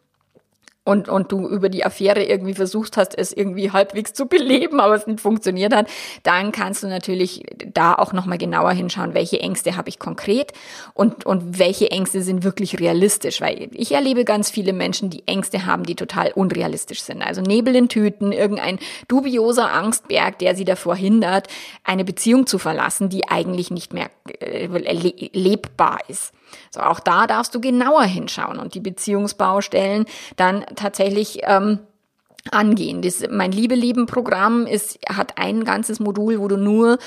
und, 0.89 1.11
und 1.11 1.31
du 1.33 1.47
über 1.47 1.69
die 1.69 1.85
Affäre 1.85 2.25
irgendwie 2.25 2.55
versucht 2.55 2.97
hast, 2.97 3.17
es 3.17 3.31
irgendwie 3.31 3.71
halbwegs 3.73 4.15
zu 4.15 4.25
beleben, 4.25 4.81
aber 4.81 4.95
es 4.95 5.07
nicht 5.07 5.21
funktioniert 5.21 5.75
hat, 5.75 5.87
dann 6.23 6.51
kannst 6.51 6.83
du 6.83 6.87
natürlich 6.87 7.43
da 7.75 7.95
auch 7.95 8.15
nochmal 8.15 8.39
genauer 8.39 8.73
hinschauen, 8.73 9.13
welche 9.13 9.39
Ängste 9.39 9.77
habe 9.77 9.91
ich 9.91 9.99
konkret 9.99 10.53
und, 10.95 11.27
und 11.27 11.59
welche 11.59 11.91
Ängste 11.91 12.23
sind 12.23 12.43
wirklich 12.43 12.81
realistisch, 12.81 13.43
weil 13.43 13.69
ich 13.73 13.93
erlebe 13.93 14.25
ganz 14.25 14.49
viele 14.49 14.73
Menschen, 14.73 15.11
die 15.11 15.25
Ängste 15.27 15.67
haben, 15.67 15.83
die 15.83 15.95
total 15.95 16.33
unrealistisch 16.33 17.03
sind. 17.03 17.21
Also 17.21 17.43
Nebel 17.43 17.77
in 17.77 17.91
Tüten, 17.91 18.33
irgendein 18.33 18.79
dubioser 19.09 19.71
Angstberg, 19.71 20.39
der 20.39 20.57
sie 20.57 20.65
davor 20.65 20.97
hindert, 20.97 21.49
eine 21.85 22.07
Beziehung 22.07 22.47
zu 22.47 22.59
verlassen, 22.59 23.11
die 23.11 23.29
eigentlich 23.29 23.71
nicht 23.71 23.93
mehr 23.93 24.11
äh, 24.41 24.67
lebbar 25.35 25.99
ist. 26.09 26.33
So, 26.71 26.81
auch 26.81 27.01
da 27.01 27.27
darfst 27.27 27.55
du 27.55 27.61
genauer 27.61 28.05
hinschauen 28.05 28.59
und 28.59 28.75
die 28.75 28.81
Beziehungsbaustellen 28.81 30.07
dann 30.37 30.65
tatsächlich 30.77 31.41
ähm, 31.43 31.81
angehen. 32.51 33.03
Das, 33.03 33.23
mein 33.31 33.53
Liebe-Lieben-Programm 33.53 34.67
ist, 34.67 34.99
hat 35.09 35.39
ein 35.39 35.65
ganzes 35.65 36.01
Modul, 36.01 36.39
wo 36.41 36.49
du 36.49 36.57
nur 36.57 36.99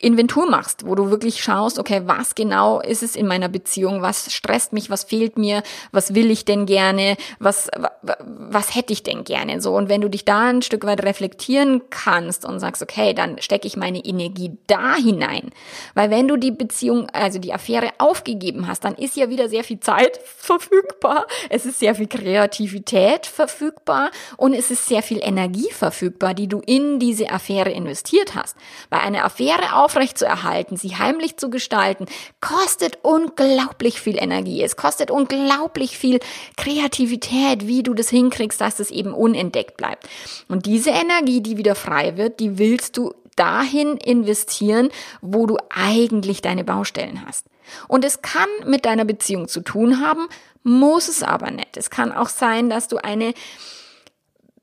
Inventur 0.00 0.50
machst, 0.50 0.86
wo 0.86 0.94
du 0.94 1.10
wirklich 1.10 1.42
schaust, 1.42 1.78
okay, 1.78 2.02
was 2.04 2.34
genau 2.34 2.80
ist 2.80 3.02
es 3.02 3.14
in 3.14 3.26
meiner 3.26 3.48
Beziehung, 3.48 4.02
was 4.02 4.32
stresst 4.32 4.72
mich, 4.72 4.90
was 4.90 5.04
fehlt 5.04 5.38
mir, 5.38 5.62
was 5.92 6.14
will 6.14 6.30
ich 6.30 6.44
denn 6.44 6.66
gerne, 6.66 7.16
was, 7.38 7.70
was 8.02 8.74
hätte 8.74 8.92
ich 8.92 9.04
denn 9.04 9.24
gerne, 9.24 9.60
so. 9.60 9.74
Und 9.74 9.88
wenn 9.88 10.00
du 10.00 10.10
dich 10.10 10.24
da 10.24 10.48
ein 10.48 10.62
Stück 10.62 10.84
weit 10.84 11.04
reflektieren 11.04 11.82
kannst 11.90 12.44
und 12.44 12.58
sagst, 12.58 12.82
okay, 12.82 13.14
dann 13.14 13.40
stecke 13.40 13.68
ich 13.68 13.76
meine 13.76 14.04
Energie 14.04 14.58
da 14.66 14.96
hinein. 14.96 15.50
Weil 15.94 16.10
wenn 16.10 16.26
du 16.26 16.36
die 16.36 16.50
Beziehung, 16.50 17.08
also 17.10 17.38
die 17.38 17.54
Affäre 17.54 17.90
aufgegeben 17.98 18.66
hast, 18.66 18.84
dann 18.84 18.96
ist 18.96 19.16
ja 19.16 19.30
wieder 19.30 19.48
sehr 19.48 19.64
viel 19.64 19.80
Zeit 19.80 20.18
verfügbar, 20.24 21.26
es 21.50 21.66
ist 21.66 21.78
sehr 21.78 21.94
viel 21.94 22.08
Kreativität 22.08 23.26
verfügbar 23.26 24.10
und 24.36 24.54
es 24.54 24.70
ist 24.70 24.86
sehr 24.86 25.02
viel 25.02 25.20
Energie 25.22 25.70
verfügbar, 25.70 26.34
die 26.34 26.48
du 26.48 26.60
in 26.66 26.98
diese 26.98 27.30
Affäre 27.30 27.70
investiert 27.70 28.34
hast. 28.34 28.56
Weil 28.90 29.00
eine 29.00 29.24
Affäre 29.24 29.76
aufrechtzuerhalten, 29.84 30.76
sie 30.76 30.96
heimlich 30.96 31.36
zu 31.36 31.50
gestalten, 31.50 32.06
kostet 32.40 32.98
unglaublich 33.02 34.00
viel 34.00 34.16
Energie. 34.16 34.62
Es 34.62 34.76
kostet 34.76 35.10
unglaublich 35.10 35.98
viel 35.98 36.20
Kreativität, 36.56 37.66
wie 37.66 37.82
du 37.82 37.92
das 37.94 38.08
hinkriegst, 38.08 38.60
dass 38.60 38.80
es 38.80 38.90
eben 38.90 39.12
unentdeckt 39.12 39.76
bleibt. 39.76 40.08
Und 40.48 40.66
diese 40.66 40.90
Energie, 40.90 41.40
die 41.42 41.58
wieder 41.58 41.74
frei 41.74 42.16
wird, 42.16 42.40
die 42.40 42.58
willst 42.58 42.96
du 42.96 43.12
dahin 43.36 43.96
investieren, 43.96 44.88
wo 45.20 45.46
du 45.46 45.58
eigentlich 45.68 46.40
deine 46.40 46.64
Baustellen 46.64 47.26
hast. 47.26 47.46
Und 47.88 48.04
es 48.04 48.22
kann 48.22 48.48
mit 48.66 48.84
deiner 48.84 49.04
Beziehung 49.04 49.48
zu 49.48 49.60
tun 49.60 50.00
haben, 50.00 50.28
muss 50.62 51.08
es 51.08 51.22
aber 51.22 51.50
nicht. 51.50 51.76
Es 51.76 51.90
kann 51.90 52.12
auch 52.12 52.28
sein, 52.28 52.70
dass 52.70 52.88
du 52.88 52.96
eine 52.96 53.34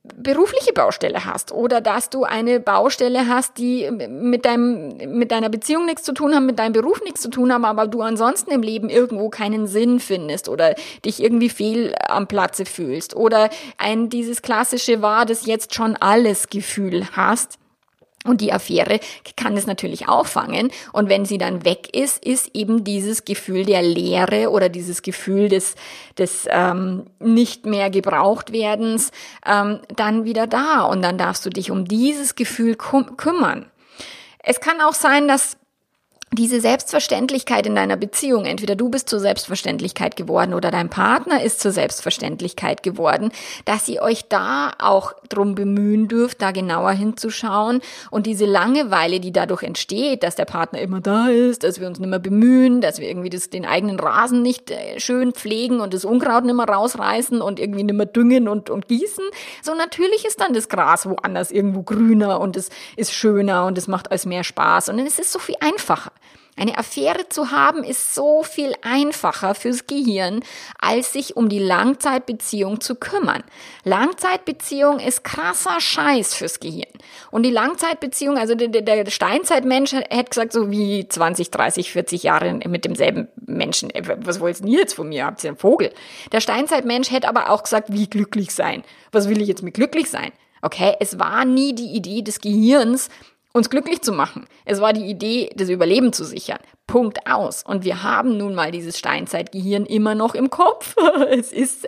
berufliche 0.04 0.74
Baustelle 0.74 1.26
hast 1.26 1.52
oder 1.52 1.80
dass 1.80 2.10
du 2.10 2.24
eine 2.24 2.60
Baustelle 2.60 3.28
hast, 3.28 3.60
die 3.60 3.90
mit 3.92 4.46
deinem 4.46 4.98
mit 4.98 5.32
deiner 5.32 5.50
Beziehung 5.50 5.86
nichts 5.86 6.02
zu 6.02 6.14
tun 6.14 6.34
haben, 6.34 6.48
mit 6.48 6.58
deinem 6.58 6.74
Beruf 6.74 7.04
nichts 7.04 7.22
zu 7.22 7.30
tun 7.30 7.54
haben, 7.54 7.66
aber 7.66 7.86
du 7.86 8.02
ansonsten 8.02 8.50
im 8.50 8.64
Leben 8.64 8.90
irgendwo 8.90 9.30
keinen 9.30 9.68
Sinn 9.68 10.00
findest 10.00 10.50
oder 10.50 10.74
dich 11.06 11.22
irgendwie 11.22 11.50
fehl 11.50 11.94
am 12.08 12.28
Platze 12.28 12.66
fühlst 12.66 13.16
oder 13.16 13.52
ein 13.78 14.10
dieses 14.10 14.42
klassische 14.42 15.04
war 15.04 15.26
das 15.28 15.46
jetzt 15.46 15.76
schon 15.76 15.96
alles 15.98 16.50
Gefühl 16.50 17.06
hast 17.12 17.61
und 18.26 18.42
die 18.42 18.54
Affäre 18.54 19.00
kann 19.36 19.58
es 19.58 19.66
natürlich 19.66 20.08
auffangen. 20.08 20.72
Und 20.94 21.10
wenn 21.10 21.26
sie 21.26 21.40
dann 21.40 21.66
weg 21.66 21.96
ist, 21.96 22.24
ist 22.24 22.52
eben 22.54 22.84
dieses 22.84 23.26
Gefühl 23.26 23.66
der 23.66 23.82
Leere 23.82 24.52
oder 24.52 24.70
dieses 24.70 25.02
Gefühl 25.02 25.50
des, 25.50 25.76
des 26.18 26.48
ähm, 26.50 27.08
nicht 27.20 27.66
mehr 27.66 27.90
gebraucht 27.90 28.52
werdens 28.52 29.12
ähm, 29.46 29.80
dann 29.96 30.24
wieder 30.24 30.46
da. 30.46 30.84
Und 30.84 31.02
dann 31.02 31.18
darfst 31.18 31.46
du 31.46 31.50
dich 31.50 31.72
um 31.72 31.86
dieses 31.86 32.36
Gefühl 32.36 32.76
kümmern. 32.76 33.66
Es 34.44 34.60
kann 34.60 34.82
auch 34.82 34.94
sein, 34.94 35.28
dass 35.28 35.58
diese 36.34 36.62
Selbstverständlichkeit 36.62 37.68
in 37.68 37.76
deiner 37.76 37.98
Beziehung, 37.98 38.46
entweder 38.46 38.78
du 38.78 38.88
bist 38.88 39.10
zur 39.10 39.20
Selbstverständlichkeit 39.20 40.16
geworden 40.16 40.54
oder 40.54 40.72
dein 40.72 40.90
Partner 40.90 41.44
ist 41.44 41.60
zur 41.60 41.74
Selbstverständlichkeit 41.74 42.84
geworden, 42.84 43.34
dass 43.66 43.90
ihr 43.90 44.02
euch 44.02 44.30
da 44.30 44.72
auch 44.80 45.12
drum 45.28 45.56
bemühen 45.56 46.08
dürft, 46.08 46.42
da 46.42 46.52
genauer 46.52 46.92
hinzuschauen 46.92 47.82
und 48.12 48.28
diese 48.28 48.46
Langeweile, 48.46 49.20
die 49.20 49.34
dadurch 49.34 49.64
entsteht, 49.64 50.24
dass 50.24 50.36
der 50.36 50.46
Partner 50.46 50.80
immer 50.80 51.02
da 51.02 51.28
ist, 51.28 51.66
dass 51.66 51.82
wir 51.82 51.88
uns 51.88 52.00
nicht 52.00 52.08
mehr 52.08 52.20
bemühen, 52.20 52.80
dass 52.80 53.00
wir 53.00 53.10
irgendwie 53.10 53.30
das, 53.30 53.50
den 53.50 53.66
eigenen 53.66 54.00
Rasen 54.00 54.42
nicht 54.42 54.72
äh, 54.72 55.02
schön 55.02 55.34
pflegen 55.34 55.82
und 55.82 55.94
das 55.94 56.06
Unkraut 56.06 56.46
nicht 56.46 56.56
mehr 56.56 56.66
rausreißen 56.66 57.42
und 57.42 57.60
irgendwie 57.60 57.84
nicht 57.84 57.98
mehr 57.98 58.06
düngen 58.06 58.48
und, 58.48 58.70
und 58.70 58.88
gießen. 58.88 59.26
So 59.62 59.76
natürlich 59.76 60.24
ist 60.24 60.40
dann 60.40 60.54
das 60.54 60.70
Gras 60.70 61.06
woanders 61.06 61.52
irgendwo 61.52 61.84
grüner 61.84 62.40
und 62.40 62.56
es 62.56 62.70
ist 62.96 63.12
schöner 63.12 63.66
und 63.66 63.78
es 63.78 63.90
macht 63.90 64.12
alles 64.12 64.26
mehr 64.26 64.46
Spaß 64.46 64.88
und 64.88 65.00
es 65.00 65.20
ist 65.20 65.34
so 65.34 65.40
viel 65.40 65.56
einfacher. 65.60 66.14
Eine 66.58 66.78
Affäre 66.78 67.30
zu 67.30 67.52
haben 67.52 67.84
ist 67.84 68.14
so 68.14 68.44
viel 68.44 68.74
einfacher 68.82 69.56
fürs 69.56 69.88
Gehirn, 69.88 70.42
als 70.80 71.14
sich 71.14 71.38
um 71.38 71.50
die 71.50 71.60
Langzeitbeziehung 71.60 72.82
zu 72.82 72.96
kümmern. 72.96 73.44
Langzeitbeziehung 73.84 75.00
ist 75.00 75.24
krasser 75.24 75.80
Scheiß 75.80 76.36
fürs 76.36 76.60
Gehirn. 76.60 76.92
Und 77.32 77.44
die 77.44 77.52
Langzeitbeziehung, 77.52 78.38
also 78.38 78.54
der, 78.56 78.82
der 78.82 79.10
Steinzeitmensch 79.10 79.94
hätte 79.94 80.30
gesagt, 80.30 80.52
so 80.52 80.70
wie 80.70 81.08
20, 81.08 81.52
30, 81.52 81.92
40 81.92 82.24
Jahre 82.24 82.60
mit 82.68 82.86
demselben 82.86 83.30
Menschen. 83.46 83.90
Äh, 83.90 84.04
was 84.18 84.40
wollt 84.40 84.60
ihr 84.62 84.80
jetzt 84.80 84.94
von 84.94 85.10
mir? 85.10 85.26
Habt 85.26 85.44
ihr 85.44 85.52
einen 85.52 85.58
Vogel? 85.58 85.92
Der 86.32 86.42
Steinzeitmensch 86.42 87.12
hätte 87.12 87.30
aber 87.30 87.50
auch 87.50 87.64
gesagt, 87.64 87.88
wie 87.92 88.08
glücklich 88.08 88.54
sein. 88.54 88.84
Was 89.12 89.30
will 89.30 89.42
ich 89.42 89.48
jetzt 89.48 89.64
mit 89.64 89.74
glücklich 89.74 90.10
sein? 90.10 90.32
Okay, 90.62 90.96
es 91.00 91.18
war 91.18 91.44
nie 91.44 91.74
die 91.74 91.96
Idee 91.96 92.22
des 92.22 92.40
Gehirns, 92.40 93.10
uns 93.54 93.70
glücklich 93.70 94.02
zu 94.02 94.12
machen. 94.12 94.46
Es 94.66 94.82
war 94.82 94.94
die 94.94 95.06
Idee, 95.06 95.50
das 95.56 95.70
Überleben 95.70 96.14
zu 96.14 96.24
sichern. 96.24 96.60
Punkt 96.88 97.20
aus. 97.26 97.64
Und 97.66 97.86
wir 97.86 98.04
haben 98.04 98.38
nun 98.38 98.54
mal 98.54 98.72
dieses 98.72 98.98
Steinzeitgehirn 98.98 99.86
immer 99.86 100.16
noch 100.16 100.36
im 100.36 100.50
Kopf. 100.50 100.96
Es 101.32 101.54
ist, 101.54 101.88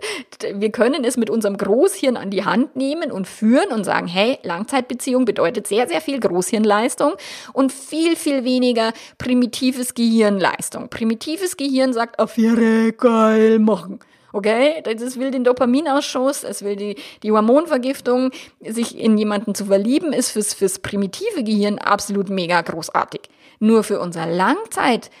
wir 0.54 0.70
können 0.70 1.04
es 1.04 1.16
mit 1.16 1.28
unserem 1.28 1.56
Großhirn 1.56 2.16
an 2.16 2.30
die 2.30 2.44
Hand 2.44 2.76
nehmen 2.76 3.10
und 3.10 3.26
führen 3.26 3.72
und 3.72 3.84
sagen, 3.84 4.06
hey, 4.06 4.38
Langzeitbeziehung 4.42 5.24
bedeutet 5.24 5.66
sehr, 5.66 5.86
sehr 5.86 6.00
viel 6.00 6.18
Großhirnleistung 6.20 7.14
und 7.52 7.72
viel, 7.72 8.16
viel 8.16 8.44
weniger 8.44 8.92
primitives 9.18 9.94
Gehirnleistung. 9.94 10.88
Primitives 10.88 11.56
Gehirn 11.56 11.92
sagt, 11.92 12.18
Affäre 12.18 12.92
geil 12.92 13.58
machen. 13.58 14.00
Okay, 14.34 14.82
das 14.82 15.16
will 15.20 15.30
den 15.30 15.44
Dopaminausschuss, 15.44 16.42
es 16.42 16.64
will 16.64 16.74
die, 16.74 16.96
die 17.22 17.30
Hormonvergiftung, 17.30 18.32
sich 18.60 18.98
in 18.98 19.16
jemanden 19.16 19.54
zu 19.54 19.66
verlieben, 19.66 20.12
ist 20.12 20.32
fürs, 20.32 20.54
fürs 20.54 20.80
primitive 20.80 21.44
Gehirn 21.44 21.78
absolut 21.78 22.30
mega 22.30 22.60
großartig. 22.60 23.20
Nur 23.60 23.84
für 23.84 24.00
unser 24.00 24.26
Langzeit, 24.26 25.12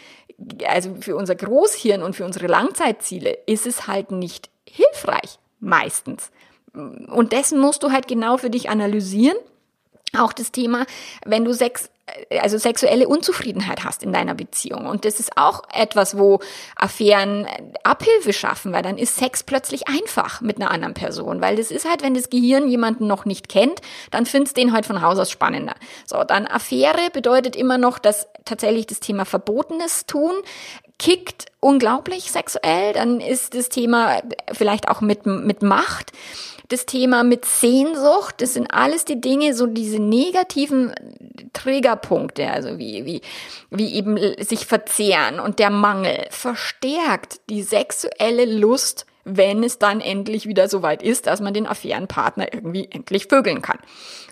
also 0.66 0.96
für 0.98 1.14
unser 1.14 1.36
Großhirn 1.36 2.02
und 2.02 2.16
für 2.16 2.24
unsere 2.24 2.48
Langzeitziele 2.48 3.38
ist 3.46 3.68
es 3.68 3.86
halt 3.86 4.10
nicht 4.10 4.50
hilfreich, 4.68 5.38
meistens. 5.60 6.32
Und 6.72 7.30
dessen 7.30 7.60
musst 7.60 7.84
du 7.84 7.92
halt 7.92 8.08
genau 8.08 8.36
für 8.36 8.50
dich 8.50 8.68
analysieren. 8.68 9.38
Auch 10.18 10.32
das 10.32 10.50
Thema, 10.50 10.86
wenn 11.24 11.44
du 11.44 11.54
sechs 11.54 11.88
also 12.40 12.58
sexuelle 12.58 13.08
Unzufriedenheit 13.08 13.84
hast 13.84 14.02
in 14.02 14.12
deiner 14.12 14.34
Beziehung. 14.34 14.86
Und 14.86 15.04
das 15.04 15.20
ist 15.20 15.36
auch 15.36 15.62
etwas, 15.72 16.18
wo 16.18 16.40
Affären 16.76 17.46
Abhilfe 17.82 18.32
schaffen, 18.32 18.72
weil 18.72 18.82
dann 18.82 18.98
ist 18.98 19.16
Sex 19.16 19.42
plötzlich 19.42 19.88
einfach 19.88 20.40
mit 20.40 20.56
einer 20.60 20.70
anderen 20.70 20.94
Person. 20.94 21.40
Weil 21.40 21.56
das 21.56 21.70
ist 21.70 21.88
halt, 21.88 22.02
wenn 22.02 22.14
das 22.14 22.30
Gehirn 22.30 22.68
jemanden 22.68 23.06
noch 23.06 23.24
nicht 23.24 23.48
kennt, 23.48 23.80
dann 24.10 24.26
findest 24.26 24.56
den 24.56 24.72
halt 24.72 24.86
von 24.86 25.00
Haus 25.02 25.18
aus 25.18 25.30
spannender. 25.30 25.74
So, 26.06 26.22
dann 26.24 26.46
Affäre 26.46 27.10
bedeutet 27.12 27.56
immer 27.56 27.78
noch, 27.78 27.98
dass 27.98 28.28
tatsächlich 28.44 28.86
das 28.86 29.00
Thema 29.00 29.24
Verbotenes 29.24 30.06
tun 30.06 30.34
kickt 30.98 31.46
unglaublich 31.60 32.30
sexuell. 32.30 32.92
Dann 32.92 33.20
ist 33.20 33.54
das 33.54 33.68
Thema 33.68 34.22
vielleicht 34.52 34.88
auch 34.88 35.00
mit, 35.00 35.26
mit 35.26 35.62
Macht 35.62 36.12
das 36.68 36.86
Thema 36.86 37.24
mit 37.24 37.44
Sehnsucht, 37.44 38.40
das 38.40 38.54
sind 38.54 38.68
alles 38.68 39.04
die 39.04 39.20
Dinge, 39.20 39.54
so 39.54 39.66
diese 39.66 39.98
negativen 39.98 40.92
Triggerpunkte, 41.52 42.50
also 42.50 42.78
wie, 42.78 43.04
wie, 43.04 43.20
wie 43.70 43.94
eben 43.94 44.18
sich 44.42 44.66
verzehren 44.66 45.40
und 45.40 45.58
der 45.58 45.70
Mangel 45.70 46.26
verstärkt 46.30 47.40
die 47.50 47.62
sexuelle 47.62 48.46
Lust, 48.46 49.06
wenn 49.24 49.64
es 49.64 49.78
dann 49.78 50.00
endlich 50.00 50.46
wieder 50.46 50.68
so 50.68 50.82
weit 50.82 51.02
ist, 51.02 51.26
dass 51.26 51.40
man 51.40 51.54
den 51.54 51.66
Affärenpartner 51.66 52.52
irgendwie 52.52 52.88
endlich 52.90 53.26
vögeln 53.26 53.62
kann. 53.62 53.78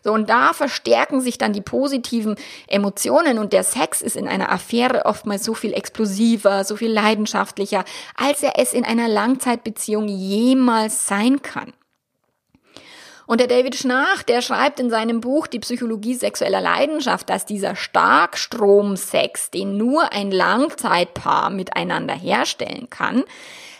So, 0.04 0.12
und 0.12 0.28
da 0.28 0.52
verstärken 0.52 1.20
sich 1.20 1.38
dann 1.38 1.52
die 1.52 1.62
positiven 1.62 2.36
Emotionen 2.66 3.38
und 3.38 3.52
der 3.52 3.64
Sex 3.64 4.02
ist 4.02 4.16
in 4.16 4.28
einer 4.28 4.52
Affäre 4.52 5.06
oftmals 5.06 5.44
so 5.44 5.54
viel 5.54 5.72
explosiver, 5.72 6.64
so 6.64 6.76
viel 6.76 6.92
leidenschaftlicher, 6.92 7.84
als 8.16 8.42
er 8.42 8.58
es 8.58 8.74
in 8.74 8.84
einer 8.84 9.08
Langzeitbeziehung 9.08 10.08
jemals 10.08 11.06
sein 11.06 11.40
kann. 11.40 11.72
Und 13.26 13.40
der 13.40 13.46
David 13.46 13.76
Schnach, 13.76 14.22
der 14.22 14.42
schreibt 14.42 14.80
in 14.80 14.90
seinem 14.90 15.20
Buch 15.20 15.46
Die 15.46 15.60
Psychologie 15.60 16.14
sexueller 16.14 16.60
Leidenschaft, 16.60 17.28
dass 17.30 17.46
dieser 17.46 17.76
Starkstromsex, 17.76 19.50
den 19.50 19.76
nur 19.76 20.12
ein 20.12 20.30
Langzeitpaar 20.30 21.50
miteinander 21.50 22.14
herstellen 22.14 22.88
kann, 22.90 23.24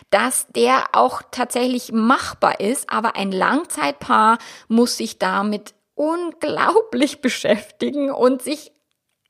dass 0.09 0.47
der 0.49 0.85
auch 0.93 1.23
tatsächlich 1.31 1.91
machbar 1.91 2.59
ist, 2.59 2.89
aber 2.89 3.15
ein 3.15 3.31
Langzeitpaar 3.31 4.37
muss 4.67 4.97
sich 4.97 5.17
damit 5.17 5.73
unglaublich 5.95 7.21
beschäftigen 7.21 8.11
und 8.11 8.41
sich 8.41 8.72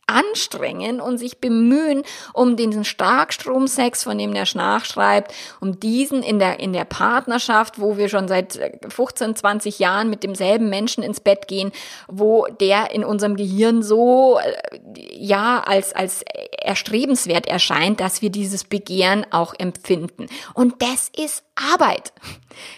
anstrengen 0.08 1.00
und 1.00 1.18
sich 1.18 1.40
bemühen, 1.40 2.04
um 2.34 2.56
diesen 2.56 2.84
Starkstromsex, 2.84 4.04
von 4.04 4.18
dem 4.18 4.34
der 4.34 4.46
Schnach 4.46 4.86
schreibt, 4.86 5.34
um 5.62 5.80
diesen 5.80 6.24
in 6.24 6.40
der, 6.40 6.60
in 6.60 6.74
der 6.74 6.86
Partnerschaft, 6.86 7.80
wo 7.80 7.98
wir 7.98 8.10
schon 8.10 8.28
seit 8.28 8.60
15, 8.88 9.36
20 9.36 9.80
Jahren 9.80 10.10
mit 10.10 10.24
demselben 10.24 10.70
Menschen 10.70 11.04
ins 11.04 11.20
Bett 11.20 11.48
gehen, 11.48 11.72
wo 12.08 12.48
der 12.60 12.92
in 12.92 13.04
unserem 13.04 13.36
Gehirn 13.36 13.82
so, 13.82 14.40
äh, 14.40 14.54
ja, 15.12 15.62
als, 15.66 15.94
als 15.94 16.24
erstrebenswert 16.62 17.48
erscheint, 17.48 18.00
dass 18.00 18.22
wir 18.22 18.30
dieses 18.30 18.64
Begehren 18.64 19.26
auch 19.32 19.54
empfinden. 19.58 20.28
Und 20.54 20.82
das 20.82 21.10
ist 21.16 21.44
Arbeit. 21.56 22.14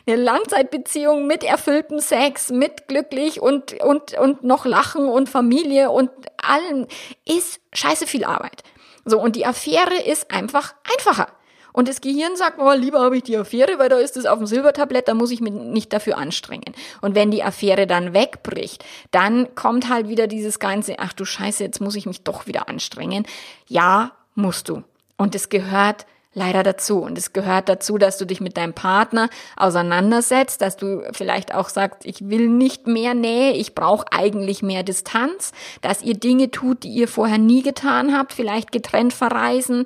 Eine 0.05 0.17
Langzeitbeziehung 0.17 1.27
mit 1.27 1.43
erfülltem 1.43 1.99
Sex, 1.99 2.49
mit 2.51 2.87
glücklich 2.87 3.41
und, 3.41 3.73
und, 3.81 4.17
und 4.17 4.43
noch 4.43 4.65
Lachen 4.65 5.07
und 5.07 5.29
Familie 5.29 5.91
und 5.91 6.09
allem 6.49 6.87
ist 7.25 7.59
scheiße 7.73 8.07
viel 8.07 8.23
Arbeit. 8.23 8.63
So, 9.05 9.21
und 9.21 9.35
die 9.35 9.45
Affäre 9.45 10.01
ist 10.03 10.31
einfach 10.31 10.73
einfacher. 10.95 11.27
Und 11.75 11.89
das 11.89 11.99
Gehirn 11.99 12.37
sagt, 12.37 12.57
oh, 12.57 12.71
lieber 12.71 13.01
habe 13.01 13.17
ich 13.17 13.23
die 13.23 13.35
Affäre, 13.35 13.77
weil 13.77 13.89
da 13.89 13.97
ist 13.97 14.15
es 14.15 14.25
auf 14.25 14.37
dem 14.37 14.47
Silbertablett, 14.47 15.09
da 15.09 15.13
muss 15.13 15.29
ich 15.31 15.41
mich 15.41 15.51
nicht 15.51 15.91
dafür 15.91 16.17
anstrengen. 16.17 16.73
Und 17.01 17.15
wenn 17.15 17.31
die 17.31 17.43
Affäre 17.43 17.85
dann 17.85 18.13
wegbricht, 18.13 18.85
dann 19.11 19.53
kommt 19.55 19.89
halt 19.89 20.07
wieder 20.07 20.27
dieses 20.27 20.59
ganze, 20.59 20.99
ach 20.99 21.11
du 21.11 21.25
Scheiße, 21.25 21.65
jetzt 21.65 21.81
muss 21.81 21.95
ich 21.95 22.05
mich 22.05 22.23
doch 22.23 22.47
wieder 22.47 22.69
anstrengen. 22.69 23.25
Ja, 23.67 24.13
musst 24.35 24.69
du. 24.69 24.83
Und 25.17 25.35
es 25.35 25.49
gehört 25.49 26.05
leider 26.35 26.61
dazu. 26.61 26.99
Und 26.99 27.17
es 27.17 27.33
gehört 27.33 27.69
dazu, 27.69 27.97
dass 27.97 28.17
du 28.17 28.25
dich 28.25 28.41
mit 28.41 28.57
deinem 28.57 28.73
Partner 28.73 29.29
auseinandersetzt, 29.55 30.61
dass 30.61 30.77
du 30.77 31.01
vielleicht 31.13 31.55
auch 31.55 31.69
sagst, 31.69 32.05
ich 32.05 32.29
will 32.29 32.47
nicht 32.47 32.85
mehr 32.85 33.15
Nähe, 33.15 33.53
ich 33.53 33.73
brauche 33.73 34.05
eigentlich 34.11 34.61
mehr 34.61 34.83
Distanz, 34.83 35.53
dass 35.81 36.03
ihr 36.03 36.13
Dinge 36.13 36.51
tut, 36.51 36.83
die 36.83 36.89
ihr 36.89 37.07
vorher 37.07 37.37
nie 37.37 37.63
getan 37.63 38.15
habt, 38.15 38.33
vielleicht 38.33 38.71
getrennt 38.71 39.13
verreisen, 39.13 39.85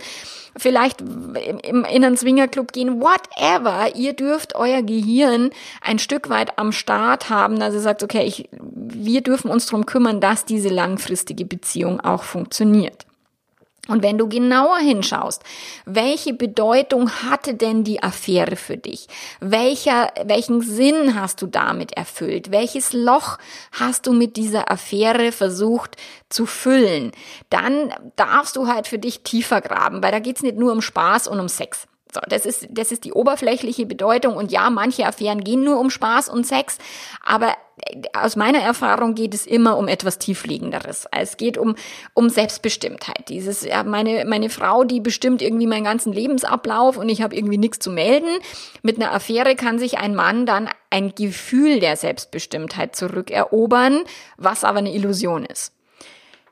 vielleicht 0.58 1.02
in 1.02 1.86
einen 1.86 2.18
Swingerclub 2.18 2.74
gehen, 2.74 3.00
whatever. 3.00 3.96
Ihr 3.96 4.14
dürft 4.14 4.56
euer 4.56 4.82
Gehirn 4.82 5.52
ein 5.82 6.00
Stück 6.00 6.30
weit 6.30 6.58
am 6.58 6.72
Start 6.72 7.30
haben, 7.30 7.60
dass 7.60 7.76
ihr 7.76 7.80
sagt, 7.80 8.04
okay, 8.04 8.24
ich, 8.24 8.50
wir 8.52 9.22
dürfen 9.22 9.52
uns 9.52 9.68
darum 9.68 9.86
kümmern, 9.86 10.20
dass 10.20 10.46
diese 10.46 10.70
langfristige 10.70 11.46
Beziehung 11.46 12.00
auch 12.02 12.24
funktioniert. 12.24 13.06
Und 13.90 14.04
wenn 14.04 14.20
du 14.20 14.30
genauer 14.30 14.78
hinschaust, 14.78 15.42
welche 15.86 16.34
Bedeutung 16.34 17.10
hatte 17.10 17.56
denn 17.56 17.84
die 17.84 18.04
Affäre 18.04 18.56
für 18.56 18.78
dich? 18.78 19.08
Welcher, 19.40 20.14
welchen 20.26 20.62
Sinn 20.62 21.20
hast 21.20 21.42
du 21.42 21.48
damit 21.48 21.94
erfüllt? 21.94 22.52
Welches 22.52 22.94
Loch 22.94 23.40
hast 23.72 24.06
du 24.06 24.14
mit 24.14 24.38
dieser 24.38 24.72
Affäre 24.72 25.32
versucht 25.32 25.98
zu 26.30 26.46
füllen? 26.46 27.12
Dann 27.50 27.92
darfst 28.16 28.56
du 28.56 28.68
halt 28.68 28.88
für 28.88 29.00
dich 29.00 29.24
tiefer 29.24 29.60
graben, 29.60 30.04
weil 30.04 30.12
da 30.12 30.20
geht's 30.20 30.44
nicht 30.44 30.58
nur 30.58 30.72
um 30.72 30.82
Spaß 30.82 31.28
und 31.28 31.40
um 31.40 31.50
Sex. 31.50 31.89
So, 32.14 32.22
das 32.28 32.46
ist, 32.46 32.68
das 32.72 32.92
ist 32.92 33.06
die 33.06 33.14
oberflächliche 33.14 33.86
Bedeutung. 33.86 34.36
Und 34.36 34.52
ja, 34.52 34.70
manche 34.72 35.06
Affären 35.06 35.44
gehen 35.44 35.64
nur 35.64 35.80
um 35.80 35.92
Spaß 35.92 36.30
und 36.30 36.48
Sex, 36.48 36.80
aber 37.24 37.54
äh, 37.86 38.02
aus 38.14 38.36
meiner 38.36 38.60
Erfahrung 38.60 39.14
geht 39.14 39.36
es 39.36 39.46
immer 39.46 39.78
um 39.78 39.88
etwas 39.88 40.18
tiefliegenderes. 40.18 41.06
Es 41.12 41.38
geht 41.38 41.60
um, 41.60 41.76
um 42.16 42.30
Selbstbestimmtheit. 42.30 43.30
Dieses, 43.30 43.64
ja, 43.64 43.84
meine, 43.84 44.26
meine 44.26 44.50
Frau, 44.50 44.84
die 44.86 45.02
bestimmt 45.02 45.44
irgendwie 45.44 45.68
meinen 45.68 45.84
ganzen 45.84 46.12
Lebensablauf 46.12 46.98
und 46.98 47.10
ich 47.10 47.22
habe 47.22 47.36
irgendwie 47.36 47.60
nichts 47.60 47.78
zu 47.78 47.92
melden. 47.92 48.40
Mit 48.82 48.96
einer 48.96 49.14
Affäre 49.14 49.56
kann 49.56 49.78
sich 49.78 50.00
ein 50.00 50.16
Mann 50.16 50.48
dann 50.48 50.68
ein 50.90 51.14
Gefühl 51.14 51.80
der 51.80 51.96
Selbstbestimmtheit 51.96 52.96
zurückerobern, 52.96 54.00
was 54.38 54.64
aber 54.64 54.80
eine 54.80 54.96
Illusion 54.96 55.46
ist 55.46 55.74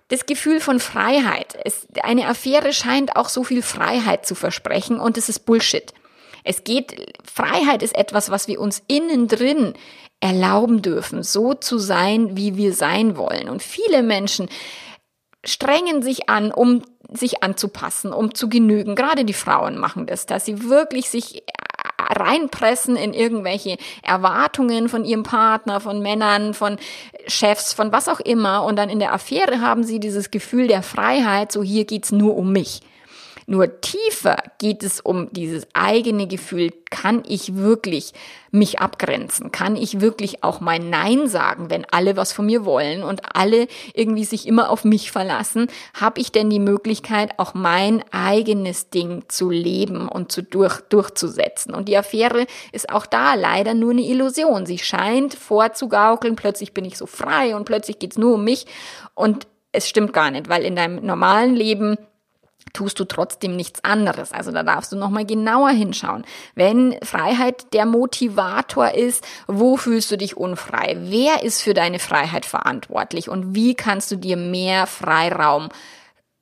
das 0.10 0.26
Gefühl 0.26 0.60
von 0.60 0.80
Freiheit. 0.80 1.58
Es, 1.63 1.88
eine 2.04 2.28
Affäre 2.28 2.74
scheint 2.74 3.15
auch 3.15 3.30
so 3.30 3.43
viel 3.43 3.62
Freiheit 3.62 4.26
zu 4.26 4.36
versprechen 4.36 5.00
und 5.00 5.17
es 5.17 5.30
ist 5.30 5.39
Bullshit. 5.39 5.93
Es 6.43 6.63
geht, 6.63 7.13
Freiheit 7.30 7.84
ist 7.84 7.96
etwas, 7.96 8.30
was 8.30 8.48
wir 8.48 8.62
uns 8.62 8.82
innen 8.88 9.28
drin 9.28 9.74
erlauben 10.20 10.82
dürfen, 10.82 11.24
so 11.24 11.54
zu 11.54 11.78
sein, 11.78 12.38
wie 12.38 12.56
wir 12.56 12.74
sein 12.74 13.17
wollen. 13.17 13.50
Und 13.50 13.62
viele 13.62 14.02
Menschen 14.02 14.50
strengen 15.46 16.02
sich 16.02 16.30
an, 16.30 16.52
um 16.52 16.84
sich 17.12 17.43
anzupassen, 17.43 18.13
um 18.13 18.34
zu 18.34 18.50
genügen. 18.50 18.96
Gerade 18.96 19.26
die 19.26 19.34
Frauen 19.34 19.78
machen 19.78 20.08
das, 20.08 20.26
dass 20.26 20.46
sie 20.46 20.70
wirklich 20.70 21.10
sich 21.10 21.43
reinpressen 22.10 22.96
in 22.96 23.13
irgendwelche 23.13 23.78
Erwartungen 24.02 24.89
von 24.89 25.06
ihrem 25.06 25.24
Partner, 25.24 25.80
von 25.80 26.02
Männern, 26.02 26.54
von 26.54 26.78
Chefs, 27.28 27.74
von 27.74 27.91
was 27.91 28.08
auch 28.10 28.20
immer. 28.20 28.63
Und 28.63 28.78
dann 28.78 28.89
in 28.89 29.00
der 29.00 29.13
Affäre 29.13 29.62
haben 29.62 29.84
sie 29.84 30.00
dieses 30.00 30.32
Gefühl 30.32 30.67
der 30.67 30.84
Freiheit, 30.84 31.52
so 31.52 31.63
hier 31.63 31.86
geht's 31.86 32.12
nur 32.12 32.36
um 32.38 32.52
mich. 32.52 32.82
Nur 33.49 33.79
tiefer 33.79 34.36
geht 34.57 34.83
es 34.83 34.99
um 34.99 35.31
dieses 35.31 35.67
eigene 35.71 36.27
Gefühl, 36.27 36.73
kann 36.91 37.23
ich 37.25 37.55
wirklich 37.55 38.12
mich 38.51 38.79
abgrenzen? 38.79 39.53
Kann 39.53 39.77
ich 39.77 40.01
wirklich 40.01 40.43
auch 40.43 40.60
mein 40.60 40.89
Nein 40.89 41.29
sagen, 41.29 41.69
wenn 41.69 41.86
alle 41.89 42.17
was 42.17 42.33
von 42.33 42.45
mir 42.45 42.65
wollen 42.65 43.03
und 43.03 43.21
alle 43.33 43.69
irgendwie 43.93 44.25
sich 44.25 44.49
immer 44.49 44.69
auf 44.69 44.83
mich 44.83 45.13
verlassen? 45.13 45.67
Habe 45.97 46.19
ich 46.19 46.33
denn 46.33 46.49
die 46.49 46.60
Möglichkeit, 46.60 47.39
auch 47.39 47.53
mein 47.53 48.03
eigenes 48.12 48.89
Ding 48.89 49.23
zu 49.29 49.49
leben 49.49 50.10
und 50.10 50.29
zu 50.29 50.43
durch, 50.43 50.81
durchzusetzen? 50.81 51.73
Und 51.73 51.88
die 51.88 51.95
Affäre 51.95 52.47
ist 52.73 52.89
auch 52.89 53.05
da 53.05 53.36
leider 53.36 53.73
nur 53.73 53.91
eine 53.91 54.01
Illusion. 54.01 54.65
Sie 54.65 54.77
scheint 54.77 55.33
vorzugaukeln, 55.33 56.36
plötzlich 56.36 56.73
bin 56.73 56.83
ich 56.83 56.97
so 56.97 57.05
frei 57.05 57.55
und 57.55 57.63
plötzlich 57.63 57.97
geht's 57.97 58.17
nur 58.17 58.33
um 58.33 58.43
mich 58.43 58.65
und 59.15 59.47
es 59.71 59.88
stimmt 59.88 60.12
gar 60.12 60.31
nicht, 60.31 60.49
weil 60.49 60.63
in 60.63 60.75
deinem 60.75 61.05
normalen 61.05 61.55
Leben 61.55 61.97
tust 62.73 62.99
du 62.99 63.06
trotzdem 63.06 63.56
nichts 63.56 63.84
anderes. 63.84 64.32
Also 64.32 64.51
da 64.51 64.63
darfst 64.63 64.91
du 64.91 64.95
nochmal 64.95 65.25
genauer 65.25 65.69
hinschauen. 65.69 66.25
Wenn 66.56 66.95
Freiheit 67.03 67.73
der 67.73 67.86
Motivator 67.86 68.91
ist, 68.91 69.25
wo 69.47 69.77
fühlst 69.77 70.12
du 70.12 70.17
dich 70.17 70.38
unfrei? 70.38 70.97
Wer 70.99 71.43
ist 71.43 71.62
für 71.62 71.73
deine 71.73 71.99
Freiheit 71.99 72.45
verantwortlich? 72.45 73.30
Und 73.30 73.56
wie 73.56 73.75
kannst 73.75 74.12
du 74.12 74.15
dir 74.15 74.38
mehr 74.38 74.88
Freiraum 74.88 75.69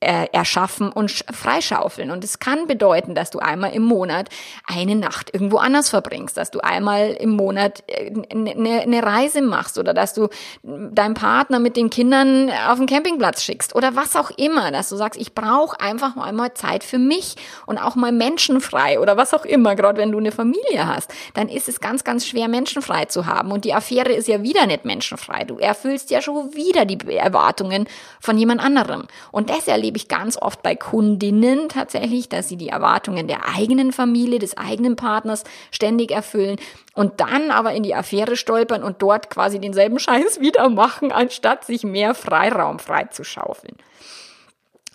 äh, 0.06 0.28
erschaffen 0.32 0.92
und 0.92 1.12
freischaufeln. 1.12 2.12
Und 2.12 2.24
es 2.24 2.40
kann 2.40 2.68
bedeuten, 2.68 3.16
dass 3.16 3.32
du 3.32 3.40
einmal 3.40 3.74
im 3.74 3.82
Monat 3.82 4.30
eine 4.66 4.96
Nacht 4.96 5.34
irgendwo 5.34 5.58
anders 5.58 5.90
verbringst, 5.90 6.38
dass 6.38 6.52
du 6.52 6.60
einmal 6.60 7.12
im 7.12 7.32
Monat 7.32 7.84
eine, 8.32 8.56
äh, 8.56 8.82
eine 8.82 9.04
Reise 9.04 9.42
machst 9.42 9.80
oder 9.80 9.94
dass 9.94 10.14
du 10.14 10.30
deinen 10.64 11.16
Partner 11.16 11.60
mit 11.60 11.76
den 11.76 11.90
Kindern 11.90 12.52
auf 12.70 12.78
den 12.78 12.86
Campingplatz 12.86 13.42
schickst 13.42 13.76
oder 13.76 13.96
was 13.96 14.16
auch 14.16 14.30
immer, 14.38 14.72
dass 14.72 14.90
du 14.90 14.96
sagst, 14.96 15.20
ich 15.20 15.34
brauche 15.34 15.80
einfach 15.80 16.16
einmal 16.18 16.54
Zeit 16.54 16.84
für 16.84 17.00
mich 17.00 17.36
und 17.66 17.80
auch 17.80 17.96
mal 17.96 18.12
menschenfrei 18.12 19.00
oder 19.00 19.18
was 19.18 19.34
auch 19.34 19.46
immer, 19.46 19.76
gerade 19.76 20.00
wenn 20.00 20.12
du 20.12 20.20
eine 20.20 20.32
Familie 20.32 20.86
hast, 20.86 21.12
dann 21.34 21.50
ist 21.50 21.68
es 21.68 21.80
ganz, 21.80 22.04
ganz 22.04 22.28
schwer, 22.28 22.48
menschenfrei 22.48 23.06
zu 23.06 23.26
haben. 23.26 23.52
Und 23.52 23.66
die 23.66 23.74
Affäre 23.74 24.14
ist 24.14 24.28
ja 24.28 24.44
wieder 24.44 24.68
nicht 24.68 24.86
menschenfrei. 24.86 25.46
Du 25.46 25.58
erfüllst 25.58 26.12
ja 26.12 26.22
schon 26.22 26.54
wieder 26.54 26.86
die 26.86 27.00
Erwartungen 27.16 27.88
von 28.20 28.38
jemand 28.38 28.62
anderem. 28.62 29.08
Und 29.32 29.50
das 29.50 29.68
erlebe 29.68 29.95
erlebe 29.96 29.98
ich 29.98 30.08
ganz 30.08 30.38
oft 30.38 30.62
bei 30.62 30.76
Kundinnen 30.76 31.70
tatsächlich, 31.70 32.28
dass 32.28 32.50
sie 32.50 32.58
die 32.58 32.70
Erwartungen 32.70 33.28
der 33.28 33.48
eigenen 33.56 33.92
Familie, 33.94 34.40
des 34.40 34.58
eigenen 34.58 34.96
Partners 34.96 35.44
ständig 35.72 36.12
erfüllen 36.12 36.58
und 36.94 37.20
dann 37.22 37.52
aber 37.52 37.74
in 37.74 37.84
die 37.84 37.96
Affäre 37.96 38.36
stolpern 38.36 38.84
und 38.84 39.02
dort 39.02 39.30
quasi 39.30 39.60
denselben 39.60 40.00
Scheiß 40.00 40.40
wieder 40.42 40.70
machen, 40.70 41.12
anstatt 41.12 41.66
sich 41.66 41.84
mehr 41.84 42.14
Freiraum 42.14 42.80
freizuschaufeln. 42.80 43.76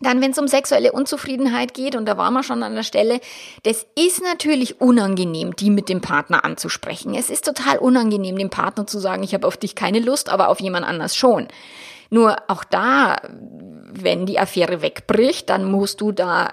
Dann, 0.02 0.22
wenn 0.22 0.30
es 0.30 0.38
um 0.38 0.48
sexuelle 0.48 0.92
Unzufriedenheit 0.92 1.74
geht, 1.74 1.94
und 1.94 2.06
da 2.06 2.16
waren 2.16 2.32
wir 2.32 2.42
schon 2.42 2.62
an 2.62 2.74
der 2.74 2.84
Stelle, 2.84 3.20
das 3.64 3.86
ist 3.98 4.22
natürlich 4.22 4.80
unangenehm, 4.80 5.54
die 5.56 5.68
mit 5.68 5.90
dem 5.90 6.00
Partner 6.00 6.42
anzusprechen. 6.42 7.14
Es 7.14 7.28
ist 7.28 7.44
total 7.44 7.78
unangenehm, 7.78 8.38
dem 8.38 8.48
Partner 8.48 8.86
zu 8.86 8.98
sagen, 8.98 9.22
ich 9.22 9.34
habe 9.34 9.46
auf 9.46 9.58
dich 9.58 9.74
keine 9.74 9.98
Lust, 10.00 10.30
aber 10.30 10.48
auf 10.48 10.60
jemand 10.60 10.86
anders 10.86 11.16
schon. 11.16 11.48
Nur 12.10 12.36
auch 12.48 12.64
da, 12.64 13.20
wenn 13.92 14.26
die 14.26 14.38
Affäre 14.38 14.82
wegbricht, 14.82 15.48
dann 15.48 15.64
musst 15.64 16.00
du 16.00 16.12
da 16.12 16.50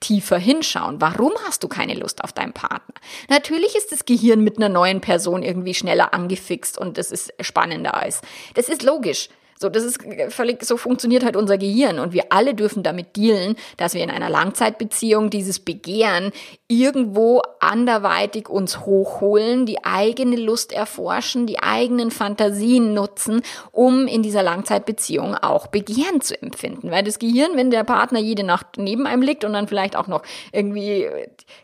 tiefer 0.00 0.38
hinschauen. 0.38 1.00
Warum 1.00 1.32
hast 1.46 1.62
du 1.62 1.68
keine 1.68 1.94
Lust 1.94 2.24
auf 2.24 2.32
deinen 2.32 2.52
Partner? 2.52 2.94
Natürlich 3.28 3.76
ist 3.76 3.92
das 3.92 4.04
Gehirn 4.04 4.42
mit 4.42 4.56
einer 4.56 4.68
neuen 4.68 5.00
Person 5.00 5.42
irgendwie 5.42 5.74
schneller 5.74 6.12
angefixt 6.12 6.76
und 6.76 6.98
das 6.98 7.12
ist 7.12 7.32
spannender 7.40 7.94
als. 7.94 8.20
Das 8.54 8.68
ist 8.68 8.82
logisch. 8.82 9.28
So, 9.62 9.68
das 9.68 9.84
ist 9.84 9.98
völlig, 10.28 10.64
so 10.64 10.76
funktioniert 10.76 11.24
halt 11.24 11.36
unser 11.36 11.56
Gehirn 11.56 11.98
und 11.98 12.12
wir 12.12 12.24
alle 12.30 12.54
dürfen 12.54 12.82
damit 12.82 13.16
dealen, 13.16 13.56
dass 13.76 13.94
wir 13.94 14.02
in 14.02 14.10
einer 14.10 14.28
Langzeitbeziehung 14.28 15.30
dieses 15.30 15.60
Begehren 15.60 16.32
irgendwo 16.66 17.42
anderweitig 17.60 18.48
uns 18.48 18.80
hochholen, 18.80 19.66
die 19.66 19.84
eigene 19.84 20.36
Lust 20.36 20.72
erforschen, 20.72 21.46
die 21.46 21.62
eigenen 21.62 22.10
Fantasien 22.10 22.94
nutzen, 22.94 23.42
um 23.70 24.06
in 24.06 24.22
dieser 24.22 24.42
Langzeitbeziehung 24.42 25.36
auch 25.36 25.68
Begehren 25.68 26.20
zu 26.20 26.40
empfinden. 26.40 26.90
Weil 26.90 27.04
das 27.04 27.18
Gehirn, 27.18 27.52
wenn 27.56 27.70
der 27.70 27.84
Partner 27.84 28.18
jede 28.18 28.42
Nacht 28.42 28.78
neben 28.78 29.06
einem 29.06 29.22
liegt 29.22 29.44
und 29.44 29.52
dann 29.52 29.68
vielleicht 29.68 29.96
auch 29.96 30.08
noch 30.08 30.22
irgendwie, 30.50 31.08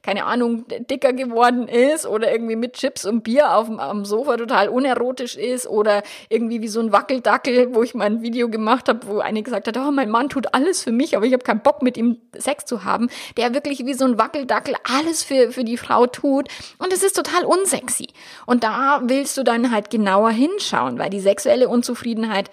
keine 0.03 0.25
Ahnung, 0.25 0.67
dicker 0.91 1.13
geworden 1.13 1.67
ist 1.67 2.07
oder 2.07 2.31
irgendwie 2.31 2.57
mit 2.57 2.75
Chips 2.75 3.05
und 3.05 3.25
Bier 3.25 3.57
auf 3.57 3.67
dem, 3.67 4.05
Sofa 4.05 4.37
total 4.37 4.69
unerotisch 4.69 5.37
ist 5.37 5.67
oder 5.67 6.03
irgendwie 6.29 6.63
wie 6.63 6.69
so 6.69 6.81
ein 6.81 6.93
Wackeldackel, 6.93 7.75
wo 7.75 7.83
ich 7.89 7.95
mal 7.95 8.05
ein 8.05 8.23
Video 8.23 8.49
gemacht 8.49 8.89
habe, 8.89 9.07
wo 9.07 9.19
eine 9.19 9.43
gesagt 9.43 9.67
hat, 9.67 9.77
oh, 9.77 9.91
mein 9.91 10.11
Mann 10.11 10.29
tut 10.29 10.55
alles 10.55 10.83
für 10.83 10.93
mich, 10.93 11.17
aber 11.17 11.27
ich 11.27 11.33
habe 11.33 11.43
keinen 11.43 11.63
Bock 11.63 11.83
mit 11.83 11.97
ihm 11.97 12.19
Sex 12.37 12.65
zu 12.65 12.85
haben, 12.85 13.09
der 13.37 13.55
wirklich 13.55 13.85
wie 13.85 13.95
so 13.95 14.05
ein 14.05 14.19
Wackeldackel 14.19 14.75
alles 14.85 15.23
für, 15.25 15.53
für 15.53 15.65
die 15.65 15.77
Frau 15.77 16.07
tut 16.07 16.49
und 16.79 16.93
es 16.93 17.03
ist 17.03 17.17
total 17.17 17.45
unsexy. 17.45 18.09
Und 18.47 18.65
da 18.65 19.03
willst 19.05 19.37
du 19.37 19.43
dann 19.43 19.71
halt 19.71 19.91
genauer 19.91 20.31
hinschauen, 20.31 20.99
weil 20.99 21.11
die 21.11 21.21
sexuelle 21.21 21.69
Unzufriedenheit 21.69 22.51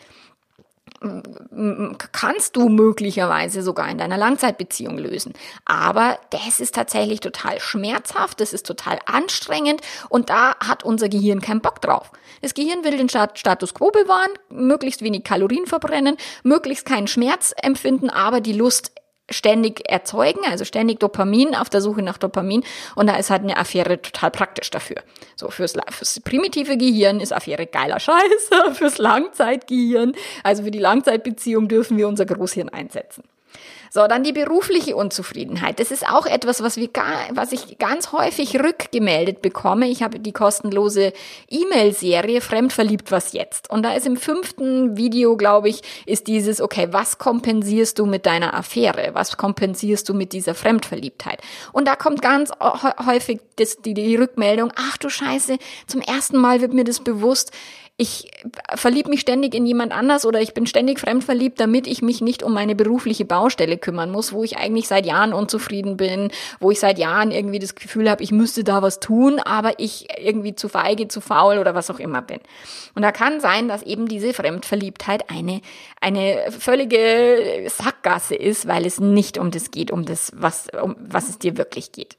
kannst 2.11 2.55
du 2.55 2.69
möglicherweise 2.69 3.61
sogar 3.61 3.89
in 3.89 3.97
deiner 3.97 4.17
Langzeitbeziehung 4.17 4.97
lösen. 4.97 5.33
Aber 5.65 6.17
das 6.29 6.59
ist 6.59 6.75
tatsächlich 6.75 7.19
total 7.19 7.59
schmerzhaft, 7.59 8.41
das 8.41 8.53
ist 8.53 8.65
total 8.65 8.99
anstrengend 9.05 9.81
und 10.09 10.29
da 10.29 10.55
hat 10.59 10.83
unser 10.83 11.09
Gehirn 11.09 11.41
keinen 11.41 11.61
Bock 11.61 11.81
drauf. 11.81 12.11
Das 12.41 12.53
Gehirn 12.53 12.83
will 12.83 12.97
den 12.97 13.09
Status 13.09 13.73
quo 13.73 13.91
bewahren, 13.91 14.31
möglichst 14.49 15.01
wenig 15.01 15.23
Kalorien 15.23 15.65
verbrennen, 15.65 16.17
möglichst 16.43 16.85
keinen 16.85 17.07
Schmerz 17.07 17.53
empfinden, 17.61 18.09
aber 18.09 18.41
die 18.41 18.53
Lust 18.53 18.91
ständig 19.29 19.89
erzeugen, 19.89 20.41
also 20.49 20.65
ständig 20.65 20.99
Dopamin, 20.99 21.55
auf 21.55 21.69
der 21.69 21.81
Suche 21.81 22.01
nach 22.01 22.17
Dopamin. 22.17 22.63
Und 22.95 23.07
da 23.07 23.15
ist 23.15 23.29
halt 23.29 23.43
eine 23.43 23.57
Affäre 23.57 24.01
total 24.01 24.31
praktisch 24.31 24.69
dafür. 24.69 24.97
So, 25.35 25.49
fürs, 25.49 25.73
fürs 25.89 26.19
primitive 26.21 26.77
Gehirn 26.77 27.19
ist 27.19 27.33
Affäre 27.33 27.65
geiler 27.65 27.99
Scheiße, 27.99 28.73
fürs 28.73 28.97
Langzeitgehirn, 28.97 30.13
also 30.43 30.63
für 30.63 30.71
die 30.71 30.79
Langzeitbeziehung 30.79 31.67
dürfen 31.67 31.97
wir 31.97 32.07
unser 32.07 32.25
Großhirn 32.25 32.69
einsetzen. 32.69 33.23
So, 33.91 34.07
dann 34.07 34.23
die 34.23 34.33
berufliche 34.33 34.95
Unzufriedenheit. 34.95 35.79
Das 35.79 35.91
ist 35.91 36.07
auch 36.07 36.25
etwas, 36.25 36.61
was 36.61 36.77
wir 36.77 36.87
gar, 36.87 37.13
was 37.31 37.51
ich 37.51 37.77
ganz 37.77 38.11
häufig 38.11 38.59
rückgemeldet 38.59 39.41
bekomme. 39.41 39.87
Ich 39.87 40.03
habe 40.03 40.19
die 40.19 40.31
kostenlose 40.31 41.13
E-Mail-Serie 41.49 42.41
Fremdverliebt 42.41 43.11
was 43.11 43.33
jetzt. 43.33 43.69
Und 43.69 43.83
da 43.83 43.93
ist 43.93 44.05
im 44.05 44.17
fünften 44.17 44.97
Video, 44.97 45.37
glaube 45.37 45.69
ich, 45.69 45.81
ist 46.05 46.27
dieses, 46.27 46.61
okay, 46.61 46.87
was 46.91 47.17
kompensierst 47.17 47.99
du 47.99 48.05
mit 48.05 48.25
deiner 48.25 48.53
Affäre? 48.53 49.11
Was 49.13 49.37
kompensierst 49.37 50.07
du 50.09 50.13
mit 50.13 50.33
dieser 50.33 50.55
Fremdverliebtheit? 50.55 51.41
Und 51.71 51.87
da 51.87 51.95
kommt 51.95 52.21
ganz 52.21 52.51
häufig 53.05 53.39
das, 53.57 53.77
die, 53.77 53.93
die 53.93 54.15
Rückmeldung, 54.15 54.71
ach 54.75 54.97
du 54.97 55.09
Scheiße, 55.09 55.57
zum 55.87 56.01
ersten 56.01 56.37
Mal 56.37 56.61
wird 56.61 56.73
mir 56.73 56.83
das 56.83 56.99
bewusst, 56.99 57.51
ich 57.97 58.29
verliebe 58.75 59.09
mich 59.09 59.21
ständig 59.21 59.55
in 59.55 59.65
jemand 59.65 59.93
anders 59.93 60.25
oder 60.25 60.41
ich 60.41 60.53
bin 60.53 60.67
ständig 60.67 60.99
fremdverliebt, 60.99 61.57
damit 61.61 61.87
ich 61.87 62.01
mich 62.01 62.19
nicht 62.19 62.43
um 62.43 62.53
meine 62.53 62.75
berufliche 62.75 63.23
Baustelle 63.23 63.77
kümmern 63.77 64.11
muss, 64.11 64.33
wo 64.33 64.43
ich 64.43 64.57
eigentlich 64.57 64.89
seit 64.89 65.05
Jahren 65.05 65.31
unzufrieden 65.31 65.95
bin, 65.95 66.29
wo 66.59 66.71
ich 66.71 66.81
seit 66.81 66.99
Jahren 66.99 67.31
irgendwie 67.31 67.59
das 67.59 67.73
Gefühl 67.73 68.09
habe, 68.09 68.21
ich 68.21 68.33
müsste 68.33 68.65
da 68.65 68.81
was 68.81 68.99
tun, 68.99 69.39
aber 69.39 69.79
ich 69.79 70.07
irgendwie 70.17 70.55
zu 70.55 70.67
feige, 70.67 71.07
zu 71.07 71.21
faul 71.21 71.57
oder 71.57 71.73
was 71.73 71.89
auch 71.89 71.99
immer 71.99 72.21
bin. 72.21 72.41
Und 72.95 73.01
da 73.01 73.13
kann 73.13 73.39
sein, 73.39 73.69
dass 73.69 73.81
eben 73.81 74.09
diese 74.09 74.33
Fremdverliebtheit 74.33 75.29
eine, 75.29 75.61
eine 76.01 76.51
völlige 76.51 77.69
Sackgasse 77.69 78.35
ist, 78.35 78.67
weil 78.67 78.85
es 78.85 78.99
nicht 78.99 79.37
um 79.37 79.51
das 79.51 79.71
geht, 79.71 79.89
um 79.89 80.03
das, 80.03 80.33
was, 80.35 80.67
um 80.81 80.97
was 80.99 81.29
es 81.29 81.39
dir 81.39 81.55
wirklich 81.55 81.93
geht. 81.93 82.17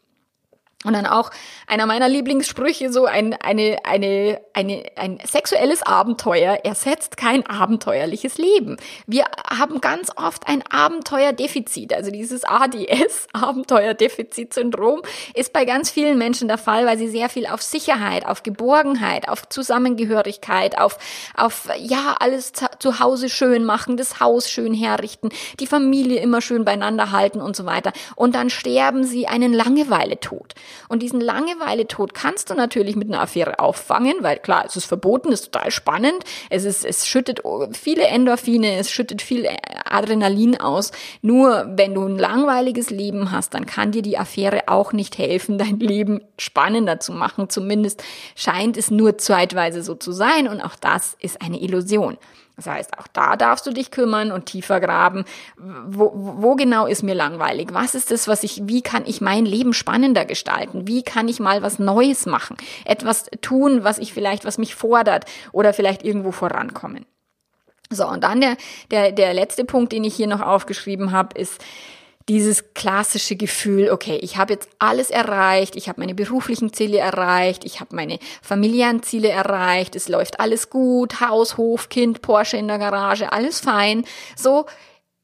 Und 0.87 0.92
dann 0.92 1.07
auch 1.07 1.33
einer 1.66 1.85
meiner 1.85 2.09
Lieblingssprüche, 2.09 2.92
so 2.92 3.07
ein, 3.07 3.35
eine, 3.35 3.79
eine, 3.83 4.40
eine, 4.53 4.85
ein 4.94 5.18
sexuelles 5.25 5.83
Abenteuer 5.83 6.61
ersetzt 6.62 7.16
kein 7.16 7.44
abenteuerliches 7.44 8.38
Leben. 8.38 8.77
Wir 9.09 9.25
haben 9.51 9.81
ganz 9.81 10.12
oft 10.14 10.46
ein 10.46 10.62
Abenteuerdefizit. 10.70 11.92
Also 11.92 12.12
dieses 12.12 12.44
ADS, 12.44 13.27
Abenteuerdefizitsyndrom, 13.33 15.03
ist 15.35 15.53
bei 15.53 15.64
ganz 15.64 15.90
vielen 15.90 16.18
Menschen 16.18 16.46
der 16.46 16.57
Fall, 16.57 16.87
weil 16.87 16.99
sie 16.99 17.09
sehr 17.09 17.29
viel 17.31 17.49
auf 17.49 17.62
Sicherheit, 17.62 18.25
auf 18.25 18.44
Geborgenheit, 18.44 19.29
auf 19.29 19.49
Zusammengehörigkeit, 19.49 20.79
auf, 20.79 20.99
auf, 21.37 21.68
ja, 21.79 22.14
alles 22.20 22.53
zu 22.79 23.01
Hause 23.01 23.29
schön 23.29 23.64
machen, 23.64 23.96
das 23.96 24.20
Haus 24.20 24.49
schön 24.49 24.72
herrichten, 24.72 25.31
die 25.59 25.66
Familie 25.66 26.20
immer 26.20 26.40
schön 26.40 26.64
beieinander 26.64 27.11
halten 27.11 27.40
und 27.40 27.57
so 27.57 27.66
weiter. 27.66 27.92
Und 28.14 28.37
dann 28.37 28.51
sterben 28.51 29.03
sie 29.03 29.27
einen 29.27 29.53
Langeweile-Tod. 29.53 30.55
Und 30.89 31.03
diesen 31.03 31.21
Langeweile-Tod 31.21 32.15
kannst 32.15 32.51
du 32.51 32.55
natürlich 32.55 32.97
mit 32.97 33.09
einer 33.09 33.21
Affäre 33.21 33.59
auffangen, 33.59 34.17
weil 34.21 34.39
klar, 34.39 34.65
es 34.67 34.77
ist 34.77 34.87
verboten, 34.87 35.33
ist 35.33 35.53
total 35.53 35.71
spannend. 35.71 36.25
Es 36.51 36.65
ist, 36.65 36.85
es 36.85 37.07
schüttet 37.07 37.43
viele 37.73 38.05
Endorphine, 38.05 38.77
es 38.77 38.91
schüttet 38.91 39.23
viel 39.23 39.49
Adrenalin 39.85 40.61
aus. 40.61 40.93
Nur 41.23 41.67
wenn 41.77 41.95
du 41.95 42.05
ein 42.05 42.19
langweiliges 42.19 42.91
Leben 42.91 43.31
hast, 43.33 43.55
dann 43.55 43.67
kann 43.67 43.93
dir 43.93 44.03
die 44.03 44.19
Affäre 44.19 44.65
auch 44.69 44.93
nicht 44.93 45.19
helfen, 45.19 45.59
dein 45.67 45.79
Leben 45.79 46.21
spannender 46.39 47.01
zu 47.01 47.12
machen. 47.12 47.49
Zumindest 47.49 48.03
scheint 48.35 48.77
es 48.77 48.91
nur 48.91 49.19
zeitweise 49.19 49.83
so 49.83 49.95
zu 49.95 50.12
sein 50.12 50.49
und 50.49 50.61
auch 50.61 50.77
das 50.77 51.17
ist 51.21 51.43
eine 51.43 51.61
Illusion. 51.61 52.19
Das 52.57 52.66
heißt, 52.66 52.99
auch 52.99 53.07
da 53.09 53.37
darfst 53.37 53.66
du 53.66 53.71
dich 53.71 53.90
kümmern 53.90 54.33
und 54.33 54.47
tiefer 54.47 54.81
graben. 54.81 55.25
Wo, 55.59 56.11
wo 56.14 56.55
genau 56.57 56.87
ist 56.87 57.03
mir 57.03 57.14
langweilig? 57.14 57.69
Was 57.73 57.95
ist 57.95 58.11
das, 58.11 58.29
was 58.29 58.42
ich, 58.45 58.62
wie 58.64 58.81
kann 58.81 59.05
ich 59.07 59.21
mein 59.21 59.45
Leben 59.45 59.75
spannender 59.75 60.25
gestalten? 60.25 60.88
Wie 60.88 61.03
kann 61.03 61.29
ich 61.29 61.38
mal 61.38 61.62
was 61.62 61.79
Neues 61.79 62.25
machen? 62.25 62.57
Etwas 62.87 63.27
tun, 63.42 63.85
was 63.85 63.99
ich 63.99 64.14
vielleicht, 64.14 64.47
was 64.47 64.57
mich 64.57 64.75
fordert 64.75 65.27
oder 65.53 65.75
vielleicht 65.75 66.03
irgendwo 66.03 66.33
vorankommen. 66.33 67.05
So, 67.90 68.09
und 68.09 68.25
dann 68.25 68.40
der, 68.40 68.57
der, 68.90 69.12
der 69.12 69.35
letzte 69.35 69.64
Punkt, 69.64 69.92
den 69.92 70.05
ich 70.05 70.16
hier 70.16 70.27
noch 70.27 70.40
aufgeschrieben 70.40 71.12
habe, 71.12 71.38
ist, 71.38 71.62
dieses 72.29 72.75
klassische 72.75 73.37
Gefühl, 73.37 73.91
okay, 73.91 74.19
ich 74.21 74.37
habe 74.37 74.55
jetzt 74.55 74.69
alles 74.79 75.11
erreicht, 75.11 75.77
ich 75.77 75.89
habe 75.89 76.01
meine 76.01 76.15
beruflichen 76.15 76.73
Ziele 76.73 76.99
erreicht, 76.99 77.65
ich 77.65 77.81
habe 77.81 77.95
meine 77.95 78.19
familiären 78.43 79.03
Ziele 79.03 79.29
erreicht, 79.29 79.95
es 79.95 80.09
läuft 80.09 80.41
alles 80.41 80.69
gut, 80.69 81.21
Haus, 81.21 81.57
Hof, 81.57 81.89
Kind, 81.89 82.23
Porsche 82.23 82.57
in 82.57 82.69
der 82.69 82.79
Garage, 82.79 83.33
alles 83.33 83.61
fein. 83.61 84.05
So, 84.37 84.67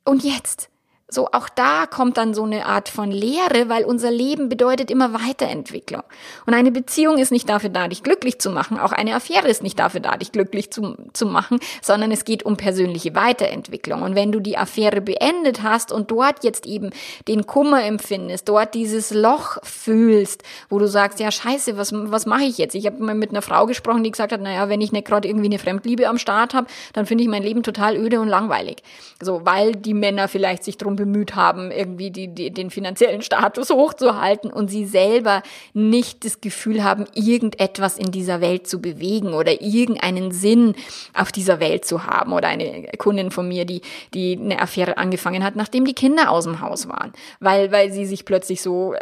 und 0.04 0.22
jetzt? 0.22 0.71
So 1.12 1.28
auch 1.32 1.48
da 1.48 1.86
kommt 1.86 2.16
dann 2.16 2.34
so 2.34 2.44
eine 2.44 2.66
Art 2.66 2.88
von 2.88 3.10
Lehre, 3.10 3.68
weil 3.68 3.84
unser 3.84 4.10
Leben 4.10 4.48
bedeutet 4.48 4.90
immer 4.90 5.12
Weiterentwicklung. 5.12 6.02
Und 6.46 6.54
eine 6.54 6.70
Beziehung 6.70 7.18
ist 7.18 7.32
nicht 7.32 7.48
dafür 7.48 7.70
da, 7.70 7.88
dich 7.88 8.02
glücklich 8.02 8.38
zu 8.38 8.50
machen. 8.50 8.78
Auch 8.78 8.92
eine 8.92 9.14
Affäre 9.14 9.48
ist 9.48 9.62
nicht 9.62 9.78
dafür 9.78 10.00
da, 10.00 10.16
dich 10.16 10.32
glücklich 10.32 10.70
zu, 10.72 10.96
zu 11.12 11.26
machen, 11.26 11.58
sondern 11.82 12.10
es 12.10 12.24
geht 12.24 12.44
um 12.44 12.56
persönliche 12.56 13.14
Weiterentwicklung. 13.14 14.02
Und 14.02 14.14
wenn 14.14 14.32
du 14.32 14.40
die 14.40 14.56
Affäre 14.56 15.00
beendet 15.00 15.62
hast 15.62 15.92
und 15.92 16.10
dort 16.10 16.44
jetzt 16.44 16.66
eben 16.66 16.90
den 17.28 17.46
Kummer 17.46 17.84
empfindest, 17.84 18.48
dort 18.48 18.74
dieses 18.74 19.12
Loch 19.12 19.58
fühlst, 19.62 20.42
wo 20.68 20.78
du 20.78 20.88
sagst, 20.88 21.20
ja 21.20 21.30
scheiße, 21.30 21.76
was, 21.76 21.92
was 21.92 22.26
mache 22.26 22.44
ich 22.44 22.58
jetzt? 22.58 22.74
Ich 22.74 22.86
habe 22.86 23.02
mal 23.02 23.14
mit 23.14 23.30
einer 23.30 23.42
Frau 23.42 23.66
gesprochen, 23.66 24.02
die 24.04 24.10
gesagt 24.10 24.32
hat, 24.32 24.40
naja, 24.40 24.68
wenn 24.68 24.80
ich 24.80 24.92
nicht 24.92 25.06
gerade 25.06 25.28
irgendwie 25.28 25.46
eine 25.46 25.58
Fremdliebe 25.58 26.08
am 26.08 26.18
Start 26.18 26.54
habe, 26.54 26.66
dann 26.92 27.06
finde 27.06 27.24
ich 27.24 27.30
mein 27.30 27.42
Leben 27.42 27.62
total 27.62 27.96
öde 27.96 28.20
und 28.20 28.28
langweilig. 28.28 28.82
So, 29.20 29.44
weil 29.44 29.72
die 29.72 29.94
Männer 29.94 30.28
vielleicht 30.28 30.64
sich 30.64 30.78
drum 30.78 30.96
bemüht 31.04 31.34
haben, 31.34 31.70
irgendwie 31.70 32.10
die, 32.10 32.28
die, 32.28 32.50
den 32.52 32.70
finanziellen 32.70 33.22
Status 33.22 33.70
hochzuhalten 33.70 34.52
und 34.52 34.68
sie 34.68 34.84
selber 34.84 35.42
nicht 35.72 36.24
das 36.24 36.40
Gefühl 36.40 36.84
haben, 36.84 37.06
irgendetwas 37.14 37.98
in 37.98 38.12
dieser 38.12 38.40
Welt 38.40 38.66
zu 38.68 38.80
bewegen 38.80 39.34
oder 39.34 39.60
irgendeinen 39.60 40.30
Sinn 40.30 40.74
auf 41.14 41.32
dieser 41.32 41.58
Welt 41.58 41.84
zu 41.84 42.06
haben. 42.06 42.32
Oder 42.32 42.48
eine 42.48 42.88
Kundin 42.98 43.30
von 43.30 43.48
mir, 43.48 43.64
die, 43.64 43.82
die 44.14 44.38
eine 44.40 44.60
Affäre 44.60 44.96
angefangen 44.96 45.44
hat, 45.44 45.56
nachdem 45.56 45.84
die 45.84 45.94
Kinder 45.94 46.30
aus 46.30 46.44
dem 46.44 46.60
Haus 46.60 46.88
waren, 46.88 47.12
weil, 47.40 47.72
weil 47.72 47.92
sie 47.92 48.06
sich 48.06 48.24
plötzlich 48.24 48.62
so 48.62 48.94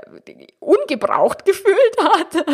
ungebraucht 0.59 1.45
gefühlt 1.45 1.97
hat. 2.03 2.45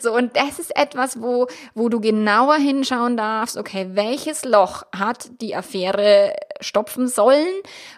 So, 0.00 0.14
und 0.14 0.36
das 0.36 0.58
ist 0.58 0.76
etwas, 0.76 1.20
wo, 1.20 1.46
wo 1.74 1.88
du 1.88 2.00
genauer 2.00 2.56
hinschauen 2.56 3.16
darfst, 3.16 3.56
okay, 3.56 3.88
welches 3.92 4.44
Loch 4.44 4.82
hat 4.92 5.30
die 5.40 5.54
Affäre 5.54 6.34
stopfen 6.60 7.08
sollen? 7.08 7.46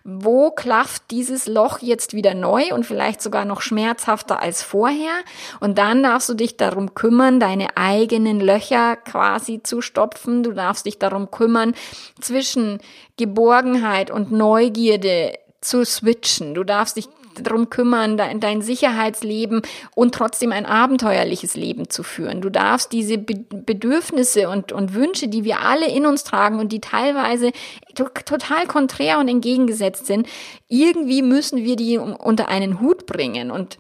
Wo 0.05 0.51
klafft 0.85 1.11
dieses 1.11 1.47
Loch 1.47 1.79
jetzt 1.79 2.13
wieder 2.13 2.35
neu 2.35 2.75
und 2.75 2.85
vielleicht 2.85 3.23
sogar 3.23 3.47
noch 3.47 3.63
schmerzhafter 3.63 4.41
als 4.41 4.63
vorher? 4.63 5.15
Und 5.59 5.79
dann 5.79 6.03
darfst 6.03 6.29
du 6.29 6.35
dich 6.35 6.59
darum 6.59 6.95
kümmern, 6.95 7.41
deine 7.41 7.79
eigenen 7.79 8.39
Löcher 8.39 8.97
quasi 8.97 9.63
zu 9.63 9.81
stopfen. 9.81 10.43
Du 10.43 10.53
darfst 10.53 10.85
dich 10.85 10.99
darum 10.99 11.31
kümmern, 11.31 11.75
zwischen 12.21 12.81
Geborgenheit 13.17 14.11
und 14.11 14.31
Neugierde 14.31 15.33
zu 15.63 15.87
switchen. 15.87 16.53
Du 16.53 16.65
darfst 16.65 16.99
dich 16.99 17.09
darum 17.43 17.71
kümmern, 17.71 18.17
dein, 18.17 18.63
Sicherheitsleben 18.63 19.63
und 19.95 20.15
trotzdem 20.15 20.53
ein 20.53 20.67
abenteuerliches 20.67 21.55
Leben 21.55 21.91
zu 21.91 22.03
führen. 22.03 22.41
Du 22.41 22.51
darfst 22.51 22.93
diese 22.93 23.19
Be 23.19 23.35
Bedürfnisse 23.51 24.49
und, 24.49 24.73
und 24.73 24.95
Wünsche, 24.95 25.29
die 25.29 25.45
wir 25.45 25.61
alle 25.61 25.89
in 25.89 26.07
uns 26.07 26.25
tragen 26.25 26.59
und 26.59 26.73
die 26.73 26.81
teilweise 26.81 27.51
total 27.95 28.67
konträr 28.67 29.19
und 29.19 29.29
entgegengesetzt 29.29 30.07
sind, 30.07 30.29
irgendwie 30.69 31.23
müssen 31.23 31.65
wir 31.65 31.77
die 31.77 31.99
unter 31.99 32.49
einen 32.49 32.81
Hut 32.81 33.07
bringen 33.07 33.51
und 33.51 33.79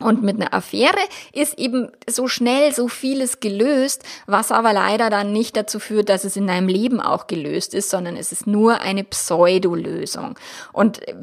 und 0.00 0.24
mit 0.24 0.40
einer 0.40 0.52
Affäre 0.52 0.98
ist 1.32 1.56
eben 1.56 1.88
so 2.08 2.26
schnell 2.26 2.74
so 2.74 2.88
vieles 2.88 3.38
gelöst, 3.38 4.02
was 4.26 4.50
aber 4.50 4.72
leider 4.72 5.08
dann 5.08 5.32
nicht 5.32 5.56
dazu 5.56 5.78
führt, 5.78 6.08
dass 6.08 6.24
es 6.24 6.34
in 6.34 6.48
deinem 6.48 6.66
Leben 6.66 7.00
auch 7.00 7.28
gelöst 7.28 7.74
ist, 7.74 7.90
sondern 7.90 8.16
es 8.16 8.32
ist 8.32 8.44
nur 8.44 8.80
eine 8.80 9.04
Pseudolösung. 9.04 10.36
Und 10.72 11.06
äh, 11.06 11.14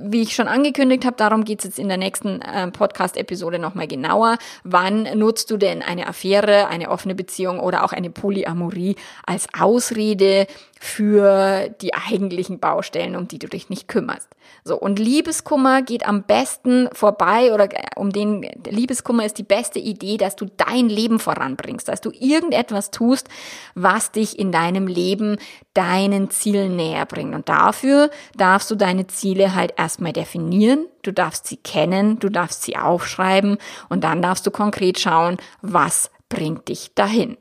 wie 0.00 0.22
ich 0.22 0.36
schon 0.36 0.46
angekündigt 0.46 1.04
habe, 1.04 1.16
darum 1.16 1.42
geht 1.42 1.58
es 1.58 1.64
jetzt 1.64 1.78
in 1.80 1.88
der 1.88 1.96
nächsten 1.96 2.40
äh, 2.40 2.70
Podcast-Episode 2.70 3.58
nochmal 3.58 3.88
genauer. 3.88 4.38
Wann 4.62 5.08
nutzt 5.18 5.50
du 5.50 5.56
denn 5.56 5.82
eine 5.82 6.06
Affäre, 6.06 6.68
eine 6.68 6.90
offene 6.90 7.16
Beziehung 7.16 7.58
oder 7.58 7.82
auch 7.82 7.92
eine 7.92 8.10
Polyamorie 8.10 8.94
als 9.26 9.48
Ausrede 9.58 10.46
für 10.82 11.68
die 11.82 11.92
eigentlichen 11.92 12.58
Baustellen, 12.58 13.14
um 13.14 13.28
die 13.28 13.38
du 13.38 13.48
dich 13.48 13.68
nicht 13.68 13.86
kümmerst. 13.86 14.30
So, 14.64 14.78
und 14.80 14.98
Liebeskummer 14.98 15.82
geht 15.82 16.08
am 16.08 16.22
besten 16.22 16.88
vorbei 16.94 17.52
oder 17.52 17.70
äh, 17.70 17.84
um 17.96 18.10
den 18.10 18.48
Liebeskummer 18.66 19.26
ist 19.26 19.36
die 19.36 19.42
beste 19.42 19.78
Idee, 19.78 20.16
dass 20.16 20.36
du 20.36 20.46
dein 20.56 20.88
Leben 20.88 21.18
voranbringst, 21.18 21.86
dass 21.86 22.00
du 22.00 22.10
irgendetwas 22.18 22.90
tust, 22.90 23.28
was 23.74 24.10
dich 24.10 24.38
in 24.38 24.52
deinem 24.52 24.86
Leben 24.86 25.36
deinen 25.74 26.30
Zielen 26.30 26.76
näher 26.76 27.04
bringt. 27.04 27.34
Und 27.34 27.50
dafür 27.50 28.08
darfst 28.34 28.70
du 28.70 28.74
deine 28.74 29.06
Ziele 29.06 29.54
halt 29.54 29.74
erstmal 29.76 30.14
definieren, 30.14 30.86
du 31.02 31.12
darfst 31.12 31.46
sie 31.46 31.58
kennen, 31.58 32.18
du 32.20 32.30
darfst 32.30 32.62
sie 32.62 32.78
aufschreiben 32.78 33.58
und 33.90 34.02
dann 34.02 34.22
darfst 34.22 34.46
du 34.46 34.50
konkret 34.50 34.98
schauen, 34.98 35.36
was 35.60 36.10
bringt 36.30 36.68
dich 36.68 36.94
dahin. 36.94 37.36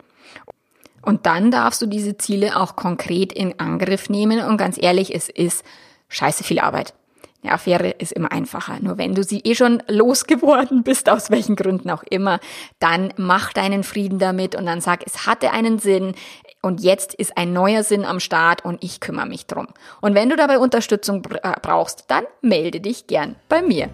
Und 1.09 1.25
dann 1.25 1.49
darfst 1.49 1.81
du 1.81 1.87
diese 1.87 2.17
Ziele 2.17 2.55
auch 2.55 2.75
konkret 2.75 3.33
in 3.33 3.59
Angriff 3.59 4.11
nehmen. 4.11 4.45
Und 4.45 4.57
ganz 4.57 4.77
ehrlich, 4.79 5.15
es 5.15 5.27
ist 5.27 5.65
scheiße 6.07 6.43
viel 6.43 6.59
Arbeit. 6.59 6.93
Eine 7.41 7.53
Affäre 7.53 7.89
ist 7.89 8.11
immer 8.11 8.31
einfacher. 8.31 8.77
Nur 8.79 8.99
wenn 8.99 9.15
du 9.15 9.23
sie 9.23 9.39
eh 9.39 9.55
schon 9.55 9.81
losgeworden 9.87 10.83
bist, 10.83 11.09
aus 11.09 11.31
welchen 11.31 11.55
Gründen 11.55 11.89
auch 11.89 12.03
immer, 12.03 12.39
dann 12.77 13.11
mach 13.17 13.53
deinen 13.53 13.83
Frieden 13.83 14.19
damit 14.19 14.53
und 14.53 14.67
dann 14.67 14.81
sag, 14.81 15.03
es 15.03 15.25
hatte 15.25 15.49
einen 15.49 15.79
Sinn 15.79 16.13
und 16.61 16.79
jetzt 16.79 17.15
ist 17.15 17.39
ein 17.39 17.53
neuer 17.53 17.81
Sinn 17.81 18.05
am 18.05 18.19
Start 18.19 18.63
und 18.63 18.83
ich 18.83 18.99
kümmere 18.99 19.25
mich 19.25 19.47
drum. 19.47 19.67
Und 20.01 20.13
wenn 20.13 20.29
du 20.29 20.35
dabei 20.35 20.59
Unterstützung 20.59 21.23
äh, 21.41 21.53
brauchst, 21.59 22.03
dann 22.09 22.25
melde 22.43 22.81
dich 22.81 23.07
gern 23.07 23.35
bei 23.47 23.63
mir. 23.63 23.89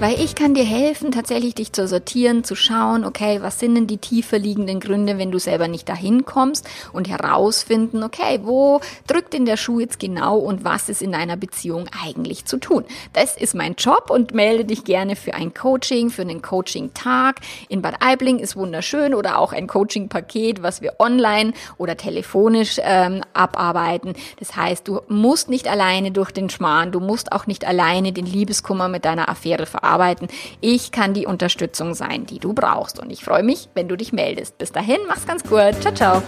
Weil 0.00 0.20
ich 0.20 0.34
kann 0.34 0.54
dir 0.54 0.64
helfen, 0.64 1.12
tatsächlich 1.12 1.54
dich 1.54 1.72
zu 1.72 1.86
sortieren, 1.86 2.42
zu 2.42 2.56
schauen, 2.56 3.04
okay, 3.04 3.40
was 3.40 3.60
sind 3.60 3.76
denn 3.76 3.86
die 3.86 3.98
tiefer 3.98 4.40
liegenden 4.40 4.80
Gründe, 4.80 5.18
wenn 5.18 5.30
du 5.30 5.38
selber 5.38 5.68
nicht 5.68 5.88
dahin 5.88 6.24
kommst 6.24 6.68
und 6.92 7.08
herausfinden, 7.08 8.02
okay, 8.02 8.40
wo 8.42 8.80
drückt 9.06 9.32
denn 9.32 9.46
der 9.46 9.56
Schuh 9.56 9.78
jetzt 9.78 10.00
genau 10.00 10.36
und 10.36 10.64
was 10.64 10.88
ist 10.88 11.00
in 11.00 11.12
deiner 11.12 11.36
Beziehung 11.36 11.88
eigentlich 12.04 12.44
zu 12.44 12.58
tun. 12.58 12.84
Das 13.12 13.36
ist 13.36 13.54
mein 13.54 13.76
Job 13.76 14.10
und 14.10 14.34
melde 14.34 14.64
dich 14.64 14.84
gerne 14.84 15.14
für 15.14 15.32
ein 15.32 15.54
Coaching, 15.54 16.10
für 16.10 16.22
einen 16.22 16.42
Coaching-Tag. 16.42 17.36
In 17.68 17.80
Bad 17.80 17.94
Aibling 18.00 18.40
ist 18.40 18.56
wunderschön 18.56 19.14
oder 19.14 19.38
auch 19.38 19.52
ein 19.52 19.68
Coaching-Paket, 19.68 20.62
was 20.62 20.82
wir 20.82 20.94
online 20.98 21.52
oder 21.78 21.96
telefonisch 21.96 22.78
ähm, 22.82 23.22
abarbeiten. 23.32 24.14
Das 24.40 24.56
heißt, 24.56 24.88
du 24.88 25.00
musst 25.08 25.48
nicht 25.48 25.68
alleine 25.68 26.10
durch 26.10 26.32
den 26.32 26.50
Schmarrn, 26.50 26.90
du 26.90 26.98
musst 26.98 27.30
auch 27.32 27.46
nicht 27.46 27.64
alleine 27.64 28.12
den 28.12 28.26
Liebeskummer 28.26 28.88
mit 28.88 29.04
deiner 29.04 29.28
Affäre 29.28 29.66
verarbeiten 29.66 29.83
arbeiten. 29.84 30.28
Ich 30.60 30.92
kann 30.92 31.14
die 31.14 31.26
Unterstützung 31.26 31.94
sein, 31.94 32.26
die 32.26 32.38
du 32.38 32.52
brauchst. 32.52 32.98
Und 32.98 33.10
ich 33.10 33.24
freue 33.24 33.42
mich, 33.42 33.68
wenn 33.74 33.88
du 33.88 33.96
dich 33.96 34.12
meldest. 34.12 34.58
Bis 34.58 34.72
dahin, 34.72 34.98
mach's 35.08 35.26
ganz 35.26 35.42
gut. 35.42 35.80
Ciao, 35.80 35.94
ciao. 35.94 36.22